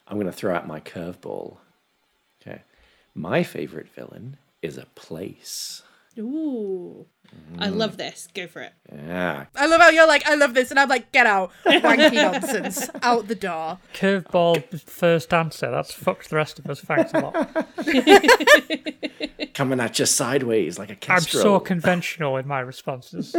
[0.07, 1.59] I'm gonna throw out my curveball.
[2.41, 2.63] Okay.
[3.15, 5.83] My favourite villain is a place.
[6.19, 7.07] Ooh.
[7.53, 7.63] Mm.
[7.63, 8.29] I love this.
[8.35, 8.73] Go for it.
[8.93, 9.47] Yeah.
[9.57, 11.51] I love how you're like, I love this, and I'm like, get out.
[11.67, 12.89] Wanky nonsense.
[13.03, 13.79] Out the door.
[13.95, 15.71] Curveball first answer.
[15.71, 16.81] That's fucked the rest of us.
[16.81, 17.67] Thanks a lot.
[19.55, 21.41] Coming at you sideways like a kestrel.
[21.41, 23.33] I'm so conventional in my responses.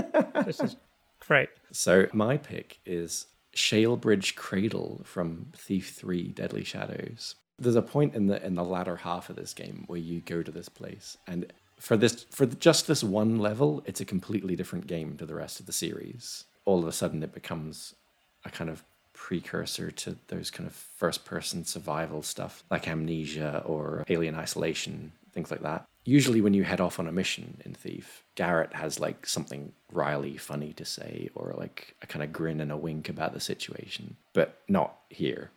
[0.46, 0.76] this is
[1.20, 1.50] great.
[1.72, 7.36] So my pick is Shalebridge Cradle from Thief 3 Deadly Shadows.
[7.58, 10.44] There's a point in the in the latter half of this game where you go
[10.44, 14.88] to this place and for this for just this one level, it's a completely different
[14.88, 16.46] game to the rest of the series.
[16.66, 17.96] All of a sudden, it becomes
[18.44, 18.84] a kind of
[19.16, 25.50] precursor to those kind of first person survival stuff like amnesia or alien isolation things
[25.50, 29.26] like that usually when you head off on a mission in thief garrett has like
[29.26, 33.34] something wryly funny to say or like a kind of grin and a wink about
[33.34, 35.50] the situation but not here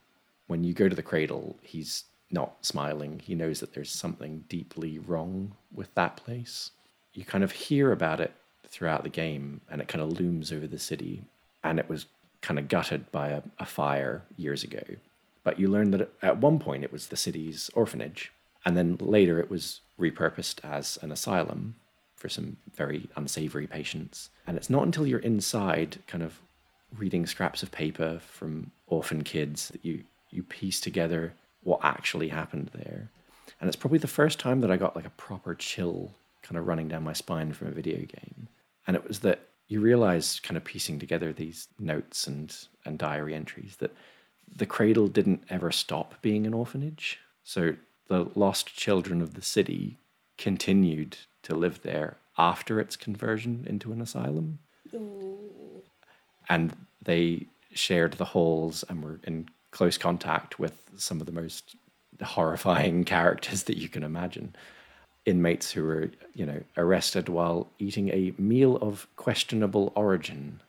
[0.47, 3.21] when you go to the cradle he's not smiling.
[3.25, 6.71] He knows that there's something deeply wrong with that place.
[7.15, 8.33] You kind of hear about it
[8.67, 11.23] throughout the game, and it kind of looms over the city.
[11.65, 12.07] And it was
[12.43, 14.83] kind of gutted by a, a fire years ago.
[15.43, 18.33] But you learn that at one point it was the city's orphanage.
[18.65, 21.77] And then later it was repurposed as an asylum
[22.17, 24.31] for some very unsavory patients.
[24.47, 26.41] And it's not until you're inside, kind of
[26.97, 31.33] reading scraps of paper from orphan kids, that you, you piece together
[31.63, 33.11] what actually happened there.
[33.61, 36.13] And it's probably the first time that I got like a proper chill
[36.43, 38.49] kind of running down my spine from a video game.
[38.87, 43.35] And it was that you realize, kind of piecing together these notes and, and diary
[43.35, 43.95] entries, that
[44.57, 47.19] the cradle didn't ever stop being an orphanage.
[47.45, 47.75] So
[48.07, 49.99] the lost children of the city
[50.39, 54.61] continued to live there after its conversion into an asylum.
[56.49, 56.75] And
[57.05, 61.77] they shared the halls and were in close contact with some of the most
[62.23, 64.55] horrifying characters that you can imagine.
[65.27, 70.61] Inmates who were, you know, arrested while eating a meal of questionable origin,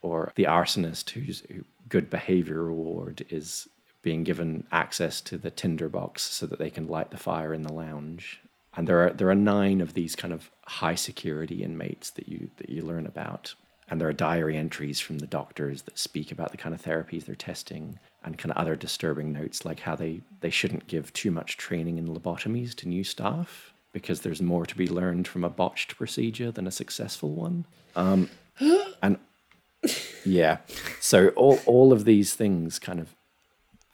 [0.00, 1.42] or the arsonist whose
[1.88, 3.68] good behavior reward is
[4.02, 7.72] being given access to the tinderbox so that they can light the fire in the
[7.72, 8.40] lounge.
[8.76, 12.50] And there are there are nine of these kind of high security inmates that you
[12.58, 13.54] that you learn about.
[13.88, 17.24] And there are diary entries from the doctors that speak about the kind of therapies
[17.24, 21.30] they're testing and kind of other disturbing notes like how they, they shouldn't give too
[21.30, 25.48] much training in lobotomies to new staff because there's more to be learned from a
[25.48, 27.64] botched procedure than a successful one.
[27.94, 28.28] Um,
[29.02, 29.18] and
[30.24, 30.58] yeah,
[31.00, 33.14] so all, all of these things kind of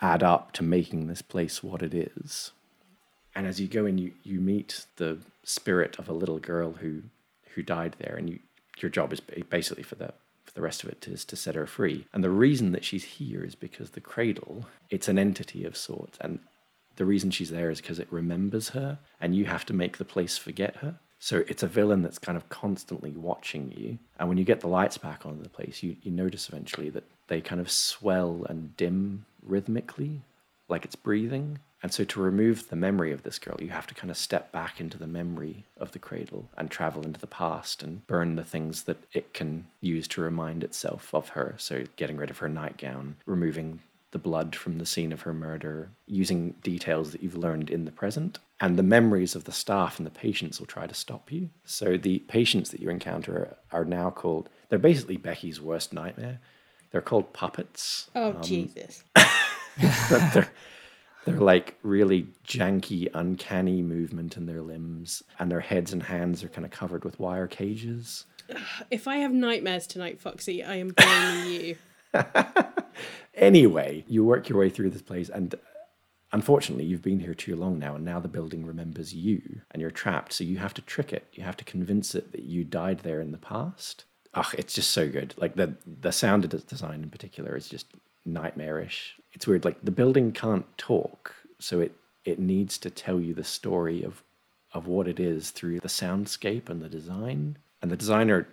[0.01, 2.53] add up to making this place what it is.
[3.35, 7.03] And as you go in, you, you meet the spirit of a little girl who
[7.55, 8.39] who died there, and you
[8.79, 10.13] your job is basically for the
[10.55, 12.07] the rest of it is to set her free.
[12.13, 16.19] And the reason that she's here is because the cradle it's an entity of sorts,
[16.21, 16.39] and
[16.97, 20.05] the reason she's there is because it remembers her, and you have to make the
[20.05, 20.97] place forget her.
[21.19, 23.99] So it's a villain that's kind of constantly watching you.
[24.19, 27.05] And when you get the lights back on the place, you, you notice eventually that
[27.29, 30.23] they kind of swell and dim rhythmically,
[30.69, 31.61] like it's breathing.
[31.83, 34.53] And so, to remove the memory of this girl, you have to kind of step
[34.53, 38.45] back into the memory of the cradle and travel into the past and burn the
[38.45, 41.57] things that it can use to remind itself of her.
[41.59, 43.81] So, getting rid of her nightgown, removing
[44.13, 47.91] the blood from the scene of her murder, using details that you've learned in the
[47.91, 48.39] present.
[48.61, 51.51] And the memories of the staff and the patients will try to stop you.
[51.65, 56.39] So, the patients that you encounter are now called, they're basically Becky's worst nightmare.
[56.93, 58.09] They're called puppets.
[58.15, 59.03] Oh, um, Jesus.
[60.33, 60.51] they're,
[61.25, 66.49] they're like really janky, uncanny movement in their limbs, and their heads and hands are
[66.49, 68.27] kind of covered with wire cages.
[68.91, 71.77] If I have nightmares tonight, Foxy, I am blaming you.
[73.35, 75.59] anyway, you work your way through this place, and uh,
[76.33, 79.91] unfortunately, you've been here too long now, and now the building remembers you, and you're
[79.91, 80.33] trapped.
[80.33, 81.27] So you have to trick it.
[81.33, 84.05] You have to convince it that you died there in the past.
[84.35, 85.35] Ugh, it's just so good.
[85.37, 87.87] Like the the sound design in particular is just
[88.25, 89.17] nightmarish.
[89.33, 89.65] It's weird.
[89.65, 91.93] Like the building can't talk, so it
[92.25, 94.23] it needs to tell you the story of
[94.73, 97.59] of what it is through the soundscape and the design.
[97.83, 98.49] And the designer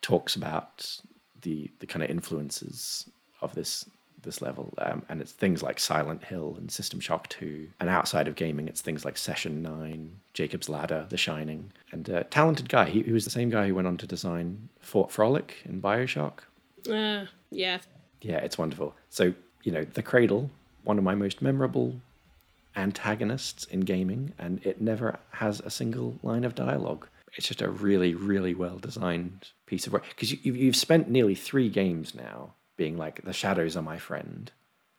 [0.00, 1.00] talks about
[1.42, 3.08] the the kind of influences
[3.40, 3.86] of this
[4.22, 7.68] this level, um, and it's things like Silent Hill and System Shock Two.
[7.80, 12.24] And outside of gaming, it's things like Session Nine, Jacob's Ladder, The Shining, and a
[12.24, 12.88] talented guy.
[12.88, 16.40] He, he was the same guy who went on to design Fort Frolic in Bioshock.
[16.88, 17.78] Uh, yeah,
[18.20, 18.94] yeah, it's wonderful.
[19.10, 20.50] So, you know, The Cradle,
[20.84, 22.00] one of my most memorable
[22.76, 27.06] antagonists in gaming, and it never has a single line of dialogue.
[27.34, 30.04] It's just a really, really well designed piece of work.
[30.08, 34.50] Because you, you've spent nearly three games now being like, the shadows are my friend.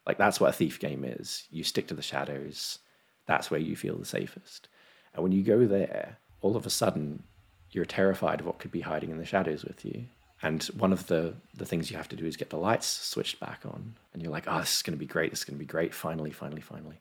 [0.06, 1.44] Like, that's what a thief game is.
[1.52, 2.80] You stick to the shadows,
[3.26, 4.68] that's where you feel the safest.
[5.14, 7.24] And when you go there, all of a sudden,
[7.72, 10.06] you're terrified of what could be hiding in the shadows with you.
[10.44, 13.40] And one of the, the things you have to do is get the lights switched
[13.40, 13.96] back on.
[14.12, 15.32] And you're like, oh, this is going to be great.
[15.32, 15.94] This is going to be great.
[15.94, 17.00] Finally, finally, finally.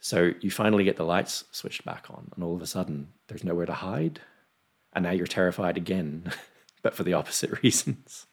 [0.00, 2.30] So you finally get the lights switched back on.
[2.34, 4.18] And all of a sudden, there's nowhere to hide.
[4.94, 6.32] And now you're terrified again,
[6.82, 8.26] but for the opposite reasons.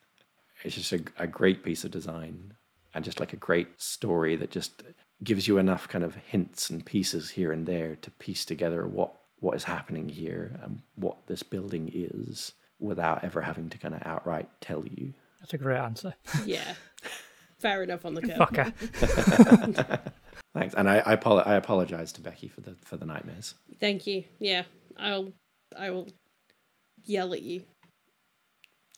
[0.63, 2.53] It's just a, a great piece of design
[2.93, 4.83] and just like a great story that just
[5.21, 9.13] gives you enough kind of hints and pieces here and there to piece together what,
[9.39, 14.01] what is happening here and what this building is without ever having to kind of
[14.05, 15.13] outright tell you.
[15.39, 16.13] That's a great answer.
[16.45, 16.73] yeah.
[17.59, 18.37] Fair enough on the curve.
[18.37, 20.11] Fucker.
[20.53, 23.53] Thanks, and I I, apolo- I apologize to Becky for the for the nightmares.
[23.79, 24.23] Thank you.
[24.39, 24.63] Yeah,
[24.97, 25.31] I'll
[25.77, 26.09] I will
[27.05, 27.63] yell at you.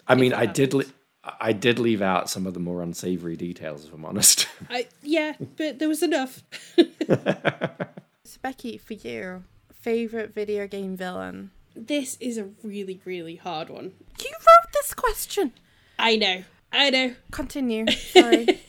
[0.08, 0.92] I mean, I did li-
[1.24, 4.48] I did leave out some of the more unsavory details, if I'm honest.
[4.70, 6.42] I yeah, but there was enough.
[6.76, 9.44] so Becky, for you,
[9.74, 11.52] favorite video game villain?
[11.76, 13.94] This is a really, really hard one.
[14.20, 15.54] You wrote this question.
[15.98, 16.44] I know.
[16.72, 17.16] I know.
[17.32, 17.86] Continue.
[17.92, 18.62] Sorry.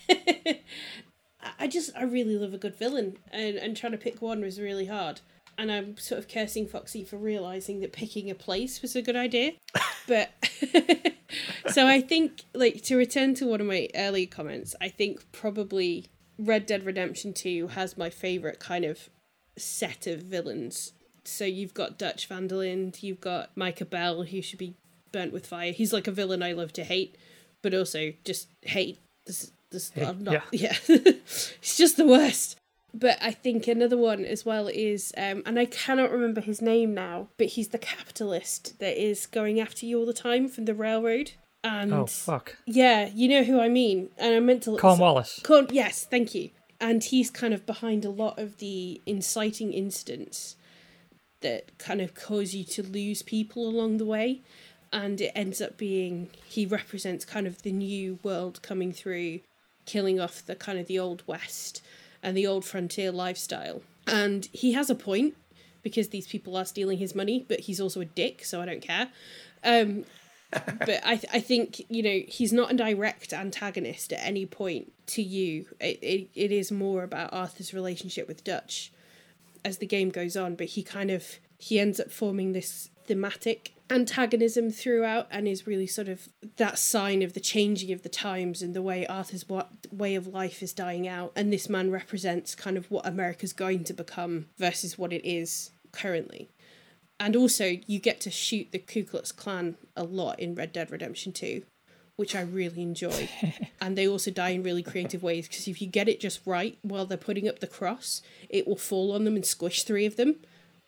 [1.59, 4.59] I just, I really love a good villain, and, and trying to pick one was
[4.61, 5.21] really hard.
[5.59, 9.17] and I'm sort of cursing Foxy for realizing that picking a place was a good
[9.17, 9.53] idea.
[10.09, 10.31] but
[11.69, 16.07] so I think, like, to return to one of my earlier comments, I think probably
[16.39, 19.09] Red Dead Redemption 2 has my favorite kind of
[19.57, 20.94] set of villains.
[21.25, 24.75] So you've got Dutch van der Linde, you've got Micah Bell, who should be
[25.13, 25.73] burnt with fire.
[25.73, 27.17] He's like a villain I love to hate,
[27.63, 28.99] but also just hate.
[29.27, 30.77] This, this, I'm not, yeah.
[30.89, 30.97] yeah.
[31.61, 32.57] He's just the worst.
[32.93, 36.95] But I think another one as well is, um, and I cannot remember his name
[36.95, 40.75] now, but he's the capitalist that is going after you all the time from the
[40.75, 41.33] railroad.
[41.65, 42.57] And oh fuck!
[42.67, 44.11] Yeah, you know who I mean.
[44.17, 44.77] And I meant to.
[44.77, 45.41] Cornwallis.
[45.43, 46.51] Corn, yes, thank you.
[46.81, 50.57] And he's kind of behind a lot of the inciting incidents
[51.45, 54.41] that kind of cause you to lose people along the way.
[54.93, 59.41] And it ends up being he represents kind of the new world coming through,
[59.87, 61.83] killing off the kind of the old west
[62.23, 63.83] and the old frontier lifestyle.
[64.07, 65.35] And he has a point
[65.83, 68.83] because these people are stealing his money, but he's also a dick, so I don't
[68.83, 69.09] care.
[69.63, 70.05] Um,
[70.51, 74.93] but I, th- I think you know he's not a direct antagonist at any point
[75.09, 75.67] to you.
[75.81, 78.93] It, it it is more about Arthur's relationship with Dutch
[79.65, 80.55] as the game goes on.
[80.55, 85.87] But he kind of he ends up forming this thematic antagonism throughout and is really
[85.87, 89.71] sort of that sign of the changing of the times and the way Arthur's what
[89.93, 93.85] way of life is dying out and this man represents kind of what America's going
[93.85, 96.51] to become versus what it is currently.
[97.21, 100.91] And also you get to shoot the Ku Klux Klan a lot in Red Dead
[100.91, 101.63] Redemption 2,
[102.17, 103.29] which I really enjoy.
[103.81, 106.79] and they also die in really creative ways because if you get it just right
[106.83, 110.17] while they're putting up the cross, it will fall on them and squish three of
[110.17, 110.37] them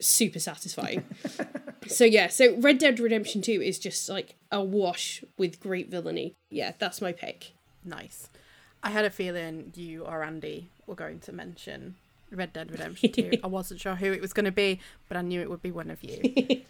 [0.01, 1.05] super satisfying.
[1.87, 6.35] so yeah, so Red Dead Redemption 2 is just like a wash with great villainy.
[6.51, 7.53] Yeah, that's my pick.
[7.85, 8.29] Nice.
[8.83, 11.97] I had a feeling you or Andy were going to mention
[12.31, 13.31] Red Dead Redemption 2.
[13.45, 15.73] I wasn't sure who it was going to be, but I knew it would be
[15.73, 16.63] one of you.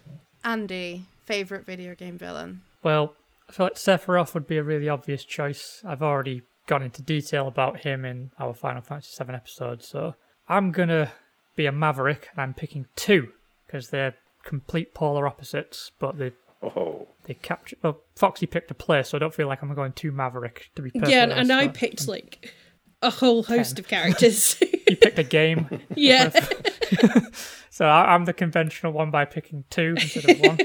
[0.43, 2.61] Andy, favorite video game villain?
[2.83, 3.13] Well,
[3.49, 5.81] I feel like Sephiroth would be a really obvious choice.
[5.85, 10.15] I've already gone into detail about him in our Final Fantasy VII episode, so
[10.49, 11.11] I'm gonna
[11.55, 13.29] be a Maverick, and I'm picking two
[13.65, 16.31] because they're complete polar opposites, but they
[16.63, 17.07] oh.
[17.25, 17.77] they capture.
[17.83, 20.81] Well, Foxy picked a place, so I don't feel like I'm going too Maverick to
[20.81, 20.91] be.
[20.93, 22.53] Yeah, and I picked like
[23.01, 23.83] a whole host ten.
[23.83, 24.61] of characters.
[24.89, 25.81] you picked a game.
[25.95, 26.29] Yeah.
[27.69, 30.59] so I, am the conventional one by picking two instead of one.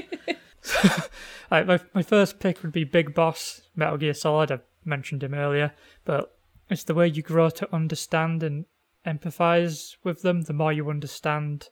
[1.51, 4.51] like my, my first pick would be Big Boss, Metal Gear Solid.
[4.51, 5.73] I mentioned him earlier,
[6.05, 6.35] but
[6.69, 8.65] it's the way you grow to understand and
[9.05, 11.69] empathize with them, the more you understand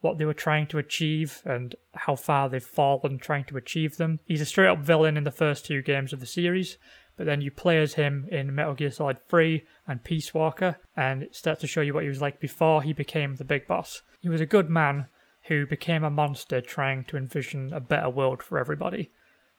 [0.00, 4.20] what they were trying to achieve and how far they've fallen trying to achieve them.
[4.26, 6.76] He's a straight up villain in the first two games of the series,
[7.16, 11.22] but then you play as him in Metal Gear Solid 3 and Peace Walker, and
[11.22, 14.02] it starts to show you what he was like before he became the big boss.
[14.20, 15.06] He was a good man
[15.48, 19.10] who became a monster trying to envision a better world for everybody,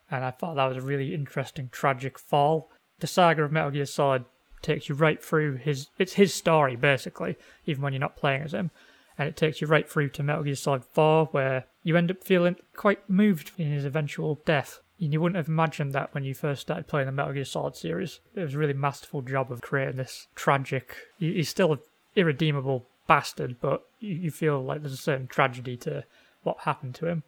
[0.10, 2.70] and I thought that was a really interesting, tragic fall.
[3.00, 4.26] The saga of Metal Gear Solid
[4.62, 8.54] takes you right through his it's his story basically, even when you're not playing as
[8.54, 8.72] him.
[9.18, 12.24] And it takes you right through to Metal Gear Solid 4, where you end up
[12.24, 14.82] feeling quite moved in his eventual death.
[15.00, 17.76] And you wouldn't have imagined that when you first started playing the Metal Gear Solid
[17.76, 18.20] series.
[18.34, 20.96] It was a really masterful job of creating this tragic.
[21.18, 21.80] He's still an
[22.16, 26.04] irredeemable bastard, but you feel like there's a certain tragedy to
[26.44, 27.24] what happened to him.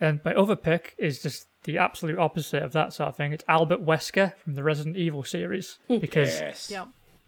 [0.00, 3.32] And my other pick is just the absolute opposite of that sort of thing.
[3.32, 6.72] It's Albert Wesker from the Resident Evil series because yes.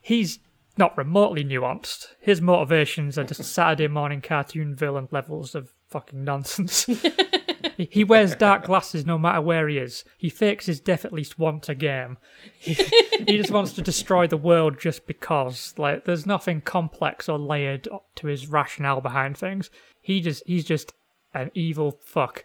[0.00, 0.38] He's
[0.78, 2.06] not remotely nuanced.
[2.18, 6.86] His motivations are just Saturday morning cartoon villain levels of fucking nonsense.
[7.90, 10.04] he wears dark glasses no matter where he is.
[10.18, 12.18] He fakes his death at least once a game.
[12.58, 12.74] He,
[13.26, 15.74] he just wants to destroy the world just because.
[15.76, 19.70] Like, there's nothing complex or layered to his rationale behind things.
[20.00, 20.92] He just he's just
[21.34, 22.44] an evil fuck.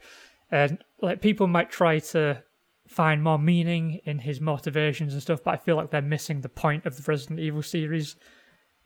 [0.51, 2.43] And like people might try to
[2.87, 6.49] find more meaning in his motivations and stuff, but I feel like they're missing the
[6.49, 8.15] point of the Resident Evil series.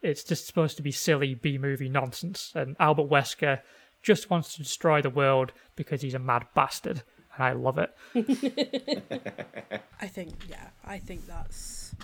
[0.00, 3.60] It's just supposed to be silly B movie nonsense, and Albert Wesker
[4.02, 7.02] just wants to destroy the world because he's a mad bastard,
[7.34, 7.94] and I love it.
[10.00, 11.94] I think yeah, I think that's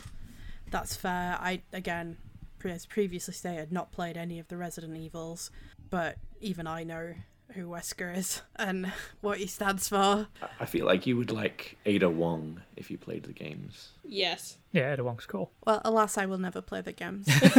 [0.71, 1.37] that's fair.
[1.41, 2.17] I again,
[2.65, 5.51] as previously stated, not played any of the Resident Evils,
[5.91, 7.15] but even I know
[7.53, 10.29] who Wesker is and what he stands for.
[10.61, 13.91] I feel like you would like Ada Wong if you played the games.
[14.05, 14.59] Yes.
[14.73, 15.51] Yeah, Ada Wong's cool.
[15.67, 17.27] Well, alas, I will never play the games.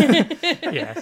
[0.64, 1.02] yeah.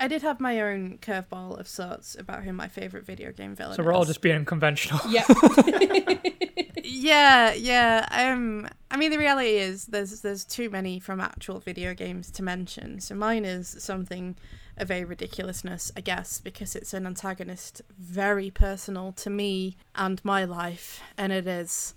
[0.00, 3.74] I did have my own curveball of sorts about who my favorite video game villain
[3.76, 4.08] So we're all is.
[4.08, 4.98] just being conventional.
[5.06, 5.26] Yeah.
[6.82, 8.08] yeah, yeah.
[8.10, 12.42] Um, I mean, the reality is there's there's too many from actual video games to
[12.42, 13.00] mention.
[13.00, 14.36] So mine is something
[14.78, 20.44] of a ridiculousness, I guess, because it's an antagonist very personal to me and my
[20.44, 21.94] life, and it is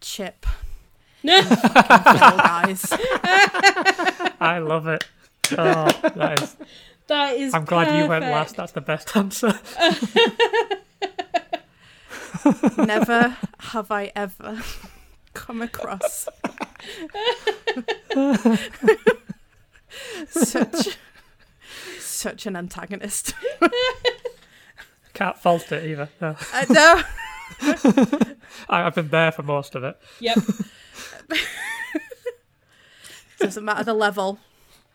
[0.00, 0.46] Chip.
[1.22, 2.86] Fall Guys.
[4.40, 5.04] I love it.
[5.52, 5.84] Oh,
[6.14, 6.56] that is.
[7.08, 7.54] That is.
[7.54, 8.56] I'm glad you went last.
[8.56, 9.58] That's the best answer.
[12.76, 14.60] Never have I ever
[15.34, 16.28] come across
[20.28, 20.98] such
[21.98, 23.34] such an antagonist.
[25.14, 26.08] Can't fault it either.
[26.20, 26.36] No.
[26.52, 27.02] I know.
[28.68, 29.96] I, I've been there for most of it.
[30.20, 30.38] Yep.
[33.38, 34.38] doesn't matter the level.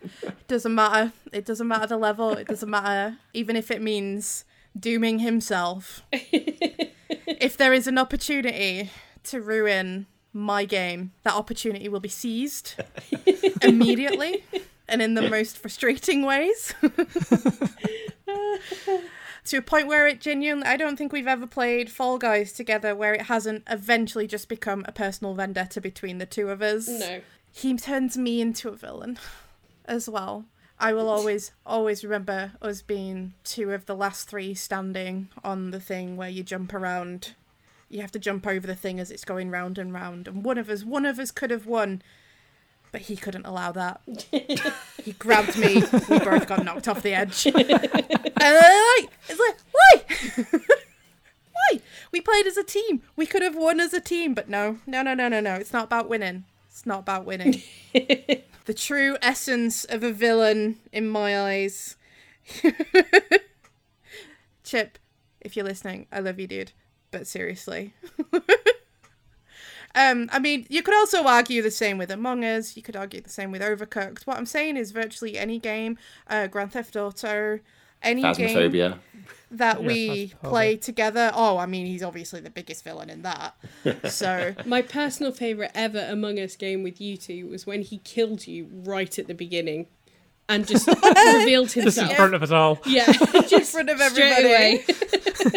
[0.03, 1.11] It doesn't matter.
[1.31, 2.31] It doesn't matter the level.
[2.31, 4.45] It doesn't matter even if it means
[4.79, 6.03] dooming himself.
[6.11, 8.91] if there is an opportunity
[9.23, 12.75] to ruin my game, that opportunity will be seized
[13.61, 14.43] immediately
[14.87, 16.73] and in the most frustrating ways.
[19.45, 22.93] to a point where it genuinely I don't think we've ever played Fall Guys together
[22.95, 27.21] where it hasn't eventually just become a personal vendetta between the two of us No.
[27.53, 29.17] he turns me into a villain
[29.87, 30.45] as well.
[30.79, 35.79] I will always, always remember us being two of the last three standing on the
[35.79, 37.33] thing where you jump around.
[37.89, 40.27] You have to jump over the thing as it's going round and round.
[40.27, 42.03] And one of us, one of us could have won,
[42.91, 44.01] but he couldn't allow that.
[45.03, 45.83] he grabbed me.
[46.09, 47.45] We both got knocked off the edge.
[47.55, 47.55] and
[48.39, 50.59] I like, it's like, why?
[51.53, 51.81] why?
[52.11, 53.01] We played as a team.
[53.15, 55.55] We could have won as a team, but no, no, no, no, no, no.
[55.55, 56.45] It's not about winning.
[56.77, 57.63] It's not about winning.
[57.93, 61.95] the true essence of a villain, in my eyes.
[64.63, 64.99] Chip,
[65.41, 66.73] if you're listening, I love you, dude.
[67.09, 67.95] But seriously.
[69.95, 72.77] um, I mean, you could also argue the same with Among Us.
[72.77, 74.27] You could argue the same with Overcooked.
[74.27, 75.97] What I'm saying is virtually any game,
[76.27, 77.59] uh, Grand Theft Auto,
[78.01, 78.99] any game Phasmophobia.
[79.51, 81.31] that Yeah, we play together.
[81.33, 83.55] Oh, I mean, he's obviously the biggest villain in that.
[84.11, 88.47] So My personal favourite ever Among Us game with you two was when he killed
[88.47, 89.87] you right at the beginning
[90.49, 90.87] and just
[91.35, 92.79] revealed Just in front of us all.
[92.85, 93.05] Yeah,
[93.47, 95.53] just in front of straight everybody.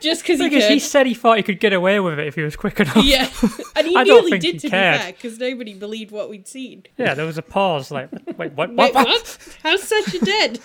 [0.00, 2.42] just because he he said he thought he could get away with it if he
[2.42, 2.96] was quick enough.
[3.04, 3.28] Yeah,
[3.76, 4.94] and he nearly did he to cared.
[4.98, 6.84] be fair because nobody believed what we'd seen.
[6.96, 7.90] Yeah, there was a pause.
[7.90, 8.70] Like, wait, what?
[8.70, 8.94] Wait, what?
[8.94, 9.38] what?
[9.62, 10.60] How's Sasha dead?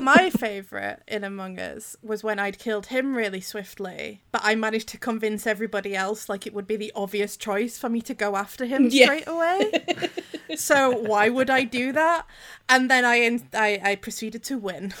[0.00, 4.88] My favourite in Among Us was when I'd killed him really swiftly, but I managed
[4.88, 8.36] to convince everybody else like it would be the obvious choice for me to go
[8.36, 9.06] after him Yeah.
[9.06, 9.72] straight away.
[10.56, 12.26] so why would I do that?
[12.68, 14.92] And then I in- I, I proceeded to win.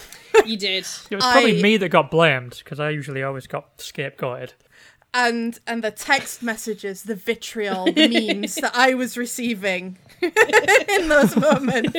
[0.44, 0.86] you did.
[1.10, 4.52] It was probably I- me that got blamed because I usually always got scapegoated.
[5.14, 11.34] And and the text messages, the vitriol, the memes that I was receiving in those
[11.36, 11.96] moments.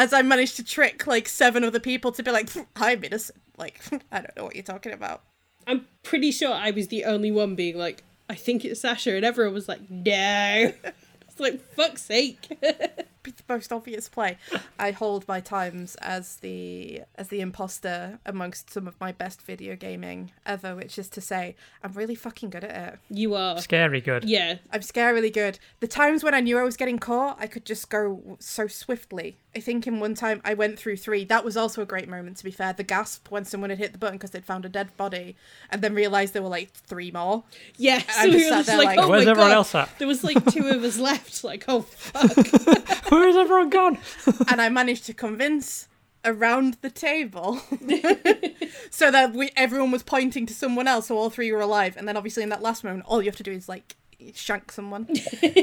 [0.00, 3.38] As I managed to trick like seven other people to be like, I'm innocent.
[3.58, 5.22] Like, I don't know what you're talking about.
[5.66, 9.26] I'm pretty sure I was the only one being like, I think it's Sasha, and
[9.26, 10.72] everyone was like, no.
[11.28, 12.48] It's like, fuck's sake.
[13.22, 14.38] Be the most obvious play.
[14.78, 19.76] I hold my times as the as the imposter amongst some of my best video
[19.76, 22.98] gaming ever, which is to say, I'm really fucking good at it.
[23.10, 23.58] you are.
[23.58, 24.24] Scary good.
[24.24, 24.56] Yeah.
[24.72, 25.58] I'm scarily good.
[25.80, 29.36] The times when I knew I was getting caught, I could just go so swiftly.
[29.54, 31.24] I think in one time I went through three.
[31.24, 32.72] That was also a great moment, to be fair.
[32.72, 35.36] The gasp when someone had hit the button because they'd found a dead body
[35.70, 37.42] and then realised there were like three more.
[37.76, 37.98] Yeah.
[37.98, 39.56] So we just were just there like, like, oh Where's my everyone God.
[39.56, 39.90] else at?
[39.98, 41.42] There was like two of us left.
[41.44, 42.30] Like, oh fuck.
[43.10, 43.98] Where is everyone gone?
[44.48, 45.88] and I managed to convince
[46.24, 47.56] around the table
[48.90, 52.06] so that we everyone was pointing to someone else so all three were alive and
[52.06, 53.96] then obviously in that last moment all you have to do is like
[54.34, 55.08] shank someone.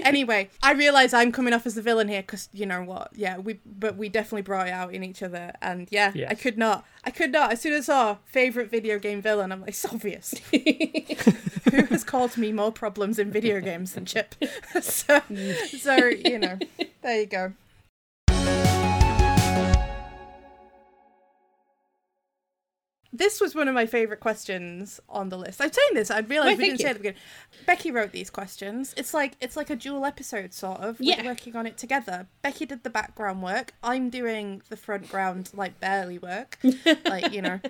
[0.07, 3.11] Anyway i realize i'm coming off as the villain here because you know what?
[3.13, 6.57] Yeah we but we definitely brought it out in each other and yeah i could
[6.57, 7.51] not i could not.
[7.51, 10.33] As soon as i saw favorite video game villain i'm like it's obvious.
[10.51, 14.35] Who has caused me more problems in video games than chip?
[14.81, 15.21] So
[15.77, 16.57] so you know
[17.01, 17.53] there you go
[23.13, 25.61] This was one of my favourite questions on the list.
[25.61, 26.89] I'm saying this, I realised Oh, we didn't say you.
[26.89, 27.19] at the beginning.
[27.65, 28.93] Becky wrote these questions.
[28.97, 30.97] It's like it's like a dual episode sort of.
[30.99, 31.21] Yeah.
[31.21, 32.27] We're working on it together.
[32.41, 33.73] Becky did the background work.
[33.81, 36.57] I'm doing the front ground like barely work.
[37.05, 37.59] like, you know.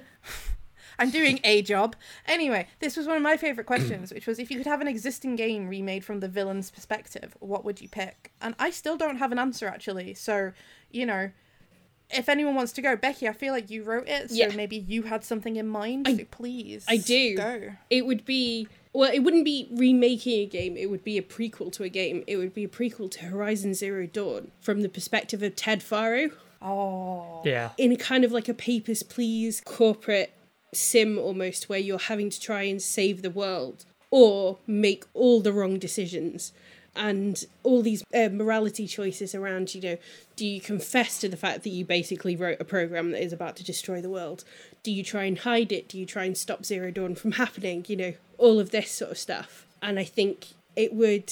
[1.00, 1.96] I'm doing a job.
[2.26, 4.88] Anyway, this was one of my favourite questions, which was if you could have an
[4.88, 8.32] existing game remade from the villain's perspective, what would you pick?
[8.42, 10.16] And I still don't have an answer actually.
[10.16, 10.54] So,
[10.90, 11.30] you know,
[12.10, 14.56] if anyone wants to go, Becky, I feel like you wrote it, so Yeah.
[14.56, 16.08] maybe you had something in mind.
[16.08, 17.36] I- so please, I do.
[17.36, 17.72] go.
[17.90, 20.76] It would be well, it wouldn't be remaking a game.
[20.76, 22.24] It would be a prequel to a game.
[22.26, 26.32] It would be a prequel to Horizon Zero Dawn from the perspective of Ted Faro
[26.64, 27.72] Oh, Yeah.
[27.78, 30.32] in a kind of like a papers please corporate
[30.74, 35.54] sim almost where you're having to try and save the world or make all the
[35.54, 36.52] wrong decisions
[36.98, 39.98] and all these uh, morality choices around you know
[40.36, 43.56] do you confess to the fact that you basically wrote a program that is about
[43.58, 44.44] to destroy the world?
[44.84, 45.90] Do you try and hide it?
[45.90, 47.86] Do you try and stop zero dawn from happening?
[47.88, 49.66] You know all of this sort of stuff.
[49.82, 51.32] And i think it would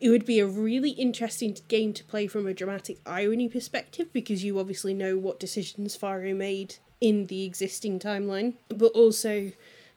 [0.00, 4.42] it would be a really interesting game to play from a dramatic irony perspective because
[4.42, 9.52] you obviously know what decisions Faro made in the existing timeline, but also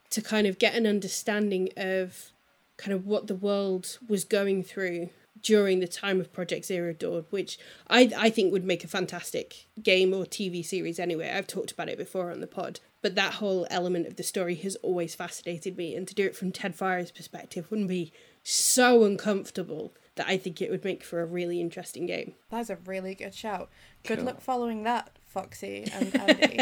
[0.09, 2.32] to kind of get an understanding of
[2.77, 5.09] kind of what the world was going through
[5.41, 7.57] during the time of Project Zero Dawn, which
[7.89, 11.31] I I think would make a fantastic game or TV series anyway.
[11.31, 12.79] I've talked about it before on the pod.
[13.01, 16.37] But that whole element of the story has always fascinated me, and to do it
[16.37, 18.13] from Ted Faro's perspective wouldn't be
[18.43, 22.35] so uncomfortable that I think it would make for a really interesting game.
[22.49, 23.69] that's a really good shout.
[24.03, 24.25] Good Cool.
[24.27, 26.59] luck following that, Foxy and Andy.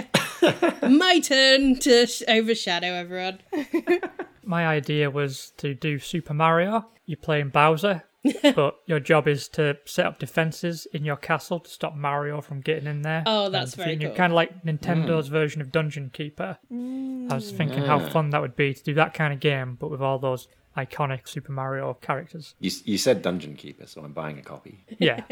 [0.97, 3.39] My turn to sh- overshadow everyone.
[4.43, 6.87] My idea was to do Super Mario.
[7.05, 8.03] You're playing Bowser,
[8.55, 12.61] but your job is to set up defenses in your castle to stop Mario from
[12.61, 13.23] getting in there.
[13.25, 15.33] Oh, that's And very You're kind of like Nintendo's hmm.
[15.33, 16.57] version of Dungeon Keeper.
[16.71, 19.91] I was thinking how fun that would be to do that kind of game, but
[19.91, 22.55] with all those iconic Super Mario characters.
[22.59, 24.83] You, you said Dungeon Keeper, so I'm buying a copy.
[24.99, 25.23] Yeah,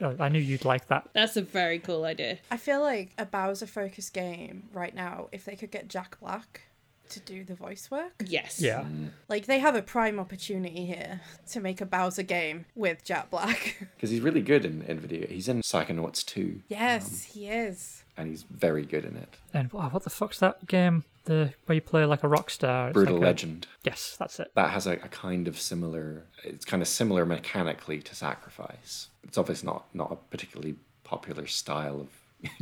[0.00, 1.08] Uh, I knew you'd like that.
[1.12, 2.38] That's a very cool idea.
[2.50, 6.62] I feel like a Bowser focused game right now, if they could get Jack Black
[7.10, 8.58] to do the voice work, Yes.
[8.60, 8.84] Yeah,
[9.28, 11.20] like they have a prime opportunity here
[11.50, 13.76] to make a Bowser game with Jack Black.
[13.96, 15.26] Because he's really good in, in video.
[15.28, 18.02] He's in Psychonauts 2, yes, he is.
[18.16, 19.36] and he's very good in it.
[19.52, 21.04] and wow, what the fuck's that game?
[21.24, 22.88] The where you play like a rock star.
[22.88, 23.66] It's Brutal like a- Legend.
[23.84, 24.50] Yes, that's it.
[24.54, 26.24] That has a, a kind of similar.
[26.44, 29.08] It's kind of similar mechanically to Sacrifice.
[29.24, 32.08] It's obviously not not a particularly popular style of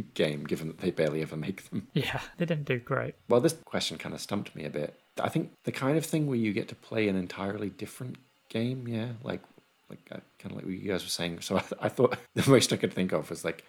[0.14, 1.88] game, given that they barely ever make them.
[1.94, 3.14] Yeah, they didn't do great.
[3.28, 4.98] Well, this question kind of stumped me a bit.
[5.20, 8.16] I think the kind of thing where you get to play an entirely different
[8.48, 9.40] game, yeah, like
[9.88, 11.40] like uh, kind of like what you guys were saying.
[11.40, 13.64] So I, I thought the most I could think of was like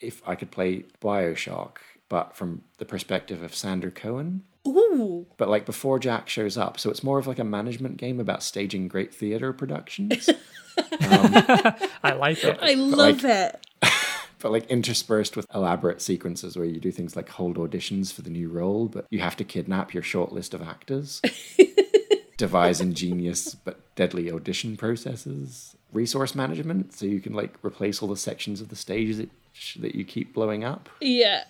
[0.00, 1.76] if I could play Bioshock,
[2.08, 4.42] but from the perspective of Sander Cohen.
[4.66, 5.26] Ooh.
[5.36, 8.42] But like before Jack shows up, so it's more of like a management game about
[8.42, 10.28] staging great theater productions,
[10.78, 11.32] um,
[12.02, 12.58] I like it.
[12.60, 13.66] I love like- it.
[14.40, 18.30] but like interspersed with elaborate sequences where you do things like hold auditions for the
[18.30, 21.22] new role, but you have to kidnap your short list of actors,
[22.36, 28.16] devise ingenious but deadly audition processes, resource management, so you can like replace all the
[28.16, 29.30] sections of the stage that
[29.78, 30.88] that you keep blowing up.
[31.00, 31.44] Yeah.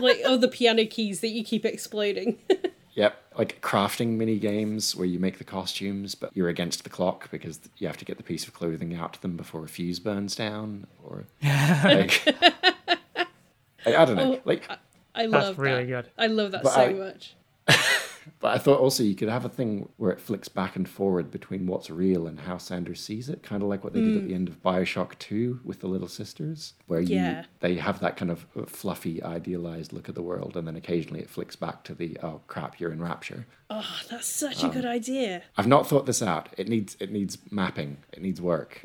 [0.00, 2.38] Like oh the piano keys that you keep exploding.
[2.96, 7.28] Yep, like crafting mini games where you make the costumes, but you're against the clock
[7.32, 9.98] because you have to get the piece of clothing out to them before a fuse
[9.98, 12.22] burns down, or like,
[13.84, 14.70] I, I don't know, oh, like.
[15.12, 16.04] I love that's really that.
[16.04, 16.10] good.
[16.16, 17.34] I love that But so I- much.
[18.44, 21.30] But I thought also you could have a thing where it flicks back and forward
[21.30, 24.28] between what's real and how Sander's sees it, kind of like what they did at
[24.28, 27.46] the end of Bioshock Two with the Little Sisters, where you Yeah.
[27.60, 31.30] they have that kind of fluffy, idealized look at the world, and then occasionally it
[31.30, 33.46] flicks back to the oh crap, you're in Rapture.
[33.70, 35.44] Oh, that's such Um, a good idea.
[35.56, 36.50] I've not thought this out.
[36.58, 37.96] It needs it needs mapping.
[38.12, 38.82] It needs work.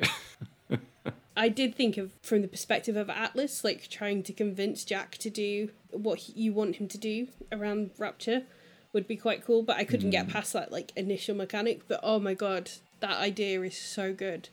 [1.36, 5.30] I did think of from the perspective of Atlas, like trying to convince Jack to
[5.30, 8.44] do what he- you want him to do around Rapture
[8.94, 10.32] would be quite cool, but I couldn't get hmm.
[10.32, 11.88] past that like initial mechanic.
[11.88, 14.50] But oh my god, that idea is so good.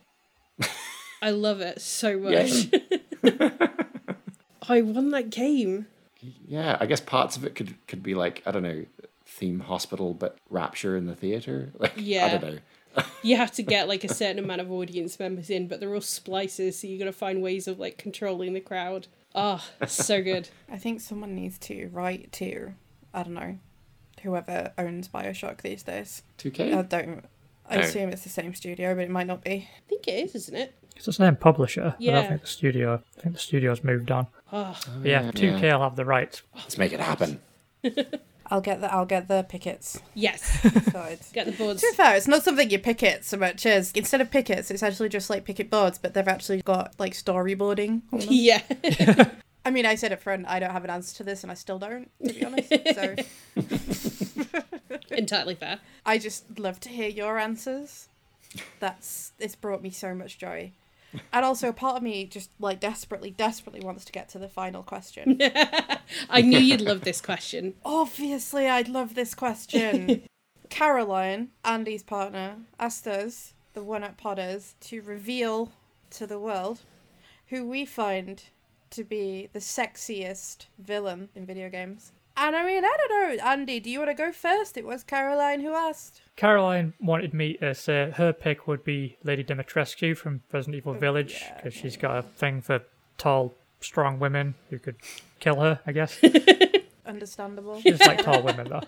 [1.22, 2.68] I love it so much.
[4.68, 5.86] I won that game.
[6.20, 8.84] yeah, I guess parts of it could could be like I don't know,
[9.24, 11.72] theme hospital, but Rapture in the theater.
[11.78, 12.38] Like I Yeah.
[12.38, 12.58] don't know.
[13.22, 16.00] You have to get like a certain amount of audience members in, but they're all
[16.00, 19.06] splicers, so you got to find ways of like controlling the crowd.
[19.34, 20.48] Oh, so good.
[20.70, 22.72] I think someone needs to write to,
[23.12, 23.58] I don't know,
[24.26, 26.22] whoever owns Bioshock these days.
[26.38, 26.82] Two I K.
[26.88, 27.24] don't.
[27.68, 27.80] I Oh.
[27.80, 29.50] assume it's the same studio, but it might not be.
[29.76, 30.74] I think it is, isn't it?
[30.94, 31.94] It's the same publisher.
[31.98, 32.12] I Yeah.
[32.14, 33.02] don't think the studio.
[33.18, 34.28] I think the studio's moved on.
[34.52, 34.78] Ah.
[34.88, 36.42] Oh, But yeah, two K will have the rights.
[36.54, 37.40] Let's make it happen.
[38.48, 40.40] I'll get the I'll get the pickets yes.
[40.92, 41.18] side.
[41.32, 41.80] Get the boards.
[41.82, 44.84] To be fair, it's not something you picket so much as instead of pickets, it's
[44.84, 48.02] actually just like picket boards, but they've actually got like storyboarding.
[48.12, 48.28] on them.
[48.30, 48.62] yeah.
[49.66, 51.54] I mean, I said up front, I don't have an answer to this, and I
[51.56, 52.72] still don't, to be honest.
[52.94, 53.16] So
[55.10, 55.80] Entirely fair.
[56.04, 58.06] I just love to hear your answers.
[58.78, 60.70] That's it's brought me so much joy.
[61.32, 64.48] And also, a part of me just like desperately, desperately wants to get to the
[64.48, 65.40] final question.
[66.30, 67.74] I knew you'd love this question.
[67.84, 70.22] Obviously, I'd love this question.
[70.70, 75.72] Caroline, Andy's partner, asked us, the one at Podders, to reveal
[76.10, 76.82] to the world
[77.48, 78.44] who we find
[78.90, 82.12] to be the sexiest villain in video games.
[82.38, 84.76] And I mean, I don't know, Andy, do you want to go first?
[84.76, 86.20] It was Caroline who asked.
[86.36, 90.98] Caroline wanted me to say her pick would be Lady Dimitrescu from Resident Evil oh,
[90.98, 92.82] Village yeah, because she's got a thing for
[93.16, 94.96] tall, strong women who could
[95.40, 95.80] kill her.
[95.86, 96.18] I guess
[97.06, 97.80] Understandable.
[97.80, 98.82] she just like tall women though.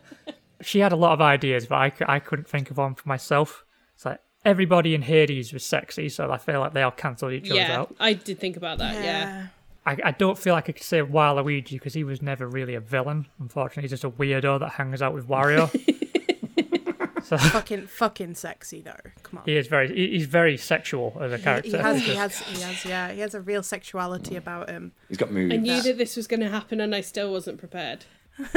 [0.60, 3.64] She had a lot of ideas, but I, I couldn't think of one for myself.
[3.94, 7.50] It's like everybody in Hades was sexy, so I feel like they all cancelled each
[7.50, 7.94] other Yeah, out.
[7.98, 8.94] I did think about that.
[9.02, 9.46] Yeah.
[9.88, 12.80] I, I don't feel like I could say Waluigi because he was never really a
[12.80, 13.26] villain.
[13.40, 15.68] Unfortunately, he's just a weirdo that hangs out with Wario.
[17.24, 18.92] so fucking, fucking sexy though.
[19.22, 19.44] Come on.
[19.46, 21.70] he is very he- he's very sexual as a character.
[21.70, 24.92] he has, he has, he has, yeah, he has a real sexuality about him.
[25.08, 25.54] He's got moves.
[25.54, 28.04] I knew that this was going to happen, and I still wasn't prepared.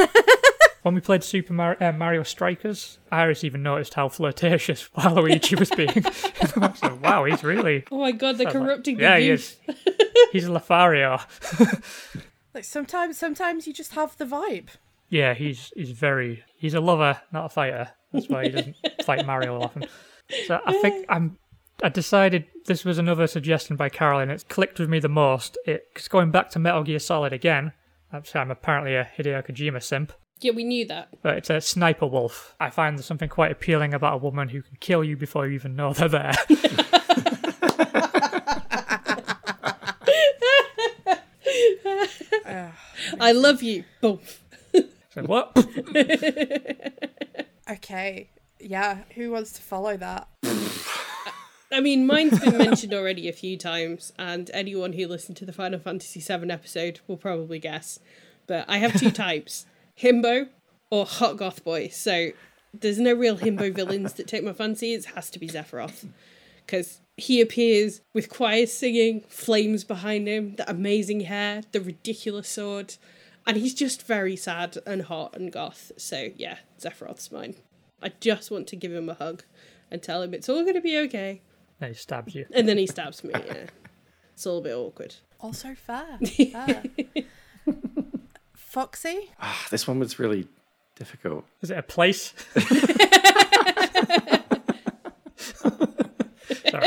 [0.82, 5.70] When we played Super Mario, uh, Mario Strikers, Iris even noticed how flirtatious Waluigi was
[5.70, 5.90] being.
[5.90, 7.86] I was like, wow, he's really.
[7.92, 9.58] Oh my god, they're I was like, corrupting the yeah, he is.
[10.32, 11.20] He's a Lothario.
[12.54, 14.70] Like sometimes, sometimes you just have the vibe.
[15.10, 17.90] Yeah, he's he's very he's a lover, not a fighter.
[18.12, 19.86] That's why he doesn't fight Mario often.
[20.48, 21.38] So I think I'm.
[21.84, 24.30] I decided this was another suggestion by Caroline.
[24.30, 25.58] It's clicked with me the most.
[25.66, 27.72] It's going back to Metal Gear Solid again.
[28.14, 31.10] I'm I'm apparently a Hideo Kojima simp, Yeah, we knew that.
[31.22, 32.56] but it's a sniper wolf.
[32.60, 35.54] I find there's something quite appealing about a woman who can kill you before you
[35.54, 36.34] even know they're there.
[43.20, 43.84] I love you.
[44.02, 44.20] Boom.
[45.14, 45.56] So what?
[47.70, 49.04] Okay, yeah.
[49.16, 50.28] Who wants to follow that?
[51.72, 55.54] I mean, mine's been mentioned already a few times, and anyone who listened to the
[55.54, 58.00] Final Fantasy VII episode will probably guess.
[58.46, 59.66] But I have two types
[60.02, 60.50] himbo
[60.90, 61.90] or hot goth boy.
[61.90, 62.32] So
[62.74, 64.94] there's no real himbo villains that take my fancy.
[64.94, 66.08] It has to be Sephiroth.
[66.66, 72.96] Because he appears with choirs singing, flames behind him, the amazing hair, the ridiculous sword.
[73.46, 75.92] And he's just very sad and hot and goth.
[75.98, 77.56] So yeah, Sephiroth's mine.
[78.02, 79.44] I just want to give him a hug
[79.92, 81.42] and tell him it's all going to be okay.
[81.80, 82.46] And he stabs you.
[82.54, 83.32] And then he stabs me.
[83.34, 83.66] Yeah,
[84.34, 85.16] it's all a bit awkward.
[85.40, 86.20] Also fair.
[86.52, 86.84] fair.
[88.72, 89.30] Foxy.
[89.42, 90.48] Ah, this one was really
[90.96, 91.44] difficult.
[91.62, 92.34] Is it a place?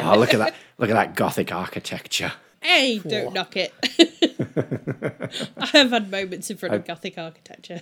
[0.07, 0.55] Oh, look at that!
[0.79, 2.33] Look at that gothic architecture.
[2.61, 3.73] Hey, don't knock it.
[5.59, 7.81] I have had moments in front of Gothic architecture.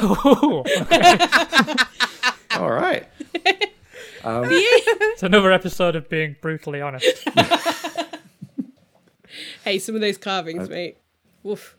[0.00, 0.64] Oh,
[2.54, 3.06] All right.
[4.24, 7.28] it's another episode of being brutally honest.
[9.64, 10.98] hey, some of those carvings, mate.
[11.42, 11.76] Woof.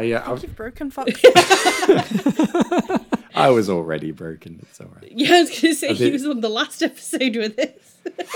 [0.00, 1.08] I, uh, I, was, You've broken fuck.
[3.34, 4.60] I was already broken.
[4.62, 5.12] It's all right.
[5.12, 7.98] Yeah, I was going to say he did- was on the last episode with this.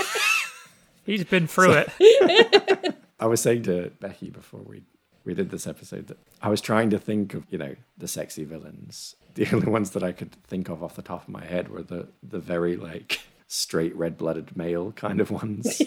[1.05, 2.95] He's been through it.
[3.19, 4.83] I was saying to Becky before we
[5.23, 8.43] we did this episode that I was trying to think of you know the sexy
[8.43, 9.15] villains.
[9.33, 11.83] The only ones that I could think of off the top of my head were
[11.83, 15.81] the the very like straight red blooded male kind of ones.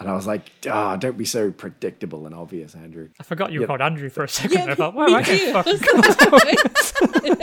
[0.00, 3.10] And I was like, ah, don't be so predictable and obvious, Andrew.
[3.20, 4.58] I forgot you were called Andrew for a second.
[4.58, 7.40] Yeah, I thought, wow, me I I fucking was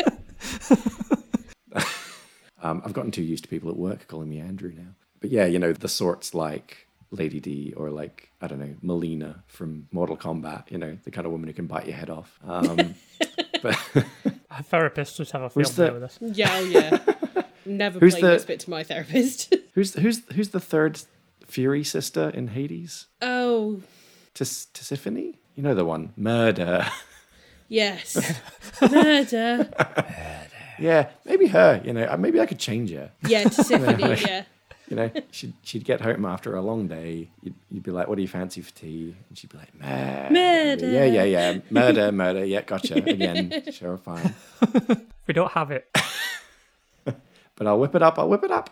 [2.63, 4.95] Um, I've gotten too used to people at work calling me Andrew now.
[5.19, 9.43] But yeah, you know, the sorts like Lady D or like, I don't know, Mileena
[9.47, 12.39] from Mortal Kombat, you know, the kind of woman who can bite your head off.
[12.43, 12.95] Um,
[13.61, 13.75] but
[14.71, 16.17] therapists just have a field Who's day the- with us.
[16.19, 17.43] Yeah, oh, yeah.
[17.65, 19.53] Never Who's played the- this bit to my therapist.
[19.73, 20.99] who's, who's, who's the third
[21.47, 23.07] Fury sister in Hades?
[23.21, 23.81] oh,
[24.33, 25.35] Tis- Tisiphone?
[25.55, 26.13] You know the one.
[26.15, 26.85] Murder.
[27.67, 28.39] yes.
[28.81, 29.69] Murder.
[30.79, 33.11] yeah, maybe her, you know, uh, maybe I could change her.
[33.27, 34.43] Yeah, Tisiphone, yeah.
[34.89, 37.29] You know, she'd, she'd get home after a long day.
[37.41, 39.15] You'd, you'd be like, what do you fancy for tea?
[39.27, 40.33] And she'd be like, murder.
[40.33, 40.91] Murder.
[40.91, 41.59] Yeah, yeah, yeah.
[41.69, 42.45] Murder, murder.
[42.45, 42.95] Yeah, gotcha.
[42.95, 44.33] Again, sure, fine.
[45.25, 45.89] We don't have it.
[47.03, 48.17] But I'll whip it up.
[48.19, 48.69] I'll whip it up.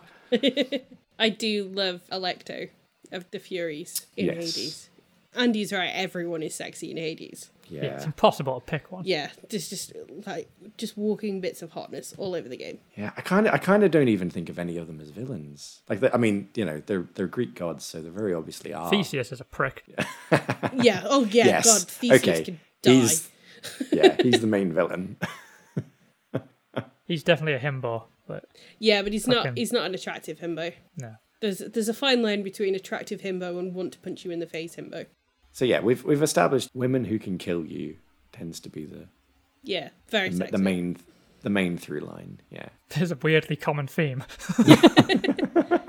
[1.18, 2.70] I do love Alecto
[3.12, 4.36] of the Furies in Yes.
[4.36, 4.88] Hades.
[5.34, 7.50] Andy's right, everyone is sexy in Hades.
[7.68, 7.94] Yeah, Yeah.
[7.96, 9.02] it's impossible to pick one.
[9.04, 9.92] Yeah, just just
[10.26, 10.48] like
[10.78, 12.78] just walking bits of hotness all over the game.
[12.96, 15.10] Yeah, I kind of, I kind of don't even think of any of them as
[15.10, 15.82] villains.
[15.88, 18.88] Like, they- I mean, you know, they're they're Greek gods, so they very obviously are.
[18.88, 19.84] Theseus is a prick.
[20.74, 21.02] Yeah.
[21.06, 21.46] Oh yeah.
[21.46, 21.64] Yes.
[21.66, 22.44] God, Theseus okay.
[22.44, 22.90] can die.
[22.92, 23.30] He's,
[23.92, 25.16] yeah, he's the main villain.
[27.06, 28.44] He's definitely a himbo, but
[28.78, 29.44] Yeah, but he's not.
[29.44, 30.72] Fucking- He's not an attractive himbo.
[30.96, 31.14] no.
[31.42, 34.46] There's there's a fine line between attractive himbo and want to punch you in the
[34.46, 35.06] face himbo.
[35.52, 37.96] So yeah, we've we've established women who can kill you
[38.32, 39.06] tends to be the
[39.62, 40.96] Yeah, very the, the main
[41.42, 42.40] the main through line.
[42.50, 42.68] Yeah.
[42.88, 44.24] There's a weirdly common theme.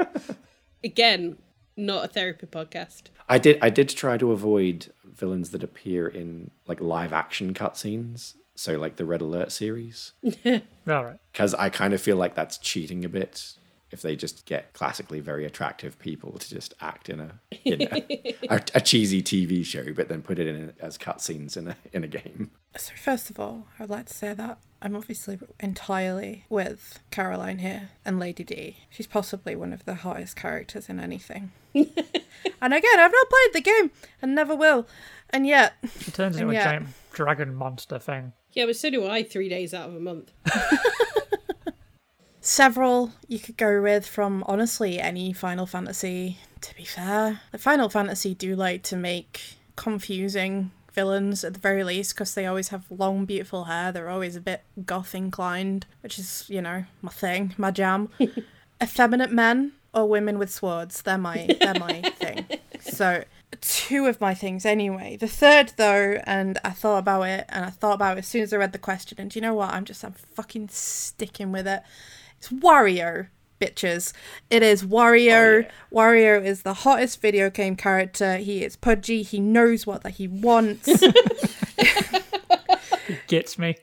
[0.84, 1.38] Again,
[1.76, 3.03] not a therapy podcast.
[3.27, 8.35] I did I did try to avoid villains that appear in like live action cutscenes.
[8.60, 10.14] So like the Red Alert series.
[10.46, 11.20] All right.
[11.32, 13.54] because I kind of feel like that's cheating a bit
[13.92, 18.36] if they just get classically very attractive people to just act in a in a,
[18.50, 22.04] a, a cheesy TV show, but then put it in as cutscenes in a in
[22.04, 22.50] a game.
[22.76, 27.90] So first of all, I'd like to say that I'm obviously entirely with Caroline here
[28.04, 28.78] and Lady D.
[28.90, 31.52] She's possibly one of the hottest characters in anything.
[31.74, 31.88] and
[32.74, 34.88] again, I've not played the game and never will.
[35.30, 38.31] And yet, She turns into a yet- giant dragon monster thing.
[38.53, 39.23] Yeah, but so do I.
[39.23, 40.31] Three days out of a month.
[42.41, 46.38] several you could go with from honestly any Final Fantasy.
[46.61, 49.41] To be fair, the Final Fantasy do like to make
[49.76, 53.91] confusing villains at the very least because they always have long, beautiful hair.
[53.91, 58.10] They're always a bit goth inclined, which is you know my thing, my jam.
[58.81, 61.02] Effeminate men or women with swords.
[61.02, 62.45] They're my they're my thing.
[62.80, 63.23] So
[63.61, 65.18] two of my things anyway.
[65.18, 68.44] The third though, and I thought about it and I thought about it as soon
[68.44, 69.72] as I read the question, and do you know what?
[69.72, 71.82] I'm just I'm fucking sticking with it.
[72.38, 73.28] It's Wario,
[73.60, 74.14] bitches.
[74.49, 75.65] It is Wario.
[75.65, 78.38] Oh, Wario is the hottest video game character.
[78.38, 79.24] He is pudgy.
[79.24, 80.88] He knows what that he wants.
[83.07, 83.78] He gets me.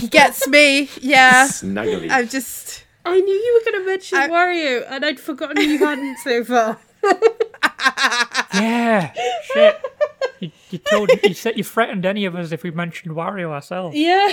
[0.00, 0.88] he gets me.
[1.02, 1.46] Yeah.
[1.48, 2.10] Snuggly.
[2.10, 5.78] I'm just I knew you were going to mention I- Wario, and I'd forgotten you
[5.78, 6.78] hadn't so far.
[8.54, 9.12] Yeah.
[9.52, 9.84] Shit.
[10.40, 13.96] You, you told you said you threatened any of us if we mentioned Wario ourselves.
[13.96, 14.32] Yeah.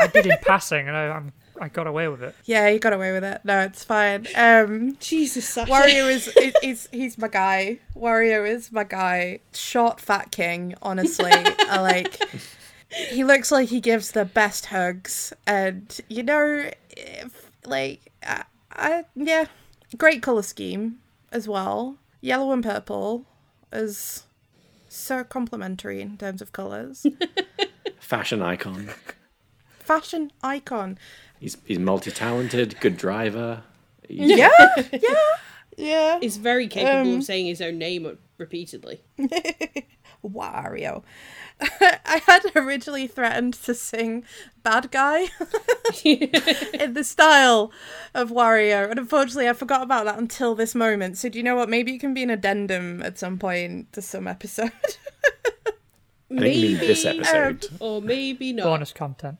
[0.00, 2.36] I did in passing, and I, I'm I got away with it.
[2.44, 3.40] yeah, you got away with it.
[3.44, 4.26] No, it's fine.
[4.36, 5.70] Um Jesus, Sasha.
[5.72, 7.80] Wario is is- he's he's my guy.
[7.96, 9.40] Wario is my guy.
[9.52, 11.32] Short fat king, honestly.
[11.32, 12.20] I like
[13.10, 19.04] he looks like he gives the best hugs and you know if like I, I
[19.16, 19.46] yeah,
[19.96, 20.98] great color scheme
[21.32, 21.98] as well.
[22.20, 23.26] Yellow and purple
[23.72, 24.24] is
[24.88, 27.06] so complementary in terms of colors.
[28.00, 28.90] Fashion icon.
[29.78, 30.98] Fashion icon.
[31.40, 33.62] He's he's multi talented, good driver.
[34.08, 35.24] He's- Yeah, yeah,
[35.76, 36.18] yeah.
[36.20, 39.02] He's very capable Um, of saying his own name repeatedly.
[40.24, 41.02] Wario.
[41.60, 44.24] I had originally threatened to sing
[44.62, 45.22] Bad Guy
[46.04, 47.72] in the style
[48.14, 51.18] of Wario, and unfortunately I forgot about that until this moment.
[51.18, 51.68] So, do you know what?
[51.68, 54.72] Maybe it can be an addendum at some point to some episode.
[56.30, 57.66] I think you mean this Maybe, episode.
[57.72, 58.64] Um, or maybe not.
[58.64, 59.38] Bonus content.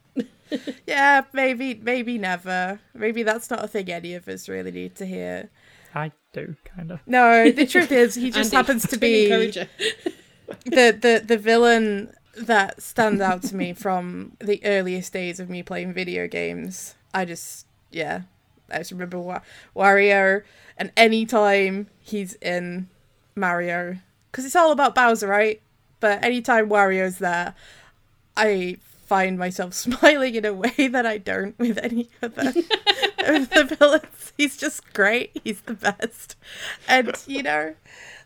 [0.86, 2.80] yeah, maybe, maybe never.
[2.94, 5.50] Maybe that's not a thing any of us really need to hear.
[5.94, 7.00] I do kind of.
[7.06, 9.28] No, the truth is, he just Andy, happens to be.
[10.64, 15.62] The the the villain that stands out to me from the earliest days of me
[15.62, 16.94] playing video games.
[17.12, 18.22] I just yeah,
[18.70, 19.40] I just remember Wa-
[19.74, 20.42] Wario,
[20.76, 22.88] and any time he's in
[23.34, 23.98] Mario,
[24.30, 25.60] because it's all about Bowser, right?
[26.00, 27.54] But anytime Wario's there,
[28.36, 28.76] I
[29.06, 32.48] find myself smiling in a way that I don't with any other
[33.18, 34.32] of the villains.
[34.36, 35.40] He's just great.
[35.42, 36.36] He's the best,
[36.86, 37.74] and you know,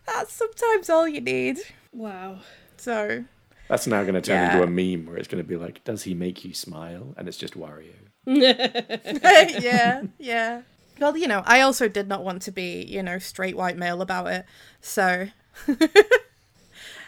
[0.07, 1.59] that's sometimes all you need.
[1.93, 2.39] Wow.
[2.77, 3.25] So
[3.69, 4.53] That's now going to turn Yeah.
[4.53, 7.29] into a meme where it's going to be like, "Does he make you smile?" And
[7.29, 7.93] it's just Wario.
[8.27, 10.63] yeah, yeah.
[11.01, 14.01] Well, you know, I also did not want to be, you know, straight white male
[14.03, 14.45] about it.
[14.81, 15.29] So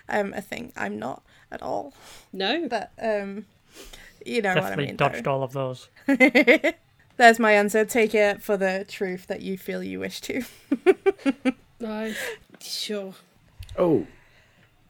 [0.08, 1.94] um I think I'm not at all.
[2.32, 2.68] No.
[2.68, 3.46] But um
[4.24, 4.96] you know Definitely what I mean.
[4.96, 5.88] dodged all of those.
[7.16, 7.84] There's my answer.
[7.84, 10.42] Take it for the truth that you feel you wish to.
[11.78, 12.12] No.
[12.60, 13.14] Sure.
[13.78, 14.06] Oh,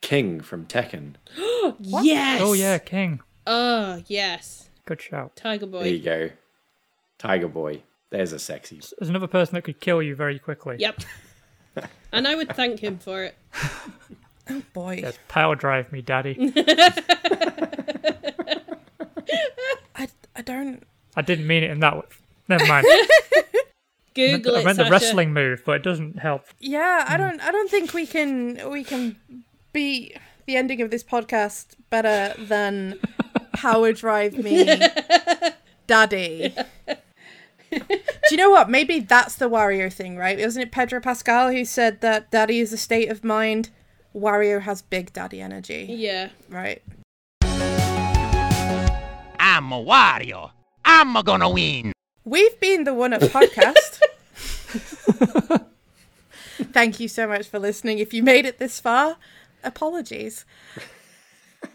[0.04, 1.14] King from Tekken.
[1.80, 2.42] Yes.
[2.42, 3.20] Oh yeah, King.
[3.46, 4.68] Oh, yes.
[4.84, 5.34] Good shout.
[5.34, 5.82] Tiger Boy.
[5.84, 6.30] There you go.
[7.16, 7.82] Tiger Boy.
[8.10, 8.82] There's a sexy.
[8.98, 10.76] There's another person that could kill you very quickly.
[10.78, 11.00] Yep.
[12.12, 13.34] and I would thank him for it.
[14.50, 14.98] Oh boy.
[15.00, 16.36] Yes, power drive me, daddy.
[19.96, 20.06] I,
[20.36, 20.82] I don't
[21.16, 22.02] I didn't mean it in that way.
[22.46, 22.86] Never mind.
[24.14, 24.90] Google I it, meant the Sasha.
[24.90, 26.44] wrestling move, but it doesn't help.
[26.60, 29.16] Yeah, I don't I don't think we can we can
[29.74, 32.98] beat the ending of this podcast better than
[33.52, 34.64] Power Drive Me
[35.86, 36.54] Daddy.
[37.70, 37.80] Do
[38.30, 38.70] you know what?
[38.70, 40.38] Maybe that's the Wario thing, right?
[40.38, 43.70] Wasn't it Pedro Pascal who said that daddy is a state of mind?
[44.14, 46.28] Wario has big daddy energy, Yeah.
[46.48, 46.80] right?
[49.40, 50.52] I'm a Wario.
[50.84, 51.92] I'm a gonna win.
[52.24, 54.00] We've been the One Up podcast.
[56.72, 57.98] Thank you so much for listening.
[57.98, 59.16] If you made it this far,
[59.64, 60.44] apologies.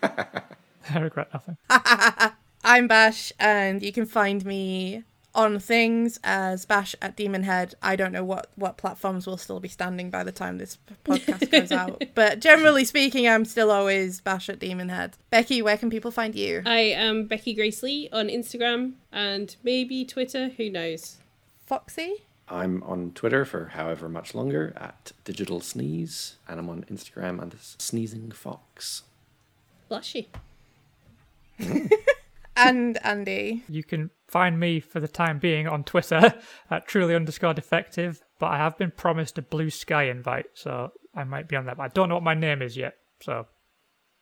[0.03, 1.57] I regret nothing.
[2.63, 5.03] I'm Bash, and you can find me
[5.35, 7.75] on things as Bash at Demon Head.
[7.81, 11.49] I don't know what, what platforms will still be standing by the time this podcast
[11.51, 15.15] goes out, but generally speaking, I'm still always Bash at Demon Head.
[15.29, 16.63] Becky, where can people find you?
[16.65, 21.17] I am Becky Grace Lee on Instagram and maybe Twitter, who knows?
[21.65, 22.23] Foxy?
[22.49, 27.57] I'm on Twitter for however much longer at Digital Sneeze, and I'm on Instagram under
[27.59, 29.03] Sneezing Fox.
[29.89, 30.27] Blushy.
[31.59, 31.89] you.
[32.55, 33.63] And Andy.
[33.69, 36.33] You can find me for the time being on Twitter
[36.69, 41.23] at truly underscore defective, but I have been promised a blue sky invite, so I
[41.23, 41.77] might be on that.
[41.77, 43.47] But I don't know what my name is yet, so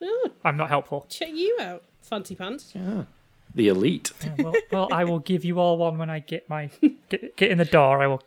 [0.03, 1.07] Oh, I'm not helpful.
[1.09, 2.73] check you out, Fancy Pants.
[2.75, 3.05] Yeah.
[3.57, 4.11] The elite.
[4.23, 6.69] Yeah, well, well, I will give you all one when I get my
[7.09, 8.03] get, get in the door.
[8.03, 8.21] I will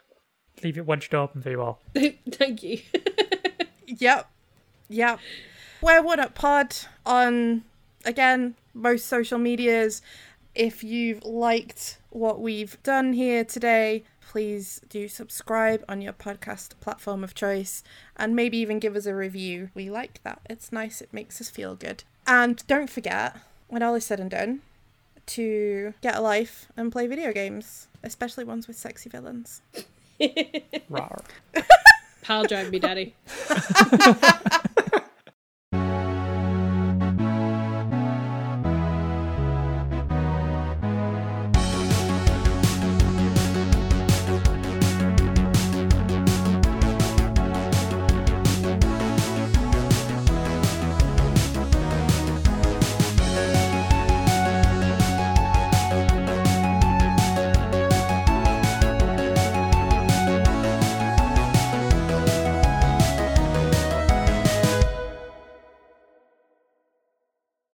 [0.65, 1.81] leave it wedged open for you all.
[2.31, 2.81] Thank you.
[3.87, 4.31] Yep.
[4.89, 5.19] Yep.
[5.81, 7.65] We're One Up Pod on,
[8.05, 10.01] again, most social medias.
[10.55, 17.25] If you've liked what we've done here today, please do subscribe on your podcast platform
[17.25, 17.83] of choice
[18.17, 19.71] and maybe even give us a review.
[19.75, 20.41] We like that.
[20.49, 22.05] It's nice, it makes us feel good.
[22.29, 24.61] And don't forget, when all is said and done,
[25.31, 29.63] to get a life and play video games, especially ones with sexy villains.
[30.21, 31.25] Rawr.
[32.23, 33.15] Pal drive me, daddy.